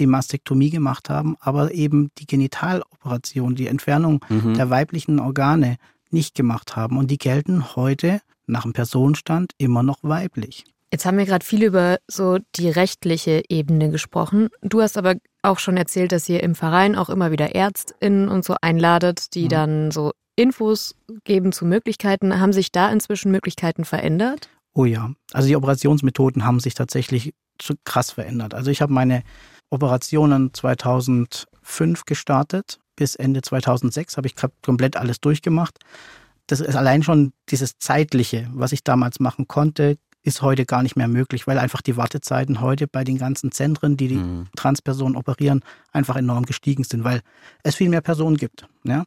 die 0.00 0.06
Mastektomie 0.06 0.70
gemacht 0.70 1.10
haben, 1.10 1.36
aber 1.40 1.72
eben 1.74 2.10
die 2.18 2.26
Genitaloperation, 2.26 3.54
die 3.54 3.68
Entfernung 3.68 4.24
Mhm. 4.28 4.54
der 4.54 4.70
weiblichen 4.70 5.20
Organe 5.20 5.76
nicht 6.10 6.34
gemacht 6.34 6.74
haben. 6.76 6.96
Und 6.98 7.10
die 7.10 7.18
gelten 7.18 7.76
heute 7.76 8.20
nach 8.48 8.62
dem 8.62 8.72
Personenstand 8.72 9.52
immer 9.58 9.82
noch 9.82 9.98
weiblich. 10.02 10.64
Jetzt 10.92 11.04
haben 11.04 11.18
wir 11.18 11.26
gerade 11.26 11.44
viel 11.44 11.62
über 11.64 11.98
so 12.08 12.38
die 12.56 12.70
rechtliche 12.70 13.42
Ebene 13.48 13.90
gesprochen. 13.90 14.48
Du 14.62 14.80
hast 14.80 14.96
aber 14.96 15.16
auch 15.42 15.58
schon 15.58 15.76
erzählt, 15.76 16.12
dass 16.12 16.28
ihr 16.30 16.42
im 16.42 16.54
Verein 16.54 16.96
auch 16.96 17.10
immer 17.10 17.30
wieder 17.30 17.54
ÄrztInnen 17.54 18.28
und 18.28 18.44
so 18.44 18.56
einladet, 18.62 19.34
die 19.34 19.44
Mhm. 19.44 19.48
dann 19.50 19.90
so 19.90 20.12
Infos 20.36 20.94
geben 21.24 21.52
zu 21.52 21.66
Möglichkeiten. 21.66 22.40
Haben 22.40 22.52
sich 22.54 22.72
da 22.72 22.90
inzwischen 22.90 23.30
Möglichkeiten 23.30 23.84
verändert? 23.84 24.48
Oh 24.72 24.84
ja, 24.86 25.10
also 25.32 25.48
die 25.48 25.56
Operationsmethoden 25.56 26.44
haben 26.44 26.60
sich 26.60 26.74
tatsächlich 26.74 27.34
zu 27.58 27.74
krass 27.84 28.12
verändert. 28.12 28.54
Also 28.54 28.70
ich 28.70 28.80
habe 28.80 28.92
meine 28.92 29.24
Operationen 29.70 30.54
2005 30.54 32.04
gestartet. 32.06 32.78
bis 32.96 33.14
Ende 33.14 33.42
2006 33.42 34.16
habe 34.16 34.26
ich 34.26 34.34
komplett 34.62 34.96
alles 34.96 35.20
durchgemacht. 35.20 35.78
Das 36.48 36.60
ist 36.60 36.74
allein 36.74 37.02
schon 37.02 37.32
dieses 37.50 37.78
Zeitliche, 37.78 38.48
was 38.52 38.72
ich 38.72 38.82
damals 38.82 39.20
machen 39.20 39.46
konnte, 39.46 39.98
ist 40.22 40.42
heute 40.42 40.66
gar 40.66 40.82
nicht 40.82 40.96
mehr 40.96 41.06
möglich, 41.06 41.46
weil 41.46 41.58
einfach 41.58 41.82
die 41.82 41.96
Wartezeiten 41.96 42.60
heute 42.60 42.88
bei 42.88 43.04
den 43.04 43.18
ganzen 43.18 43.52
Zentren, 43.52 43.96
die 43.96 44.08
die 44.08 44.16
mhm. 44.16 44.48
Transpersonen 44.56 45.16
operieren, 45.16 45.62
einfach 45.92 46.16
enorm 46.16 46.44
gestiegen 46.44 46.84
sind, 46.84 47.04
weil 47.04 47.20
es 47.62 47.76
viel 47.76 47.88
mehr 47.88 48.00
Personen 48.00 48.36
gibt. 48.36 48.66
Ja? 48.82 49.04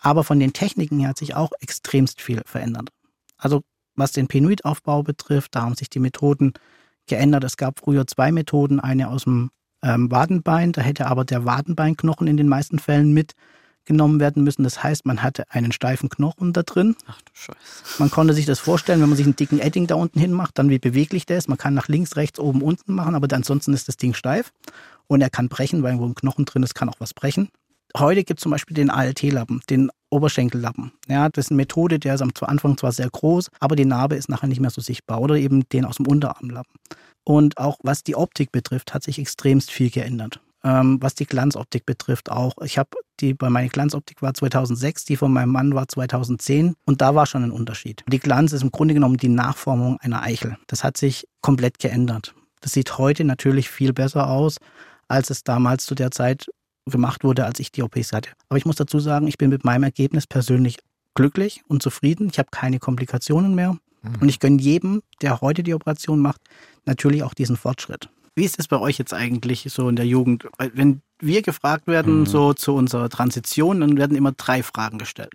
Aber 0.00 0.24
von 0.24 0.40
den 0.40 0.52
Techniken 0.52 0.98
her 0.98 1.10
hat 1.10 1.18
sich 1.18 1.36
auch 1.36 1.52
extremst 1.60 2.20
viel 2.20 2.42
verändert. 2.44 2.88
Also 3.36 3.62
was 3.94 4.12
den 4.12 4.26
Penoidaufbau 4.26 5.02
betrifft, 5.02 5.54
da 5.54 5.62
haben 5.62 5.74
sich 5.74 5.90
die 5.90 6.00
Methoden 6.00 6.54
geändert. 7.06 7.44
Es 7.44 7.56
gab 7.56 7.80
früher 7.80 8.06
zwei 8.06 8.32
Methoden, 8.32 8.80
eine 8.80 9.08
aus 9.08 9.24
dem 9.24 9.50
ähm, 9.82 10.10
Wadenbein, 10.10 10.72
da 10.72 10.80
hätte 10.80 11.06
aber 11.06 11.24
der 11.24 11.44
Wadenbeinknochen 11.44 12.26
in 12.26 12.36
den 12.36 12.48
meisten 12.48 12.78
Fällen 12.78 13.12
mitgenommen 13.82 14.20
werden 14.20 14.44
müssen. 14.44 14.62
Das 14.62 14.82
heißt, 14.82 15.04
man 15.06 15.22
hatte 15.22 15.44
einen 15.50 15.72
steifen 15.72 16.08
Knochen 16.08 16.52
da 16.52 16.62
drin. 16.62 16.96
Ach 17.06 17.20
du 17.20 17.32
Scheiße. 17.34 17.98
Man 17.98 18.10
konnte 18.10 18.32
sich 18.32 18.46
das 18.46 18.60
vorstellen, 18.60 19.00
wenn 19.00 19.08
man 19.08 19.16
sich 19.16 19.26
einen 19.26 19.36
dicken 19.36 19.58
Edding 19.58 19.86
da 19.86 19.96
unten 19.96 20.20
hin 20.20 20.32
macht, 20.32 20.58
dann 20.58 20.70
wie 20.70 20.78
beweglich 20.78 21.26
der 21.26 21.38
ist. 21.38 21.48
Man 21.48 21.58
kann 21.58 21.74
nach 21.74 21.88
links, 21.88 22.16
rechts, 22.16 22.38
oben, 22.38 22.62
unten 22.62 22.94
machen, 22.94 23.14
aber 23.14 23.34
ansonsten 23.34 23.74
ist 23.74 23.88
das 23.88 23.96
Ding 23.96 24.14
steif. 24.14 24.52
Und 25.08 25.20
er 25.20 25.30
kann 25.30 25.48
brechen, 25.48 25.82
weil 25.82 25.98
wo 25.98 26.06
ein 26.06 26.14
Knochen 26.14 26.44
drin 26.44 26.62
ist, 26.62 26.74
kann 26.74 26.88
auch 26.88 27.00
was 27.00 27.12
brechen. 27.12 27.48
Heute 27.98 28.24
gibt 28.24 28.40
es 28.40 28.42
zum 28.42 28.52
Beispiel 28.52 28.74
den 28.74 28.88
ALT-Lappen, 28.88 29.60
den 29.68 29.90
Oberschenkellappen. 30.10 30.92
Ja, 31.08 31.28
das 31.28 31.46
ist 31.46 31.50
eine 31.50 31.56
Methode, 31.56 31.98
der 31.98 32.14
ist 32.14 32.22
am 32.22 32.30
Anfang 32.40 32.78
zwar 32.78 32.92
sehr 32.92 33.10
groß, 33.10 33.50
aber 33.60 33.76
die 33.76 33.84
Narbe 33.84 34.14
ist 34.14 34.30
nachher 34.30 34.46
nicht 34.46 34.60
mehr 34.60 34.70
so 34.70 34.80
sichtbar. 34.80 35.20
Oder 35.20 35.36
eben 35.36 35.68
den 35.70 35.84
aus 35.84 35.96
dem 35.96 36.06
Unterarmlappen. 36.06 36.72
Und 37.24 37.58
auch 37.58 37.78
was 37.82 38.02
die 38.02 38.16
Optik 38.16 38.52
betrifft, 38.52 38.94
hat 38.94 39.02
sich 39.02 39.18
extremst 39.18 39.70
viel 39.70 39.90
geändert. 39.90 40.40
Ähm, 40.64 40.98
was 41.00 41.16
die 41.16 41.26
Glanzoptik 41.26 41.84
betrifft 41.86 42.30
auch. 42.30 42.54
Ich 42.64 42.78
habe 42.78 42.90
die, 43.18 43.34
bei 43.34 43.50
meiner 43.50 43.68
Glanzoptik 43.68 44.22
war 44.22 44.32
2006, 44.32 45.04
die 45.04 45.16
von 45.16 45.32
meinem 45.32 45.50
Mann 45.50 45.74
war 45.74 45.88
2010 45.88 46.74
und 46.84 47.00
da 47.00 47.16
war 47.16 47.26
schon 47.26 47.42
ein 47.42 47.50
Unterschied. 47.50 48.04
Die 48.06 48.20
Glanz 48.20 48.52
ist 48.52 48.62
im 48.62 48.70
Grunde 48.70 48.94
genommen 48.94 49.16
die 49.16 49.28
Nachformung 49.28 49.98
einer 50.00 50.22
Eichel. 50.22 50.56
Das 50.68 50.84
hat 50.84 50.96
sich 50.96 51.26
komplett 51.40 51.80
geändert. 51.80 52.34
Das 52.60 52.72
sieht 52.72 52.96
heute 52.96 53.24
natürlich 53.24 53.68
viel 53.70 53.92
besser 53.92 54.28
aus, 54.28 54.58
als 55.08 55.30
es 55.30 55.42
damals 55.42 55.84
zu 55.84 55.96
der 55.96 56.12
Zeit 56.12 56.46
gemacht 56.86 57.24
wurde, 57.24 57.44
als 57.44 57.58
ich 57.60 57.72
die 57.72 57.82
OPs 57.82 58.12
hatte. 58.12 58.30
Aber 58.48 58.56
ich 58.56 58.64
muss 58.64 58.76
dazu 58.76 59.00
sagen, 59.00 59.26
ich 59.26 59.38
bin 59.38 59.50
mit 59.50 59.64
meinem 59.64 59.82
Ergebnis 59.82 60.26
persönlich 60.26 60.78
glücklich 61.14 61.62
und 61.68 61.82
zufrieden. 61.82 62.28
Ich 62.30 62.38
habe 62.38 62.48
keine 62.50 62.78
Komplikationen 62.78 63.54
mehr. 63.54 63.76
Mhm. 64.02 64.14
Und 64.20 64.28
ich 64.28 64.40
gönne 64.40 64.60
jedem, 64.60 65.02
der 65.20 65.40
heute 65.40 65.62
die 65.62 65.74
Operation 65.74 66.20
macht, 66.20 66.40
natürlich 66.84 67.22
auch 67.22 67.34
diesen 67.34 67.56
Fortschritt. 67.56 68.08
Wie 68.34 68.44
ist 68.44 68.58
es 68.58 68.68
bei 68.68 68.78
euch 68.78 68.98
jetzt 68.98 69.12
eigentlich 69.12 69.66
so 69.68 69.88
in 69.88 69.96
der 69.96 70.06
Jugend? 70.06 70.46
Wenn 70.58 71.02
wir 71.18 71.42
gefragt 71.42 71.86
werden, 71.86 72.20
mhm. 72.20 72.26
so 72.26 72.54
zu 72.54 72.74
unserer 72.74 73.08
Transition, 73.08 73.80
dann 73.80 73.96
werden 73.96 74.16
immer 74.16 74.32
drei 74.32 74.62
Fragen 74.62 74.98
gestellt. 74.98 75.34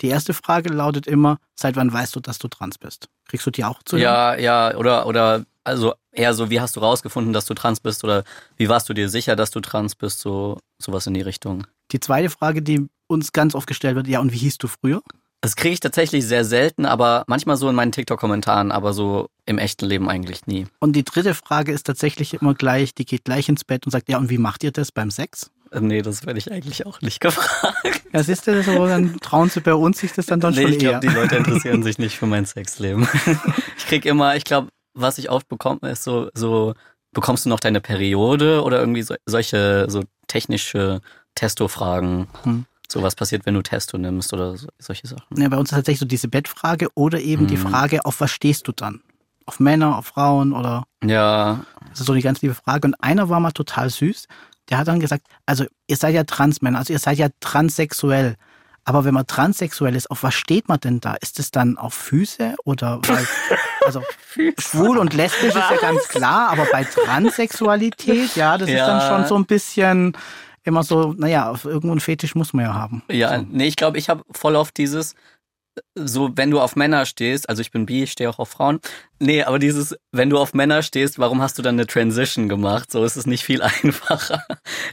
Die 0.00 0.08
erste 0.08 0.34
Frage 0.34 0.70
lautet 0.70 1.06
immer, 1.06 1.38
seit 1.54 1.76
wann 1.76 1.92
weißt 1.92 2.16
du, 2.16 2.20
dass 2.20 2.38
du 2.38 2.48
trans 2.48 2.78
bist? 2.78 3.08
Kriegst 3.28 3.46
du 3.46 3.50
die 3.50 3.64
auch 3.64 3.82
zu? 3.84 3.96
Ja, 3.98 4.34
ja, 4.34 4.74
oder, 4.74 5.06
oder 5.06 5.44
also 5.62 5.94
eher 6.10 6.34
so, 6.34 6.50
wie 6.50 6.60
hast 6.60 6.74
du 6.76 6.80
rausgefunden, 6.80 7.32
dass 7.32 7.46
du 7.46 7.54
trans 7.54 7.80
bist 7.80 8.02
oder 8.02 8.24
wie 8.56 8.68
warst 8.68 8.88
du 8.88 8.94
dir 8.94 9.08
sicher, 9.08 9.36
dass 9.36 9.50
du 9.50 9.60
trans 9.60 9.94
bist, 9.94 10.20
so 10.20 10.58
sowas 10.78 11.06
in 11.06 11.14
die 11.14 11.20
Richtung. 11.20 11.66
Die 11.92 12.00
zweite 12.00 12.30
Frage, 12.30 12.62
die 12.62 12.88
uns 13.06 13.32
ganz 13.32 13.54
oft 13.54 13.66
gestellt 13.66 13.94
wird, 13.94 14.08
ja, 14.08 14.20
und 14.20 14.32
wie 14.32 14.38
hieß 14.38 14.58
du 14.58 14.66
früher? 14.66 15.02
Das 15.42 15.56
kriege 15.56 15.74
ich 15.74 15.80
tatsächlich 15.80 16.24
sehr 16.24 16.44
selten, 16.44 16.86
aber 16.86 17.24
manchmal 17.26 17.56
so 17.56 17.68
in 17.68 17.74
meinen 17.74 17.90
TikTok-Kommentaren, 17.90 18.70
aber 18.70 18.92
so 18.92 19.26
im 19.44 19.58
echten 19.58 19.86
Leben 19.86 20.08
eigentlich 20.08 20.46
nie. 20.46 20.68
Und 20.78 20.94
die 20.94 21.02
dritte 21.02 21.34
Frage 21.34 21.72
ist 21.72 21.84
tatsächlich 21.84 22.34
immer 22.34 22.54
gleich, 22.54 22.94
die 22.94 23.04
geht 23.04 23.24
gleich 23.24 23.48
ins 23.48 23.64
Bett 23.64 23.84
und 23.84 23.90
sagt, 23.90 24.08
ja, 24.08 24.18
und 24.18 24.30
wie 24.30 24.38
macht 24.38 24.62
ihr 24.62 24.70
das 24.70 24.92
beim 24.92 25.10
Sex? 25.10 25.50
Äh, 25.72 25.80
nee, 25.80 26.00
das 26.00 26.24
werde 26.26 26.38
ich 26.38 26.52
eigentlich 26.52 26.86
auch 26.86 27.00
nicht 27.00 27.20
gefragt. 27.20 28.02
Ja, 28.12 28.22
siehst 28.22 28.46
du 28.46 28.54
das, 28.54 28.68
aber 28.68 28.86
dann 28.86 29.18
trauen 29.18 29.50
sie 29.50 29.60
bei 29.60 29.74
uns 29.74 29.98
sich 29.98 30.12
das 30.12 30.26
dann 30.26 30.38
doch 30.38 30.50
nee, 30.50 30.62
schon 30.62 30.72
ich 30.74 30.78
glaub, 30.78 30.92
eher. 30.92 31.00
die 31.00 31.08
Leute 31.08 31.34
interessieren 31.34 31.82
sich 31.82 31.98
nicht 31.98 32.16
für 32.16 32.26
mein 32.26 32.46
Sexleben. 32.46 33.08
Ich 33.76 33.86
krieg 33.88 34.06
immer, 34.06 34.36
ich 34.36 34.44
glaube, 34.44 34.68
was 34.94 35.18
ich 35.18 35.28
oft 35.28 35.48
bekomme, 35.48 35.80
ist 35.90 36.04
so, 36.04 36.30
so, 36.34 36.72
bekommst 37.12 37.44
du 37.44 37.50
noch 37.50 37.60
deine 37.60 37.80
Periode 37.80 38.62
oder 38.62 38.78
irgendwie 38.78 39.02
so, 39.02 39.16
solche, 39.26 39.86
so 39.88 40.04
technische 40.28 41.00
Testo-Fragen. 41.34 42.28
Hm. 42.44 42.64
So 42.92 43.02
was 43.02 43.14
passiert, 43.14 43.46
wenn 43.46 43.54
du 43.54 43.62
Testo 43.62 43.96
nimmst 43.96 44.34
oder 44.34 44.54
so, 44.56 44.68
solche 44.78 45.06
Sachen. 45.06 45.24
Ja, 45.40 45.48
bei 45.48 45.56
uns 45.56 45.70
ist 45.70 45.76
tatsächlich 45.76 46.00
so 46.00 46.04
diese 46.04 46.28
Bettfrage 46.28 46.88
oder 46.94 47.20
eben 47.20 47.44
mhm. 47.44 47.48
die 47.48 47.56
Frage, 47.56 48.04
auf 48.04 48.20
was 48.20 48.30
stehst 48.30 48.68
du 48.68 48.72
dann? 48.72 49.00
Auf 49.46 49.60
Männer, 49.60 49.96
auf 49.96 50.06
Frauen 50.06 50.52
oder? 50.52 50.84
Ja. 51.02 51.64
Das 51.88 52.00
ist 52.00 52.06
so 52.06 52.14
die 52.14 52.20
ganz 52.20 52.42
liebe 52.42 52.54
Frage. 52.54 52.86
Und 52.86 52.94
einer 53.02 53.30
war 53.30 53.40
mal 53.40 53.52
total 53.52 53.88
süß. 53.88 54.28
Der 54.68 54.76
hat 54.76 54.88
dann 54.88 55.00
gesagt, 55.00 55.26
also 55.46 55.64
ihr 55.86 55.96
seid 55.96 56.14
ja 56.14 56.24
Transmänner, 56.24 56.78
also 56.78 56.92
ihr 56.92 56.98
seid 56.98 57.16
ja 57.16 57.28
transsexuell. 57.40 58.36
Aber 58.84 59.04
wenn 59.04 59.14
man 59.14 59.26
transsexuell 59.26 59.96
ist, 59.96 60.10
auf 60.10 60.22
was 60.22 60.34
steht 60.34 60.68
man 60.68 60.78
denn 60.78 61.00
da? 61.00 61.14
Ist 61.14 61.38
es 61.38 61.50
dann 61.50 61.78
auf 61.78 61.94
Füße 61.94 62.56
oder 62.64 63.00
weil, 63.06 63.26
also 63.86 64.02
schwul 64.58 64.98
und 64.98 65.14
lesbisch 65.14 65.48
ist 65.48 65.54
ja 65.54 65.76
ganz 65.80 66.08
klar, 66.08 66.50
aber 66.50 66.66
bei 66.70 66.84
Transsexualität, 66.84 68.36
ja, 68.36 68.58
das 68.58 68.68
ja. 68.68 68.80
ist 68.80 68.86
dann 68.86 69.08
schon 69.08 69.28
so 69.28 69.36
ein 69.36 69.46
bisschen 69.46 70.16
immer 70.64 70.82
so, 70.82 71.12
naja, 71.12 71.50
auf 71.50 71.64
irgendeinen 71.64 72.00
Fetisch 72.00 72.34
muss 72.34 72.52
man 72.52 72.64
ja 72.64 72.74
haben. 72.74 73.02
Ja, 73.10 73.38
so. 73.38 73.46
nee, 73.50 73.66
ich 73.66 73.76
glaube, 73.76 73.98
ich 73.98 74.08
habe 74.08 74.22
voll 74.30 74.56
auf 74.56 74.70
dieses, 74.72 75.14
so, 75.94 76.30
wenn 76.36 76.50
du 76.50 76.60
auf 76.60 76.76
Männer 76.76 77.06
stehst, 77.06 77.48
also 77.48 77.60
ich 77.60 77.70
bin 77.70 77.86
bi, 77.86 78.02
ich 78.02 78.12
stehe 78.12 78.28
auch 78.28 78.38
auf 78.38 78.50
Frauen. 78.50 78.80
Nee, 79.18 79.42
aber 79.44 79.58
dieses, 79.58 79.96
wenn 80.10 80.30
du 80.30 80.38
auf 80.38 80.52
Männer 80.52 80.82
stehst, 80.82 81.18
warum 81.18 81.40
hast 81.40 81.58
du 81.58 81.62
dann 81.62 81.76
eine 81.76 81.86
Transition 81.86 82.48
gemacht? 82.48 82.90
So 82.90 83.04
ist 83.04 83.16
es 83.16 83.26
nicht 83.26 83.44
viel 83.44 83.62
einfacher, 83.82 84.44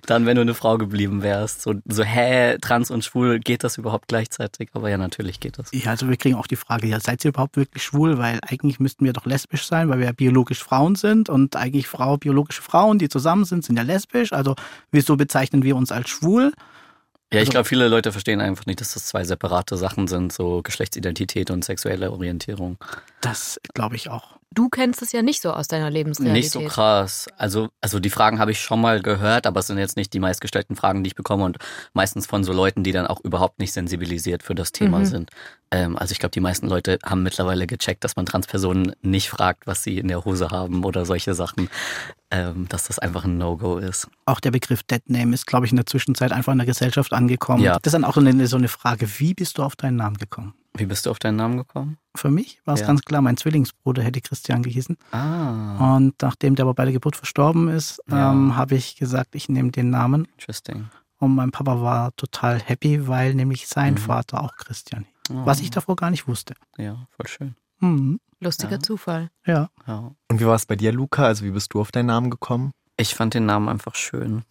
dann, 0.05 0.25
wenn 0.25 0.35
du 0.35 0.41
eine 0.41 0.53
Frau 0.53 0.77
geblieben 0.77 1.21
wärst. 1.21 1.61
So, 1.61 1.75
so 1.85 2.03
hä, 2.03 2.57
trans 2.59 2.91
und 2.91 3.03
schwul, 3.03 3.39
geht 3.39 3.63
das 3.63 3.77
überhaupt 3.77 4.07
gleichzeitig? 4.07 4.69
Aber 4.73 4.89
ja, 4.89 4.97
natürlich 4.97 5.39
geht 5.39 5.57
das. 5.57 5.69
Ja, 5.73 5.91
also 5.91 6.07
wir 6.07 6.17
kriegen 6.17 6.35
auch 6.35 6.47
die 6.47 6.55
Frage, 6.55 6.87
ja, 6.87 6.99
seid 6.99 7.25
ihr 7.25 7.29
überhaupt 7.29 7.57
wirklich 7.57 7.83
schwul? 7.83 8.17
Weil 8.17 8.39
eigentlich 8.47 8.79
müssten 8.79 9.03
wir 9.03 9.13
doch 9.13 9.25
lesbisch 9.25 9.65
sein, 9.65 9.89
weil 9.89 9.99
wir 9.99 10.05
ja 10.05 10.13
biologisch 10.13 10.63
Frauen 10.63 10.95
sind 10.95 11.29
und 11.29 11.55
eigentlich 11.55 11.87
Frau, 11.87 12.17
biologische 12.17 12.61
Frauen, 12.61 12.99
die 12.99 13.09
zusammen 13.09 13.45
sind, 13.45 13.65
sind 13.65 13.77
ja 13.77 13.83
lesbisch. 13.83 14.31
Also 14.31 14.55
wieso 14.91 15.17
bezeichnen 15.17 15.63
wir 15.63 15.75
uns 15.75 15.91
als 15.91 16.09
schwul? 16.09 16.53
Ja, 17.31 17.37
ich 17.37 17.41
also, 17.41 17.51
glaube, 17.51 17.65
viele 17.65 17.87
Leute 17.87 18.11
verstehen 18.11 18.41
einfach 18.41 18.65
nicht, 18.65 18.81
dass 18.81 18.93
das 18.93 19.05
zwei 19.05 19.23
separate 19.23 19.77
Sachen 19.77 20.07
sind, 20.07 20.33
so 20.33 20.61
Geschlechtsidentität 20.63 21.51
und 21.51 21.63
sexuelle 21.63 22.11
Orientierung. 22.11 22.77
Das 23.21 23.59
glaube 23.75 23.95
ich 23.95 24.09
auch. 24.09 24.39
Du 24.51 24.67
kennst 24.67 25.03
es 25.03 25.11
ja 25.11 25.21
nicht 25.21 25.43
so 25.43 25.51
aus 25.51 25.67
deiner 25.67 25.91
Lebensrealität. 25.91 26.43
Nicht 26.43 26.51
so 26.51 26.61
krass. 26.61 27.27
Also, 27.37 27.69
also 27.81 27.99
die 27.99 28.09
Fragen 28.09 28.39
habe 28.39 28.49
ich 28.49 28.59
schon 28.59 28.81
mal 28.81 28.99
gehört, 29.03 29.45
aber 29.45 29.59
es 29.59 29.67
sind 29.67 29.77
jetzt 29.77 29.95
nicht 29.95 30.11
die 30.13 30.19
meistgestellten 30.19 30.75
Fragen, 30.75 31.03
die 31.03 31.09
ich 31.09 31.15
bekomme 31.15 31.45
und 31.45 31.59
meistens 31.93 32.25
von 32.25 32.43
so 32.43 32.51
Leuten, 32.51 32.83
die 32.83 32.91
dann 32.91 33.05
auch 33.05 33.21
überhaupt 33.23 33.59
nicht 33.59 33.73
sensibilisiert 33.73 34.41
für 34.41 34.55
das 34.55 34.71
Thema 34.71 34.99
mhm. 34.99 35.05
sind. 35.05 35.29
Ähm, 35.71 35.97
also 35.97 36.11
ich 36.11 36.19
glaube, 36.19 36.31
die 36.31 36.39
meisten 36.39 36.67
Leute 36.67 36.97
haben 37.05 37.23
mittlerweile 37.23 37.67
gecheckt, 37.67 38.03
dass 38.03 38.15
man 38.15 38.25
Transpersonen 38.25 38.93
nicht 39.01 39.29
fragt, 39.29 39.67
was 39.67 39.83
sie 39.83 39.99
in 39.99 40.07
der 40.07 40.25
Hose 40.25 40.49
haben 40.49 40.83
oder 40.83 41.05
solche 41.05 41.33
Sachen, 41.33 41.69
ähm, 42.31 42.67
dass 42.69 42.87
das 42.87 42.99
einfach 42.99 43.25
ein 43.25 43.37
No-Go 43.37 43.77
ist. 43.77 44.07
Auch 44.25 44.39
der 44.39 44.51
Begriff 44.51 44.83
Deadname 44.83 45.33
ist, 45.33 45.45
glaube 45.45 45.65
ich, 45.65 45.71
in 45.71 45.75
der 45.75 45.85
Zwischenzeit 45.85 46.31
einfach 46.31 46.51
in 46.51 46.57
der 46.57 46.67
Gesellschaft 46.67 47.13
angekommen. 47.13 47.63
Ja. 47.63 47.73
Das 47.73 47.93
ist 47.93 47.93
dann 47.93 48.03
auch 48.03 48.15
so 48.15 48.19
eine, 48.19 48.47
so 48.47 48.57
eine 48.57 48.67
Frage, 48.67 49.07
wie 49.19 49.33
bist 49.33 49.57
du 49.57 49.63
auf 49.63 49.75
deinen 49.75 49.97
Namen 49.97 50.17
gekommen? 50.17 50.53
Wie 50.75 50.85
bist 50.85 51.05
du 51.05 51.11
auf 51.11 51.19
deinen 51.19 51.35
Namen 51.35 51.57
gekommen? 51.57 51.97
Für 52.15 52.29
mich 52.29 52.61
war 52.65 52.75
es 52.75 52.81
ja. 52.81 52.87
ganz 52.87 53.01
klar, 53.01 53.21
mein 53.21 53.37
Zwillingsbruder 53.37 54.03
hätte 54.03 54.21
Christian 54.21 54.63
gehießen. 54.63 54.97
Ah. 55.11 55.95
Und 55.95 56.15
nachdem 56.21 56.55
der 56.55 56.65
aber 56.65 56.73
bei 56.73 56.85
der 56.85 56.93
Geburt 56.93 57.15
verstorben 57.15 57.69
ist, 57.69 58.01
ja. 58.09 58.31
ähm, 58.31 58.55
habe 58.55 58.75
ich 58.75 58.95
gesagt, 58.95 59.35
ich 59.35 59.49
nehme 59.49 59.71
den 59.71 59.89
Namen. 59.89 60.25
Interesting. 60.37 60.89
Und 61.17 61.35
mein 61.35 61.51
Papa 61.51 61.81
war 61.81 62.15
total 62.15 62.59
happy, 62.59 63.07
weil 63.07 63.33
nämlich 63.33 63.67
sein 63.67 63.95
mhm. 63.95 63.97
Vater 63.97 64.41
auch 64.41 64.55
Christian 64.55 65.05
hieß. 65.05 65.18
Oh. 65.29 65.45
Was 65.45 65.59
ich 65.61 65.69
davor 65.69 65.95
gar 65.95 66.11
nicht 66.11 66.27
wusste. 66.27 66.55
Ja, 66.77 67.07
voll 67.11 67.27
schön. 67.27 67.55
Mhm. 67.79 68.19
Lustiger 68.39 68.73
ja. 68.73 68.79
Zufall. 68.79 69.29
Ja. 69.45 69.69
ja. 69.87 70.15
Und 70.29 70.39
wie 70.39 70.45
war 70.45 70.55
es 70.55 70.65
bei 70.65 70.75
dir, 70.75 70.91
Luca? 70.91 71.25
Also 71.25 71.45
wie 71.45 71.51
bist 71.51 71.73
du 71.73 71.81
auf 71.81 71.91
deinen 71.91 72.07
Namen 72.07 72.29
gekommen? 72.29 72.71
Ich 72.97 73.15
fand 73.15 73.33
den 73.33 73.45
Namen 73.45 73.69
einfach 73.69 73.95
schön. 73.95 74.43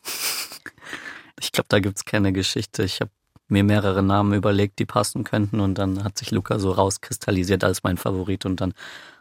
ich 1.41 1.53
glaube, 1.53 1.69
da 1.69 1.81
gibt 1.81 1.99
es 1.99 2.05
keine 2.05 2.33
Geschichte. 2.33 2.83
Ich 2.83 3.01
habe 3.01 3.11
mir 3.49 3.65
mehrere 3.65 4.03
Namen 4.03 4.35
überlegt, 4.35 4.79
die 4.79 4.87
passen 4.87 5.25
könnten 5.25 5.61
und 5.61 5.77
dann 5.77 6.05
hat 6.05 6.19
sich 6.19 6.31
Luca 6.31 6.59
so 6.59 6.71
rauskristallisiert 6.71 7.65
als 7.65 7.83
mein 7.83 7.97
Favorit 7.97 8.45
und 8.45 8.61
dann 8.61 8.75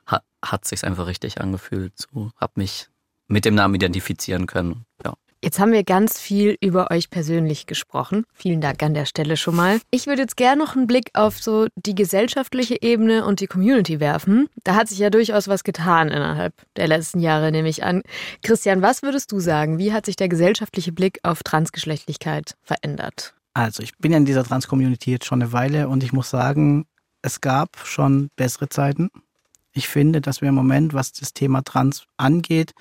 hat, 0.05 0.23
hat 0.43 0.65
sich 0.65 0.83
einfach 0.83 1.07
richtig 1.07 1.39
angefühlt. 1.39 1.93
So 1.97 2.31
hab 2.37 2.57
mich 2.57 2.89
mit 3.27 3.45
dem 3.45 3.55
Namen 3.55 3.75
identifizieren 3.75 4.47
können. 4.47 4.85
Ja. 5.03 5.13
Jetzt 5.43 5.59
haben 5.59 5.71
wir 5.71 5.83
ganz 5.83 6.19
viel 6.19 6.57
über 6.61 6.89
euch 6.89 7.11
persönlich 7.11 7.67
gesprochen. 7.67 8.25
Vielen 8.33 8.59
Dank 8.59 8.81
an 8.81 8.95
der 8.95 9.05
Stelle 9.05 9.37
schon 9.37 9.55
mal. 9.55 9.79
Ich 9.91 10.07
würde 10.07 10.23
jetzt 10.23 10.35
gerne 10.35 10.63
noch 10.63 10.75
einen 10.75 10.87
Blick 10.87 11.11
auf 11.13 11.37
so 11.37 11.67
die 11.75 11.93
gesellschaftliche 11.93 12.81
Ebene 12.81 13.23
und 13.23 13.39
die 13.39 13.47
Community 13.47 13.99
werfen. 13.99 14.49
Da 14.63 14.75
hat 14.75 14.87
sich 14.87 14.97
ja 14.97 15.11
durchaus 15.11 15.47
was 15.47 15.63
getan 15.63 16.09
innerhalb 16.09 16.53
der 16.75 16.87
letzten 16.87 17.19
Jahre, 17.19 17.51
nehme 17.51 17.69
ich 17.69 17.83
an. 17.83 18.01
Christian, 18.41 18.81
was 18.81 19.03
würdest 19.03 19.31
du 19.31 19.39
sagen? 19.39 19.77
Wie 19.77 19.93
hat 19.93 20.07
sich 20.07 20.15
der 20.15 20.27
gesellschaftliche 20.27 20.91
Blick 20.91 21.19
auf 21.21 21.43
Transgeschlechtlichkeit 21.43 22.55
verändert? 22.63 23.35
Also, 23.53 23.83
ich 23.83 23.95
bin 23.97 24.11
ja 24.11 24.17
in 24.17 24.25
dieser 24.25 24.43
Trans-Community 24.43 25.11
jetzt 25.11 25.25
schon 25.25 25.41
eine 25.41 25.53
Weile 25.53 25.87
und 25.87 26.03
ich 26.03 26.13
muss 26.13 26.29
sagen, 26.29 26.85
es 27.21 27.41
gab 27.41 27.77
schon 27.85 28.29
bessere 28.35 28.69
Zeiten. 28.69 29.09
Ich 29.71 29.87
finde, 29.87 30.21
dass 30.21 30.41
wir 30.41 30.49
im 30.49 30.55
Moment, 30.55 30.95
was 30.95 31.11
das 31.11 31.33
Thema 31.33 31.63
Trans 31.63 32.05
angeht, 32.17 32.73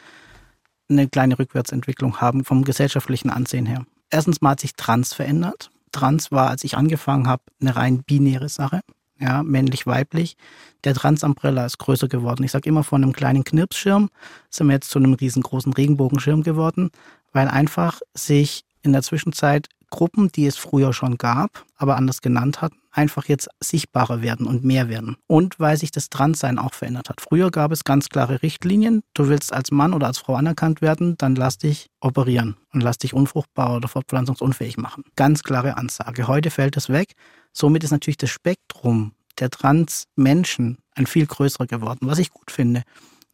eine 0.88 1.08
kleine 1.08 1.38
Rückwärtsentwicklung 1.38 2.20
haben 2.20 2.44
vom 2.44 2.64
gesellschaftlichen 2.64 3.30
Ansehen 3.30 3.66
her. 3.66 3.84
erstens 4.10 4.40
mal 4.40 4.50
hat 4.50 4.60
sich 4.60 4.74
Trans 4.74 5.12
verändert. 5.12 5.70
Trans 5.92 6.30
war, 6.30 6.50
als 6.50 6.64
ich 6.64 6.76
angefangen 6.76 7.26
habe, 7.26 7.42
eine 7.60 7.74
rein 7.74 8.02
binäre 8.02 8.48
Sache. 8.48 8.80
Ja, 9.18 9.42
männlich-weiblich. 9.42 10.36
Der 10.84 10.94
Trans-Umbrella 10.94 11.64
ist 11.64 11.78
größer 11.78 12.06
geworden. 12.06 12.44
Ich 12.44 12.50
sage 12.50 12.68
immer, 12.68 12.84
von 12.84 13.02
einem 13.02 13.14
kleinen 13.14 13.44
Knirpsschirm 13.44 14.10
sind 14.50 14.66
wir 14.66 14.74
jetzt 14.74 14.90
zu 14.90 14.98
einem 14.98 15.14
riesengroßen 15.14 15.72
Regenbogenschirm 15.72 16.42
geworden, 16.42 16.90
weil 17.32 17.48
einfach 17.48 18.00
sich 18.12 18.65
in 18.86 18.92
der 18.92 19.02
Zwischenzeit 19.02 19.68
Gruppen, 19.90 20.30
die 20.32 20.46
es 20.46 20.56
früher 20.56 20.92
schon 20.92 21.16
gab, 21.16 21.64
aber 21.76 21.96
anders 21.96 22.20
genannt 22.20 22.60
hatten, 22.60 22.78
einfach 22.90 23.26
jetzt 23.26 23.48
sichtbarer 23.60 24.20
werden 24.20 24.46
und 24.46 24.64
mehr 24.64 24.88
werden. 24.88 25.16
Und 25.26 25.60
weil 25.60 25.76
sich 25.76 25.90
das 25.90 26.10
Transsein 26.10 26.58
auch 26.58 26.74
verändert 26.74 27.08
hat. 27.08 27.20
Früher 27.20 27.50
gab 27.50 27.70
es 27.70 27.84
ganz 27.84 28.08
klare 28.08 28.42
Richtlinien. 28.42 29.02
Du 29.14 29.28
willst 29.28 29.52
als 29.52 29.70
Mann 29.70 29.92
oder 29.92 30.06
als 30.06 30.18
Frau 30.18 30.34
anerkannt 30.34 30.80
werden, 30.82 31.16
dann 31.18 31.36
lass 31.36 31.58
dich 31.58 31.88
operieren 32.00 32.56
und 32.72 32.82
lass 32.82 32.98
dich 32.98 33.14
unfruchtbar 33.14 33.76
oder 33.76 33.88
fortpflanzungsunfähig 33.88 34.76
machen. 34.76 35.04
Ganz 35.14 35.42
klare 35.42 35.76
Ansage. 35.76 36.26
Heute 36.26 36.50
fällt 36.50 36.76
es 36.76 36.88
weg. 36.88 37.14
Somit 37.52 37.84
ist 37.84 37.90
natürlich 37.90 38.18
das 38.18 38.30
Spektrum 38.30 39.12
der 39.38 39.50
Transmenschen 39.50 40.78
ein 40.94 41.06
viel 41.06 41.26
größerer 41.26 41.66
geworden, 41.66 42.08
was 42.08 42.18
ich 42.18 42.30
gut 42.30 42.50
finde. 42.50 42.82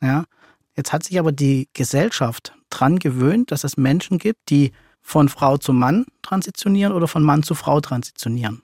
Ja. 0.03 0.25
Jetzt 0.77 0.93
hat 0.93 1.05
sich 1.05 1.19
aber 1.19 1.33
die 1.33 1.69
Gesellschaft 1.75 2.55
dran 2.71 2.99
gewöhnt, 2.99 3.51
dass 3.51 3.63
es 3.63 3.77
Menschen 3.77 4.19
gibt, 4.19 4.49
die 4.49 4.73
von 5.03 5.29
Frau 5.29 5.59
zu 5.59 5.73
Mann 5.73 6.07
transitionieren 6.23 6.93
oder 6.93 7.09
von 7.09 7.23
Mann 7.23 7.43
zu 7.43 7.55
Frau 7.55 7.81
transitionieren. 7.81 8.63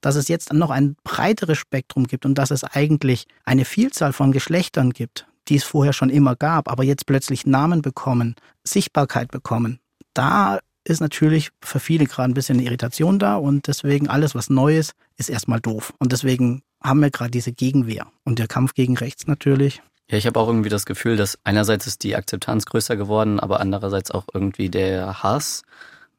Dass 0.00 0.16
es 0.16 0.28
jetzt 0.28 0.52
noch 0.52 0.70
ein 0.70 0.96
breiteres 1.04 1.58
Spektrum 1.58 2.06
gibt 2.06 2.24
und 2.24 2.36
dass 2.36 2.50
es 2.50 2.64
eigentlich 2.64 3.26
eine 3.44 3.64
Vielzahl 3.64 4.12
von 4.12 4.32
Geschlechtern 4.32 4.90
gibt, 4.90 5.26
die 5.48 5.56
es 5.56 5.64
vorher 5.64 5.92
schon 5.92 6.10
immer 6.10 6.36
gab, 6.36 6.70
aber 6.70 6.84
jetzt 6.84 7.06
plötzlich 7.06 7.44
Namen 7.44 7.82
bekommen, 7.82 8.36
Sichtbarkeit 8.64 9.30
bekommen. 9.30 9.80
Da 10.14 10.60
ist 10.84 11.00
natürlich 11.00 11.50
für 11.60 11.80
viele 11.80 12.06
gerade 12.06 12.30
ein 12.30 12.34
bisschen 12.34 12.58
eine 12.58 12.66
Irritation 12.66 13.18
da 13.18 13.36
und 13.36 13.66
deswegen 13.66 14.08
alles, 14.08 14.34
was 14.34 14.48
Neues, 14.48 14.92
ist 15.18 15.28
erstmal 15.28 15.60
doof. 15.60 15.92
Und 15.98 16.12
deswegen 16.12 16.62
haben 16.82 17.00
wir 17.00 17.10
gerade 17.10 17.30
diese 17.30 17.52
Gegenwehr 17.52 18.06
und 18.24 18.38
der 18.38 18.48
Kampf 18.48 18.72
gegen 18.74 18.96
rechts 18.96 19.26
natürlich. 19.26 19.82
Ja, 20.10 20.18
ich 20.18 20.26
habe 20.26 20.40
auch 20.40 20.48
irgendwie 20.48 20.70
das 20.70 20.86
Gefühl, 20.86 21.16
dass 21.16 21.38
einerseits 21.44 21.86
ist 21.86 22.02
die 22.02 22.16
Akzeptanz 22.16 22.66
größer 22.66 22.96
geworden, 22.96 23.38
aber 23.38 23.60
andererseits 23.60 24.10
auch 24.10 24.24
irgendwie 24.34 24.68
der 24.68 25.22
Hass, 25.22 25.62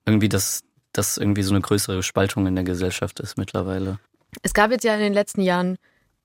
irgendwie 0.05 0.29
das, 0.29 0.63
das 0.93 1.17
irgendwie 1.17 1.43
so 1.43 1.53
eine 1.53 1.59
größere 1.59 2.01
Spaltung 2.01 2.47
in 2.47 2.55
der 2.55 2.63
Gesellschaft 2.63 3.19
ist 3.19 3.37
mittlerweile. 3.37 3.99
Es 4.43 4.53
gab 4.53 4.71
jetzt 4.71 4.85
ja 4.85 4.93
in 4.95 5.01
den 5.01 5.13
letzten 5.13 5.41
Jahren 5.41 5.77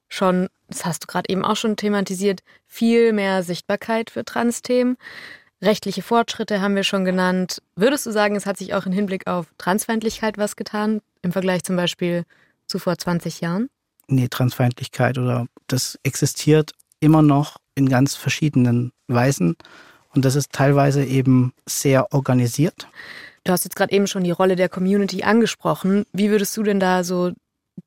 schon, 0.09 0.49
das 0.69 0.85
hast 0.85 1.03
du 1.03 1.07
gerade 1.09 1.29
eben 1.29 1.45
auch 1.45 1.57
schon 1.57 1.75
thematisiert, 1.75 2.45
viel 2.69 3.13
mehr 3.13 3.43
Sichtbarkeit 3.43 4.11
für 4.11 4.25
Trans-Themen. 4.25 4.97
Rechtliche 5.61 6.03
Fortschritte 6.03 6.61
haben 6.61 6.77
wir 6.77 6.85
schon 6.85 7.05
genannt. 7.05 7.63
Würdest 7.75 8.07
du 8.07 8.13
sagen, 8.13 8.37
es 8.37 8.47
hat 8.47 8.59
sich 8.59 8.75
auch 8.75 8.87
im 8.87 8.93
Hinblick 8.93 9.27
auf 9.27 9.47
Transfeindlichkeit 9.59 10.39
was 10.39 10.55
getan, 10.55 11.01
im 11.23 11.33
Vergleich 11.33 11.65
zum 11.65 11.75
Beispiel 11.75 12.23
zu 12.69 12.79
vor 12.79 12.97
20 12.97 13.41
Jahren? 13.41 13.69
Nee, 14.07 14.29
Transfeindlichkeit 14.29 15.19
oder 15.19 15.47
das 15.67 15.99
existiert 16.05 16.71
immer 17.01 17.23
noch 17.23 17.57
in 17.75 17.89
ganz 17.89 18.15
verschiedenen 18.15 18.93
Weisen 19.09 19.57
und 20.17 20.25
das 20.25 20.35
ist 20.35 20.51
teilweise 20.53 21.05
eben 21.05 21.53
sehr 21.67 22.13
organisiert. 22.13 22.89
Du 23.45 23.53
hast 23.53 23.65
jetzt 23.65 23.77
gerade 23.77 23.93
eben 23.93 24.07
schon 24.07 24.25
die 24.25 24.31
Rolle 24.33 24.57
der 24.57 24.69
Community 24.69 25.23
angesprochen. 25.23 26.05
Wie 26.13 26.31
würdest 26.31 26.57
du 26.57 26.63
denn 26.63 26.81
da 26.81 27.05
so 27.05 27.33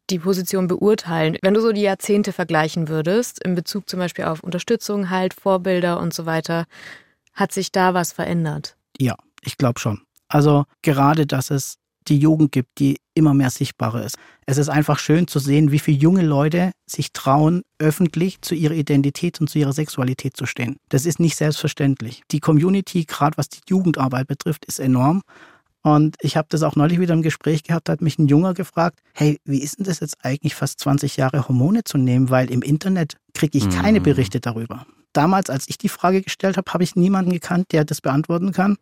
die 0.10 0.20
Position 0.20 0.68
beurteilen? 0.68 1.38
Wenn 1.42 1.56
du 1.56 1.62
so 1.62 1.72
die 1.72 1.82
Jahrzehnte 1.82 2.32
vergleichen 2.32 2.88
würdest, 2.88 3.44
in 3.44 3.56
Bezug 3.56 3.90
zum 3.90 4.00
Beispiel 4.00 4.26
auf 4.26 4.42
Unterstützung, 4.42 5.10
halt, 5.10 5.34
Vorbilder 5.34 6.00
und 6.00 6.14
so 6.14 6.26
weiter, 6.26 6.66
hat 7.34 7.52
sich 7.52 7.72
da 7.72 7.94
was 7.94 8.14
verändert? 8.14 8.78
Ja, 9.00 9.16
ich 9.42 9.58
glaube 9.58 9.80
schon. 9.80 10.02
Also 10.28 10.66
gerade, 10.84 11.26
dass 11.26 11.50
es 11.50 11.78
die 12.10 12.18
Jugend 12.18 12.52
gibt, 12.52 12.80
die 12.80 12.98
immer 13.14 13.34
mehr 13.34 13.50
sichtbarer 13.50 14.04
ist. 14.04 14.18
Es 14.46 14.58
ist 14.58 14.70
einfach 14.70 15.00
schön 15.00 15.28
zu 15.28 15.40
sehen, 15.40 15.72
wie 15.72 15.80
viele 15.80 15.98
junge 15.98 16.24
Leute 16.24 16.72
sich 16.90 17.14
trauen, 17.14 17.62
öffentlich 17.78 18.42
zu 18.42 18.56
ihrer 18.56 18.74
Identität 18.74 19.40
und 19.40 19.50
zu 19.50 19.60
ihrer 19.60 19.74
Sexualität 19.74 20.36
zu 20.36 20.46
stehen. 20.46 20.78
Das 20.90 21.06
ist 21.06 21.20
nicht 21.20 21.36
selbstverständlich. 21.36 22.24
Die 22.32 22.40
Community, 22.40 23.06
gerade 23.06 23.38
was 23.38 23.50
die 23.50 23.62
Jugendarbeit 23.68 24.28
betrifft, 24.28 24.66
ist 24.66 24.80
enorm. 24.80 25.22
Und 25.82 26.18
ich 26.22 26.36
habe 26.36 26.48
das 26.50 26.64
auch 26.64 26.76
neulich 26.76 27.00
wieder 27.00 27.14
im 27.14 27.22
Gespräch 27.22 27.64
gehabt, 27.64 27.88
da 27.88 27.94
hat 27.94 28.02
mich 28.02 28.20
ein 28.20 28.28
Junger 28.28 28.54
gefragt, 28.54 29.00
hey, 29.14 29.40
wie 29.46 29.62
ist 29.62 29.80
denn 29.80 29.86
das 29.86 30.02
jetzt 30.02 30.18
eigentlich 30.24 30.56
fast 30.56 30.80
20 30.82 31.16
Jahre 31.16 31.48
Hormone 31.48 31.84
zu 31.86 31.98
nehmen, 31.98 32.30
weil 32.30 32.52
im 32.52 32.62
Internet 32.62 33.16
kriege 33.34 33.58
ich 33.58 33.70
keine 33.70 34.00
mhm. 34.00 34.04
Berichte 34.04 34.42
darüber. 34.42 34.86
Damals, 35.14 35.50
als 35.50 35.70
ich 35.70 35.78
die 35.78 35.90
Frage 35.90 36.22
gestellt 36.22 36.58
habe, 36.58 36.72
habe 36.72 36.84
ich 36.84 36.96
niemanden 36.96 37.32
gekannt, 37.32 37.68
der 37.72 37.86
das 37.86 38.02
beantworten 38.02 38.52
kann. 38.52 38.78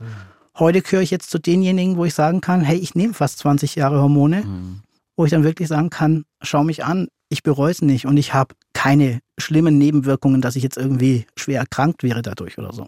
Heute 0.59 0.81
gehöre 0.81 1.01
ich 1.01 1.11
jetzt 1.11 1.29
zu 1.29 1.37
denjenigen, 1.37 1.97
wo 1.97 2.05
ich 2.05 2.15
sagen 2.15 2.41
kann, 2.41 2.61
hey, 2.61 2.77
ich 2.77 2.95
nehme 2.95 3.13
fast 3.13 3.39
20 3.39 3.75
Jahre 3.75 4.01
Hormone, 4.01 4.43
mhm. 4.43 4.81
wo 5.15 5.25
ich 5.25 5.31
dann 5.31 5.43
wirklich 5.43 5.67
sagen 5.67 5.89
kann, 5.89 6.25
schau 6.41 6.63
mich 6.63 6.83
an, 6.83 7.07
ich 7.29 7.43
bereue 7.43 7.71
es 7.71 7.81
nicht 7.81 8.05
und 8.05 8.17
ich 8.17 8.33
habe 8.33 8.55
keine 8.73 9.19
schlimmen 9.37 9.77
Nebenwirkungen, 9.77 10.41
dass 10.41 10.55
ich 10.55 10.63
jetzt 10.63 10.77
irgendwie 10.77 11.27
schwer 11.35 11.59
erkrankt 11.59 12.01
wäre 12.01 12.21
dadurch 12.21 12.57
oder 12.57 12.73
so. 12.73 12.87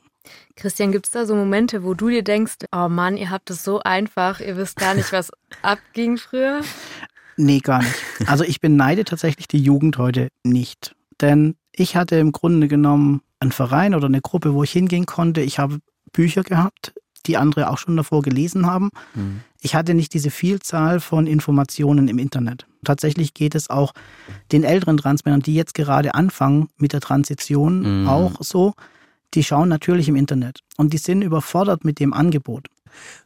Christian, 0.56 0.92
gibt 0.92 1.06
es 1.06 1.12
da 1.12 1.26
so 1.26 1.36
Momente, 1.36 1.84
wo 1.84 1.94
du 1.94 2.10
dir 2.10 2.24
denkst, 2.24 2.56
oh 2.72 2.88
Mann, 2.90 3.18
ihr 3.18 3.30
habt 3.30 3.50
es 3.50 3.64
so 3.64 3.80
einfach, 3.80 4.40
ihr 4.40 4.58
wisst 4.58 4.78
gar 4.78 4.96
nicht, 4.96 5.12
was 5.12 5.32
abging 5.62 6.18
früher? 6.18 6.62
Nee, 7.38 7.60
gar 7.60 7.80
nicht. 7.80 7.96
Also 8.26 8.44
ich 8.44 8.62
beneide 8.62 9.06
tatsächlich 9.06 9.48
die 9.48 9.62
Jugend 9.62 9.98
heute 9.98 10.30
nicht. 10.44 10.96
Denn 11.22 11.56
ich 11.72 11.96
hatte 11.96 12.16
im 12.16 12.32
Grunde 12.32 12.68
genommen 12.68 13.22
einen 13.40 13.52
Verein 13.52 13.96
oder 13.96 14.08
eine 14.08 14.22
Gruppe, 14.22 14.54
wo 14.54 14.64
ich 14.64 14.72
hingehen 14.72 15.06
konnte. 15.06 15.42
Ich 15.42 15.60
habe 15.60 15.80
Bücher 16.12 16.44
gehabt, 16.44 16.94
die 17.26 17.38
andere 17.38 17.70
auch 17.70 17.78
schon 17.78 17.98
davor 17.98 18.22
gelesen 18.22 18.66
haben. 18.66 18.90
Mhm. 19.14 19.42
Ich 19.62 19.76
hatte 19.76 19.94
nicht 19.94 20.14
diese 20.14 20.32
Vielzahl 20.32 21.00
von 21.00 21.28
Informationen 21.28 22.08
im 22.08 22.18
Internet. 22.18 22.66
Tatsächlich 22.84 23.34
geht 23.34 23.56
es 23.56 23.70
auch 23.70 23.94
den 24.52 24.64
älteren 24.64 24.98
Transmännern, 24.98 25.42
die 25.42 25.56
jetzt 25.56 25.74
gerade 25.74 26.16
anfangen 26.16 26.70
mit 26.78 26.94
der 26.94 27.02
Transition, 27.02 28.02
mhm. 28.02 28.08
auch 28.08 28.36
so. 28.40 28.74
Die 29.34 29.44
schauen 29.44 29.70
natürlich 29.70 30.08
im 30.08 30.16
Internet 30.16 30.62
und 30.78 30.94
die 30.94 30.98
sind 30.98 31.22
überfordert 31.22 31.86
mit 31.86 32.00
dem 32.00 32.14
Angebot. 32.14 32.68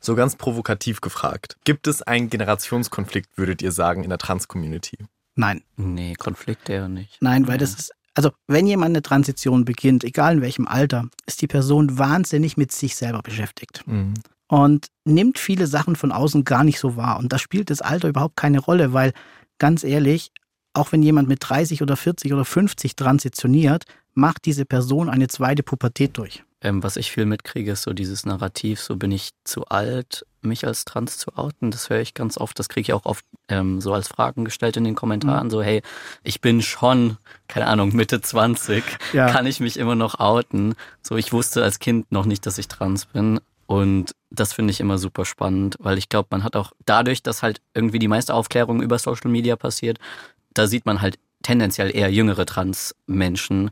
So 0.02 0.16
ganz 0.16 0.36
provokativ 0.36 1.00
gefragt. 1.00 1.58
Gibt 1.64 1.88
es 1.88 2.02
einen 2.02 2.30
Generationskonflikt, 2.30 3.38
würdet 3.38 3.62
ihr 3.62 3.72
sagen, 3.72 4.04
in 4.04 4.10
der 4.10 4.18
Trans-Community? 4.18 4.98
Nein. 5.36 5.64
Nee, 5.78 6.16
Konflikt 6.16 6.70
eher 6.70 6.90
nicht. 6.90 7.22
Nein, 7.22 7.48
weil 7.48 7.56
ja. 7.56 7.60
das 7.60 7.74
ist 7.76 7.94
also, 8.16 8.32
wenn 8.48 8.68
jemand 8.68 8.92
eine 8.92 9.02
Transition 9.02 9.66
beginnt, 9.66 10.04
egal 10.04 10.36
in 10.36 10.42
welchem 10.42 10.68
Alter, 10.68 11.08
ist 11.26 11.42
die 11.42 11.48
Person 11.48 11.98
wahnsinnig 11.98 12.58
mit 12.58 12.72
sich 12.72 12.96
selber 12.96 13.22
beschäftigt. 13.22 13.84
Mhm. 13.88 14.14
Und 14.48 14.88
nimmt 15.04 15.40
viele 15.40 15.66
Sachen 15.66 15.96
von 15.96 16.12
außen 16.12 16.44
gar 16.44 16.64
nicht 16.64 16.80
so 16.80 16.96
wahr. 16.96 17.18
Und 17.18 17.34
da 17.34 17.40
spielt 17.40 17.70
das 17.72 17.82
Alter 17.82 18.10
überhaupt 18.10 18.36
keine 18.36 18.60
Rolle, 18.60 18.94
weil 18.94 19.14
ganz 19.58 19.84
ehrlich, 19.84 20.32
auch 20.74 20.92
wenn 20.92 21.02
jemand 21.02 21.28
mit 21.28 21.40
30 21.42 21.82
oder 21.82 21.96
40 21.96 22.34
oder 22.34 22.46
50 22.46 22.96
transitioniert, 22.96 23.86
macht 24.14 24.46
diese 24.46 24.66
Person 24.66 25.10
eine 25.10 25.28
zweite 25.28 25.64
Pubertät 25.64 26.18
durch. 26.18 26.44
Ähm, 26.64 26.82
was 26.82 26.96
ich 26.96 27.12
viel 27.12 27.26
mitkriege, 27.26 27.74
ist 27.74 27.84
so 27.84 27.92
dieses 27.92 28.26
Narrativ, 28.26 28.80
so 28.80 28.96
bin 28.96 29.12
ich 29.12 29.32
zu 29.44 29.66
alt, 29.66 30.26
mich 30.42 30.66
als 30.66 30.86
trans 30.86 31.18
zu 31.18 31.36
outen. 31.36 31.72
Das 31.72 31.90
höre 31.90 32.00
ich 32.00 32.14
ganz 32.14 32.38
oft. 32.38 32.58
Das 32.58 32.70
kriege 32.70 32.82
ich 32.82 32.94
auch 32.94 33.06
oft 33.06 33.26
ähm, 33.50 33.82
so 33.82 33.94
als 33.94 34.08
Fragen 34.08 34.46
gestellt 34.46 34.78
in 34.78 34.86
den 34.86 34.96
Kommentaren. 34.96 35.48
Mhm. 35.48 35.52
So, 35.52 35.62
hey, 35.62 35.82
ich 36.24 36.40
bin 36.40 36.62
schon, 36.62 37.18
keine 37.50 37.68
Ahnung, 37.68 37.94
Mitte 37.96 38.22
20. 38.22 38.84
Ja. 39.14 39.30
Kann 39.30 39.46
ich 39.46 39.60
mich 39.60 39.78
immer 39.78 39.96
noch 39.96 40.20
outen? 40.20 40.76
So, 41.02 41.18
ich 41.18 41.34
wusste 41.34 41.62
als 41.62 41.80
Kind 41.80 42.12
noch 42.12 42.26
nicht, 42.26 42.46
dass 42.46 42.58
ich 42.58 42.68
trans 42.68 43.06
bin. 43.06 43.40
Und 43.68 44.16
das 44.32 44.54
finde 44.54 44.72
ich 44.72 44.80
immer 44.80 44.98
super 44.98 45.26
spannend, 45.26 45.76
weil 45.80 45.98
ich 45.98 46.10
glaube, 46.10 46.30
man 46.32 46.44
hat 46.44 46.56
auch 46.56 46.72
dadurch, 46.86 47.22
dass 47.22 47.44
halt 47.44 47.62
irgendwie 47.74 48.00
die 48.00 48.08
meiste 48.08 48.34
Aufklärung 48.34 48.82
über 48.82 48.98
Social 48.98 49.30
Media 49.30 49.56
passiert, 49.56 50.00
da 50.54 50.68
sieht 50.68 50.86
man 50.86 51.02
halt 51.02 51.20
tendenziell 51.44 51.96
eher 51.96 52.12
jüngere 52.12 52.46
Trans-Menschen 52.46 53.72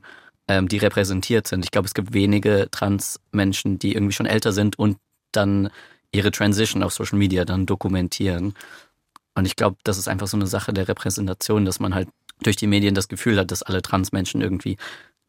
ähm, 0.51 0.67
die 0.67 0.77
repräsentiert 0.77 1.47
sind. 1.47 1.63
Ich 1.63 1.71
glaube, 1.71 1.87
es 1.87 1.93
gibt 1.93 2.13
wenige 2.13 2.67
Trans-Menschen, 2.71 3.79
die 3.79 3.93
irgendwie 3.93 4.13
schon 4.13 4.25
älter 4.25 4.51
sind 4.51 4.77
und 4.77 4.97
dann 5.31 5.69
ihre 6.11 6.31
Transition 6.31 6.83
auf 6.83 6.93
Social 6.93 7.17
Media 7.17 7.45
dann 7.45 7.65
dokumentieren. 7.65 8.53
Und 9.33 9.45
ich 9.45 9.55
glaube, 9.55 9.77
das 9.85 9.97
ist 9.97 10.09
einfach 10.09 10.27
so 10.27 10.35
eine 10.35 10.47
Sache 10.47 10.73
der 10.73 10.89
Repräsentation, 10.89 11.63
dass 11.63 11.79
man 11.79 11.95
halt 11.95 12.09
durch 12.43 12.57
die 12.57 12.67
Medien 12.67 12.95
das 12.95 13.07
Gefühl 13.07 13.39
hat, 13.39 13.49
dass 13.49 13.63
alle 13.63 13.81
Transmenschen 13.81 14.41
irgendwie 14.41 14.75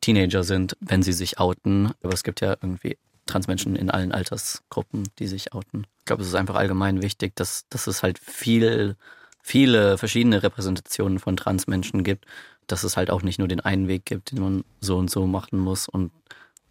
Teenager 0.01 0.43
sind, 0.43 0.77
wenn 0.81 1.05
sie 1.05 1.13
sich 1.13 1.39
outen. 1.39 1.93
Aber 2.03 2.13
es 2.13 2.25
gibt 2.25 2.41
ja 2.41 2.57
irgendwie 2.61 2.99
Transmenschen 3.27 3.77
in 3.77 3.91
allen 3.91 4.11
Altersgruppen, 4.11 5.09
die 5.21 5.29
sich 5.29 5.55
outen. 5.55 5.87
Ich 6.01 6.07
glaube, 6.07 6.23
es 6.23 6.29
ist 6.29 6.35
einfach 6.35 6.57
allgemein 6.57 7.01
wichtig, 7.01 7.37
dass, 7.37 7.69
dass 7.69 7.87
es 7.87 8.03
halt 8.03 8.19
viel, 8.19 8.97
viele 9.41 9.99
verschiedene 9.99 10.43
Repräsentationen 10.43 11.21
von 11.21 11.37
Transmenschen 11.37 12.03
gibt 12.03 12.27
dass 12.67 12.85
es 12.85 12.97
halt 12.97 13.11
auch 13.11 13.23
nicht 13.23 13.39
nur 13.39 13.49
den 13.49 13.61
einen 13.61 13.89
Weg 13.89 14.05
gibt, 14.05 14.33
den 14.33 14.41
man 14.41 14.65
so 14.81 14.97
und 14.97 15.11
so 15.11 15.27
machen 15.27 15.59
muss. 15.59 15.89
Und 15.89 16.13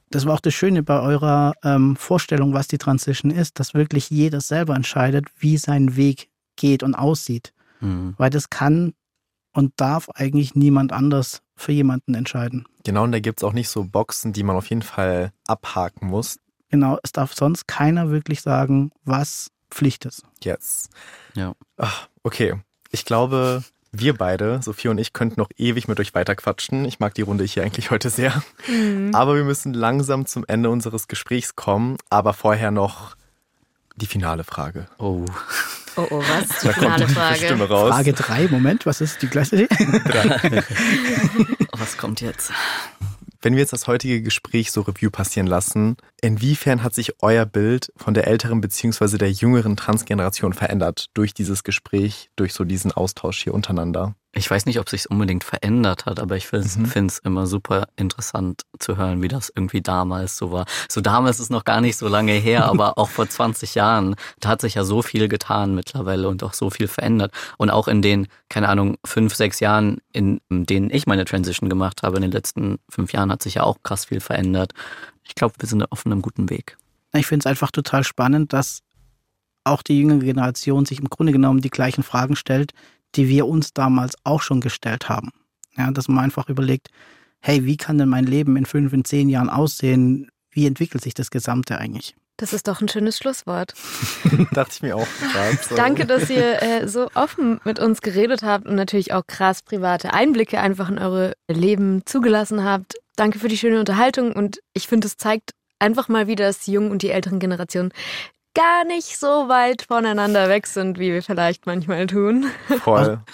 das 0.09 0.25
war 0.25 0.35
auch 0.35 0.41
das 0.41 0.53
Schöne 0.53 0.83
bei 0.83 0.99
eurer 0.99 1.53
ähm, 1.63 1.95
Vorstellung, 1.95 2.53
was 2.53 2.67
die 2.67 2.77
Transition 2.77 3.31
ist, 3.31 3.59
dass 3.59 3.73
wirklich 3.73 4.09
jeder 4.09 4.41
selber 4.41 4.75
entscheidet, 4.75 5.25
wie 5.39 5.57
sein 5.57 5.95
Weg 5.95 6.29
geht 6.55 6.83
und 6.83 6.95
aussieht. 6.95 7.53
Mhm. 7.79 8.15
Weil 8.17 8.29
das 8.29 8.49
kann 8.49 8.93
und 9.53 9.73
darf 9.77 10.09
eigentlich 10.09 10.55
niemand 10.55 10.93
anders 10.93 11.41
für 11.55 11.71
jemanden 11.71 12.13
entscheiden. 12.15 12.65
Genau, 12.83 13.03
und 13.03 13.11
da 13.11 13.19
gibt 13.19 13.39
es 13.39 13.43
auch 13.43 13.53
nicht 13.53 13.69
so 13.69 13.83
Boxen, 13.83 14.33
die 14.33 14.43
man 14.43 14.55
auf 14.55 14.69
jeden 14.69 14.81
Fall 14.81 15.31
abhaken 15.45 16.07
muss. 16.07 16.39
Genau, 16.69 16.97
es 17.03 17.11
darf 17.11 17.33
sonst 17.33 17.67
keiner 17.67 18.09
wirklich 18.09 18.41
sagen, 18.41 18.91
was 19.03 19.51
Pflicht 19.69 20.05
ist. 20.05 20.23
Yes. 20.43 20.89
Ja. 21.35 21.53
Ach, 21.77 22.07
okay. 22.23 22.55
Ich 22.91 23.05
glaube, 23.05 23.63
wir 23.91 24.15
beide, 24.15 24.61
Sophie 24.63 24.87
und 24.87 24.97
ich, 24.97 25.13
könnten 25.13 25.39
noch 25.39 25.49
ewig 25.57 25.87
mit 25.87 25.99
euch 25.99 26.13
weiterquatschen. 26.13 26.85
Ich 26.85 26.99
mag 26.99 27.13
die 27.13 27.23
Runde 27.23 27.43
hier 27.43 27.63
eigentlich 27.63 27.91
heute 27.91 28.09
sehr. 28.09 28.41
Mhm. 28.67 29.13
Aber 29.13 29.35
wir 29.35 29.43
müssen 29.43 29.73
langsam 29.73 30.25
zum 30.25 30.45
Ende 30.47 30.69
unseres 30.69 31.07
Gesprächs 31.07 31.55
kommen. 31.55 31.97
Aber 32.09 32.33
vorher 32.33 32.71
noch 32.71 33.15
die 33.97 34.05
finale 34.05 34.43
Frage. 34.43 34.87
Oh. 34.97 35.25
Oh, 35.97 36.07
oh, 36.09 36.21
was? 36.21 36.61
Die 36.61 36.67
Da 36.67 36.73
kommt 36.73 36.85
finale 36.85 37.05
die 37.05 37.13
Frage. 37.13 37.45
Stimme 37.45 37.67
raus. 37.67 37.89
Frage 37.89 38.13
drei, 38.13 38.47
Moment, 38.47 38.85
was 38.85 39.01
ist 39.01 39.21
die 39.21 39.27
gleiche? 39.27 39.67
Was 41.73 41.97
kommt 41.97 42.21
jetzt? 42.21 42.51
Wenn 43.43 43.53
wir 43.53 43.61
jetzt 43.61 43.73
das 43.73 43.87
heutige 43.87 44.21
Gespräch 44.21 44.71
so 44.71 44.81
Review 44.81 45.09
passieren 45.09 45.47
lassen, 45.47 45.97
inwiefern 46.21 46.83
hat 46.83 46.93
sich 46.93 47.23
euer 47.23 47.47
Bild 47.47 47.91
von 47.97 48.13
der 48.13 48.27
älteren 48.27 48.61
bzw. 48.61 49.17
der 49.17 49.31
jüngeren 49.31 49.75
Transgeneration 49.75 50.53
verändert 50.53 51.07
durch 51.15 51.33
dieses 51.33 51.63
Gespräch, 51.63 52.29
durch 52.35 52.53
so 52.53 52.65
diesen 52.65 52.91
Austausch 52.91 53.41
hier 53.41 53.55
untereinander? 53.55 54.15
Ich 54.33 54.49
weiß 54.49 54.65
nicht, 54.65 54.79
ob 54.79 54.87
sich's 54.87 55.05
unbedingt 55.05 55.43
verändert 55.43 56.05
hat, 56.05 56.19
aber 56.19 56.37
ich 56.37 56.47
finde 56.47 56.67
Mhm. 56.77 57.07
es 57.07 57.19
immer 57.19 57.47
super 57.47 57.87
interessant 57.97 58.61
zu 58.79 58.95
hören, 58.95 59.21
wie 59.21 59.27
das 59.27 59.51
irgendwie 59.53 59.81
damals 59.81 60.37
so 60.37 60.53
war. 60.53 60.65
So 60.87 61.01
damals 61.01 61.41
ist 61.41 61.49
noch 61.49 61.65
gar 61.65 61.81
nicht 61.81 61.97
so 61.97 62.07
lange 62.07 62.31
her, 62.31 62.65
aber 62.71 62.97
auch 62.97 63.09
vor 63.09 63.27
20 63.27 63.75
Jahren, 63.75 64.15
da 64.39 64.49
hat 64.49 64.61
sich 64.61 64.75
ja 64.75 64.85
so 64.85 65.01
viel 65.01 65.27
getan 65.27 65.75
mittlerweile 65.75 66.29
und 66.29 66.43
auch 66.43 66.53
so 66.53 66.69
viel 66.69 66.87
verändert. 66.87 67.33
Und 67.57 67.71
auch 67.71 67.89
in 67.89 68.01
den, 68.01 68.27
keine 68.47 68.69
Ahnung, 68.69 68.97
fünf, 69.05 69.35
sechs 69.35 69.59
Jahren, 69.59 69.97
in 70.13 70.39
denen 70.49 70.89
ich 70.91 71.07
meine 71.07 71.25
Transition 71.25 71.69
gemacht 71.69 72.01
habe, 72.01 72.15
in 72.15 72.21
den 72.21 72.31
letzten 72.31 72.79
fünf 72.87 73.11
Jahren 73.11 73.31
hat 73.31 73.43
sich 73.43 73.55
ja 73.55 73.63
auch 73.63 73.83
krass 73.83 74.05
viel 74.05 74.21
verändert. 74.21 74.71
Ich 75.23 75.35
glaube, 75.35 75.55
wir 75.59 75.67
sind 75.67 75.91
auf 75.91 76.05
einem 76.05 76.21
guten 76.21 76.49
Weg. 76.49 76.77
Ich 77.13 77.27
finde 77.27 77.43
es 77.43 77.47
einfach 77.47 77.71
total 77.71 78.05
spannend, 78.05 78.53
dass 78.53 78.79
auch 79.65 79.81
die 79.83 79.99
jüngere 79.99 80.19
Generation 80.19 80.85
sich 80.85 80.99
im 80.99 81.09
Grunde 81.09 81.33
genommen 81.33 81.59
die 81.59 81.69
gleichen 81.69 82.03
Fragen 82.03 82.37
stellt, 82.37 82.71
die 83.15 83.27
wir 83.27 83.47
uns 83.47 83.73
damals 83.73 84.15
auch 84.23 84.41
schon 84.41 84.61
gestellt 84.61 85.09
haben. 85.09 85.31
Ja, 85.77 85.91
dass 85.91 86.07
man 86.07 86.23
einfach 86.23 86.49
überlegt, 86.49 86.89
hey, 87.39 87.65
wie 87.65 87.77
kann 87.77 87.97
denn 87.97 88.09
mein 88.09 88.25
Leben 88.25 88.55
in 88.55 88.65
fünf, 88.65 88.93
in 88.93 89.05
zehn 89.05 89.29
Jahren 89.29 89.49
aussehen? 89.49 90.29
Wie 90.51 90.67
entwickelt 90.67 91.03
sich 91.03 91.13
das 91.13 91.31
Gesamte 91.31 91.77
eigentlich? 91.77 92.15
Das 92.37 92.53
ist 92.53 92.67
doch 92.67 92.81
ein 92.81 92.89
schönes 92.89 93.17
Schlusswort. 93.17 93.75
Dachte 94.51 94.71
ich 94.73 94.81
mir 94.81 94.95
auch 94.95 95.07
gerade. 95.31 95.57
So. 95.61 95.75
Danke, 95.75 96.05
dass 96.07 96.29
ihr 96.29 96.61
äh, 96.61 96.87
so 96.87 97.07
offen 97.13 97.61
mit 97.65 97.79
uns 97.79 98.01
geredet 98.01 98.41
habt 98.41 98.65
und 98.65 98.75
natürlich 98.75 99.13
auch 99.13 99.27
krass 99.27 99.61
private 99.61 100.13
Einblicke 100.13 100.59
einfach 100.59 100.89
in 100.89 100.97
eure 100.97 101.33
Leben 101.47 102.01
zugelassen 102.05 102.63
habt. 102.63 102.95
Danke 103.15 103.37
für 103.37 103.47
die 103.47 103.57
schöne 103.57 103.79
Unterhaltung 103.79 104.31
und 104.31 104.59
ich 104.73 104.87
finde, 104.87 105.07
es 105.07 105.17
zeigt 105.17 105.51
einfach 105.77 106.07
mal 106.07 106.27
wieder, 106.27 106.45
dass 106.45 106.59
die 106.59 106.71
jungen 106.71 106.91
und 106.91 107.03
die 107.03 107.11
älteren 107.11 107.39
Generationen 107.39 107.91
gar 108.53 108.83
nicht 108.85 109.17
so 109.17 109.47
weit 109.47 109.83
voneinander 109.83 110.49
weg 110.49 110.67
sind, 110.67 110.99
wie 110.99 111.11
wir 111.11 111.23
vielleicht 111.23 111.65
manchmal 111.65 112.07
tun. 112.07 112.45
Voll. 112.83 113.19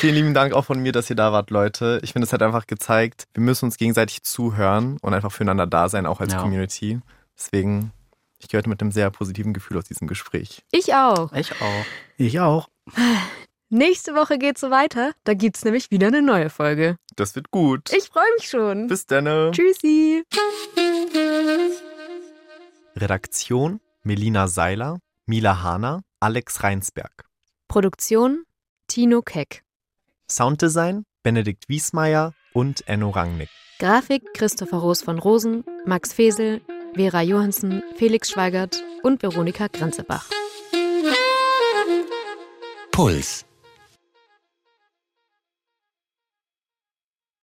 Vielen 0.00 0.14
lieben 0.14 0.34
Dank 0.34 0.52
auch 0.54 0.64
von 0.64 0.80
mir, 0.80 0.92
dass 0.92 1.10
ihr 1.10 1.16
da 1.16 1.32
wart, 1.32 1.50
Leute. 1.50 2.00
Ich 2.02 2.12
finde, 2.12 2.26
es 2.26 2.32
hat 2.32 2.42
einfach 2.42 2.66
gezeigt, 2.66 3.24
wir 3.34 3.42
müssen 3.42 3.66
uns 3.66 3.76
gegenseitig 3.76 4.22
zuhören 4.22 4.96
und 5.02 5.12
einfach 5.14 5.32
füreinander 5.32 5.66
da 5.66 5.88
sein, 5.88 6.06
auch 6.06 6.20
als 6.20 6.32
Ja. 6.32 6.40
Community. 6.40 7.00
Deswegen, 7.36 7.92
ich 8.38 8.48
gehörte 8.48 8.68
mit 8.68 8.80
einem 8.80 8.92
sehr 8.92 9.10
positiven 9.10 9.52
Gefühl 9.52 9.76
aus 9.78 9.84
diesem 9.84 10.06
Gespräch. 10.06 10.62
Ich 10.70 10.94
auch. 10.94 11.32
Ich 11.32 11.52
auch. 11.60 11.84
Ich 12.16 12.40
auch. 12.40 12.68
Nächste 13.68 14.14
Woche 14.14 14.38
geht's 14.38 14.60
so 14.60 14.70
weiter. 14.70 15.12
Da 15.24 15.34
gibt's 15.34 15.64
nämlich 15.64 15.90
wieder 15.90 16.08
eine 16.08 16.22
neue 16.22 16.50
Folge. 16.50 16.96
Das 17.16 17.34
wird 17.36 17.50
gut. 17.50 17.92
Ich 17.92 18.08
freue 18.08 18.24
mich 18.38 18.48
schon. 18.48 18.86
Bis 18.88 19.06
dann. 19.06 19.52
Tschüssi. 19.52 20.24
Redaktion 22.96 23.80
Melina 24.02 24.48
Seiler, 24.48 24.98
Mila 25.26 25.62
Hahner, 25.62 26.02
Alex 26.20 26.62
Reinsberg. 26.62 27.24
Produktion 27.68 28.44
Tino 28.88 29.20
Keck. 29.20 29.62
Sounddesign 30.28 31.04
Benedikt 31.22 31.68
Wiesmeier 31.68 32.32
und 32.54 32.86
Enno 32.88 33.10
Rangnick. 33.10 33.50
Grafik 33.78 34.22
Christopher 34.34 34.78
Roos 34.78 35.02
von 35.02 35.18
Rosen, 35.18 35.64
Max 35.84 36.14
Fesel, 36.14 36.62
Vera 36.94 37.20
Johansen, 37.20 37.82
Felix 37.96 38.30
Schweigert 38.30 38.82
und 39.02 39.22
Veronika 39.22 39.66
Grenzebach. 39.66 40.24
Puls. 42.90 43.44